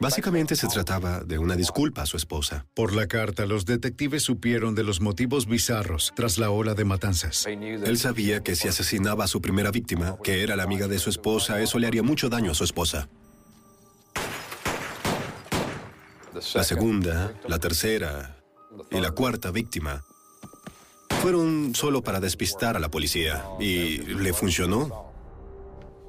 Básicamente 0.00 0.54
se 0.54 0.68
trataba 0.68 1.24
de 1.24 1.38
una 1.38 1.56
disculpa 1.56 2.02
a 2.02 2.06
su 2.06 2.16
esposa. 2.16 2.66
Por 2.72 2.94
la 2.94 3.08
carta, 3.08 3.46
los 3.46 3.66
detectives 3.66 4.22
supieron 4.22 4.76
de 4.76 4.84
los 4.84 5.00
motivos 5.00 5.46
bizarros 5.46 6.12
tras 6.14 6.38
la 6.38 6.50
ola 6.50 6.74
de 6.74 6.84
matanzas. 6.84 7.46
Él 7.46 7.98
sabía 7.98 8.44
que 8.44 8.54
si 8.54 8.68
asesinaba 8.68 9.24
a 9.24 9.28
su 9.28 9.40
primera 9.40 9.72
víctima, 9.72 10.16
que 10.22 10.44
era 10.44 10.54
la 10.54 10.62
amiga 10.62 10.86
de 10.86 11.00
su 11.00 11.10
esposa, 11.10 11.60
eso 11.60 11.80
le 11.80 11.88
haría 11.88 12.04
mucho 12.04 12.28
daño 12.28 12.52
a 12.52 12.54
su 12.54 12.62
esposa. 12.62 13.08
La 16.54 16.64
segunda, 16.64 17.34
la 17.46 17.58
tercera 17.58 18.36
y 18.90 19.00
la 19.00 19.10
cuarta 19.10 19.50
víctima 19.50 20.04
fueron 21.20 21.74
solo 21.74 22.02
para 22.02 22.20
despistar 22.20 22.76
a 22.76 22.78
la 22.78 22.90
policía 22.90 23.44
y 23.58 23.98
le 23.98 24.32
funcionó. 24.32 25.12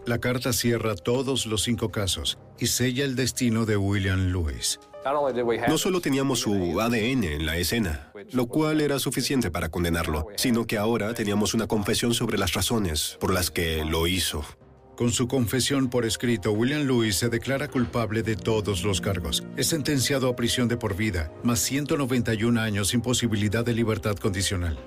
La 0.05 0.19
carta 0.19 0.53
cierra 0.53 0.95
todos 0.95 1.45
los 1.45 1.63
cinco 1.63 1.91
casos 1.91 2.37
y 2.57 2.67
sella 2.67 3.05
el 3.05 3.15
destino 3.15 3.65
de 3.65 3.77
William 3.77 4.31
Lewis. 4.31 4.79
No 5.67 5.77
solo 5.77 6.01
teníamos 6.01 6.39
su 6.39 6.79
ADN 6.79 7.23
en 7.23 7.45
la 7.45 7.57
escena, 7.57 8.11
lo 8.31 8.47
cual 8.47 8.81
era 8.81 8.99
suficiente 8.99 9.49
para 9.49 9.69
condenarlo, 9.69 10.27
sino 10.35 10.67
que 10.67 10.77
ahora 10.77 11.13
teníamos 11.13 11.53
una 11.53 11.67
confesión 11.67 12.13
sobre 12.13 12.37
las 12.37 12.53
razones 12.53 13.17
por 13.19 13.33
las 13.33 13.49
que 13.49 13.85
lo 13.85 14.07
hizo. 14.07 14.43
Con 14.99 15.13
su 15.13 15.29
confesión 15.29 15.89
por 15.89 16.03
escrito, 16.03 16.51
William 16.51 16.85
Lewis 16.85 17.15
se 17.15 17.29
declara 17.29 17.69
culpable 17.69 18.21
de 18.21 18.35
todos 18.35 18.83
los 18.83 18.99
cargos. 18.99 19.45
Es 19.55 19.67
sentenciado 19.67 20.27
a 20.27 20.35
prisión 20.35 20.67
de 20.67 20.75
por 20.75 20.93
vida, 20.97 21.31
más 21.41 21.61
191 21.61 22.59
años 22.59 22.89
sin 22.89 22.99
posibilidad 22.99 23.63
de 23.63 23.73
libertad 23.73 24.17
condicional. 24.17 24.77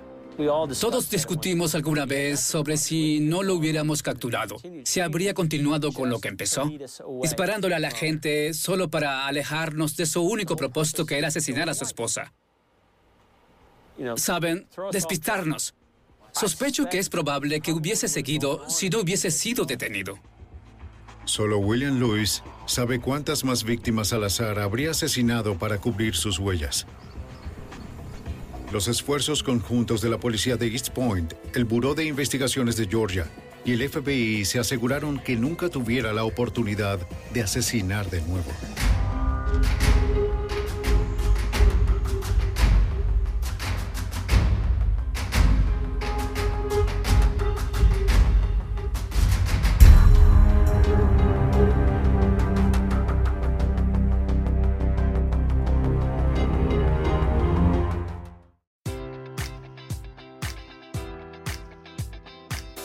Todos 0.79 1.09
discutimos 1.09 1.75
alguna 1.75 2.05
vez 2.05 2.41
sobre 2.41 2.77
si 2.77 3.21
no 3.21 3.43
lo 3.43 3.55
hubiéramos 3.55 4.03
capturado, 4.03 4.59
si 4.85 5.01
habría 5.01 5.33
continuado 5.33 5.93
con 5.93 6.11
lo 6.11 6.21
que 6.21 6.29
empezó, 6.29 6.71
disparándole 7.23 7.75
a 7.75 7.79
la 7.79 7.91
gente 7.91 8.53
solo 8.53 8.91
para 8.91 9.27
alejarnos 9.27 9.97
de 9.97 10.05
su 10.05 10.21
único 10.21 10.57
propósito 10.57 11.07
que 11.07 11.17
era 11.17 11.29
asesinar 11.29 11.71
a 11.71 11.75
su 11.75 11.85
esposa. 11.85 12.35
Saben, 14.17 14.69
despistarnos. 14.93 15.75
Sospecho 16.33 16.87
que 16.91 16.99
es 16.99 17.09
probable 17.09 17.61
que 17.61 17.73
hubiese 17.73 18.09
seguido 18.09 18.69
si 18.69 18.89
no 18.89 19.01
hubiese 19.01 19.31
sido 19.31 19.65
detenido. 19.65 20.19
Solo 21.25 21.59
William 21.59 22.01
Lewis 22.01 22.43
sabe 22.67 23.01
cuántas 23.01 23.45
más 23.45 23.63
víctimas 23.65 24.13
al 24.13 24.25
azar 24.25 24.59
habría 24.59 24.91
asesinado 24.91 25.57
para 25.57 25.79
cubrir 25.79 26.17
sus 26.17 26.39
huellas. 26.39 26.87
Los 28.73 28.89
esfuerzos 28.89 29.43
conjuntos 29.43 30.01
de 30.01 30.09
la 30.09 30.19
policía 30.19 30.57
de 30.57 30.67
East 30.69 30.89
Point, 30.89 31.35
el 31.55 31.65
Buró 31.65 31.95
de 31.95 32.07
Investigaciones 32.07 32.77
de 32.77 32.87
Georgia 32.87 33.31
y 33.65 33.73
el 33.73 33.89
FBI 33.89 34.45
se 34.45 34.59
aseguraron 34.59 35.19
que 35.19 35.37
nunca 35.37 35.69
tuviera 35.69 36.13
la 36.13 36.25
oportunidad 36.25 36.99
de 37.33 37.43
asesinar 37.43 38.09
de 38.11 38.23
nuevo. 38.23 38.51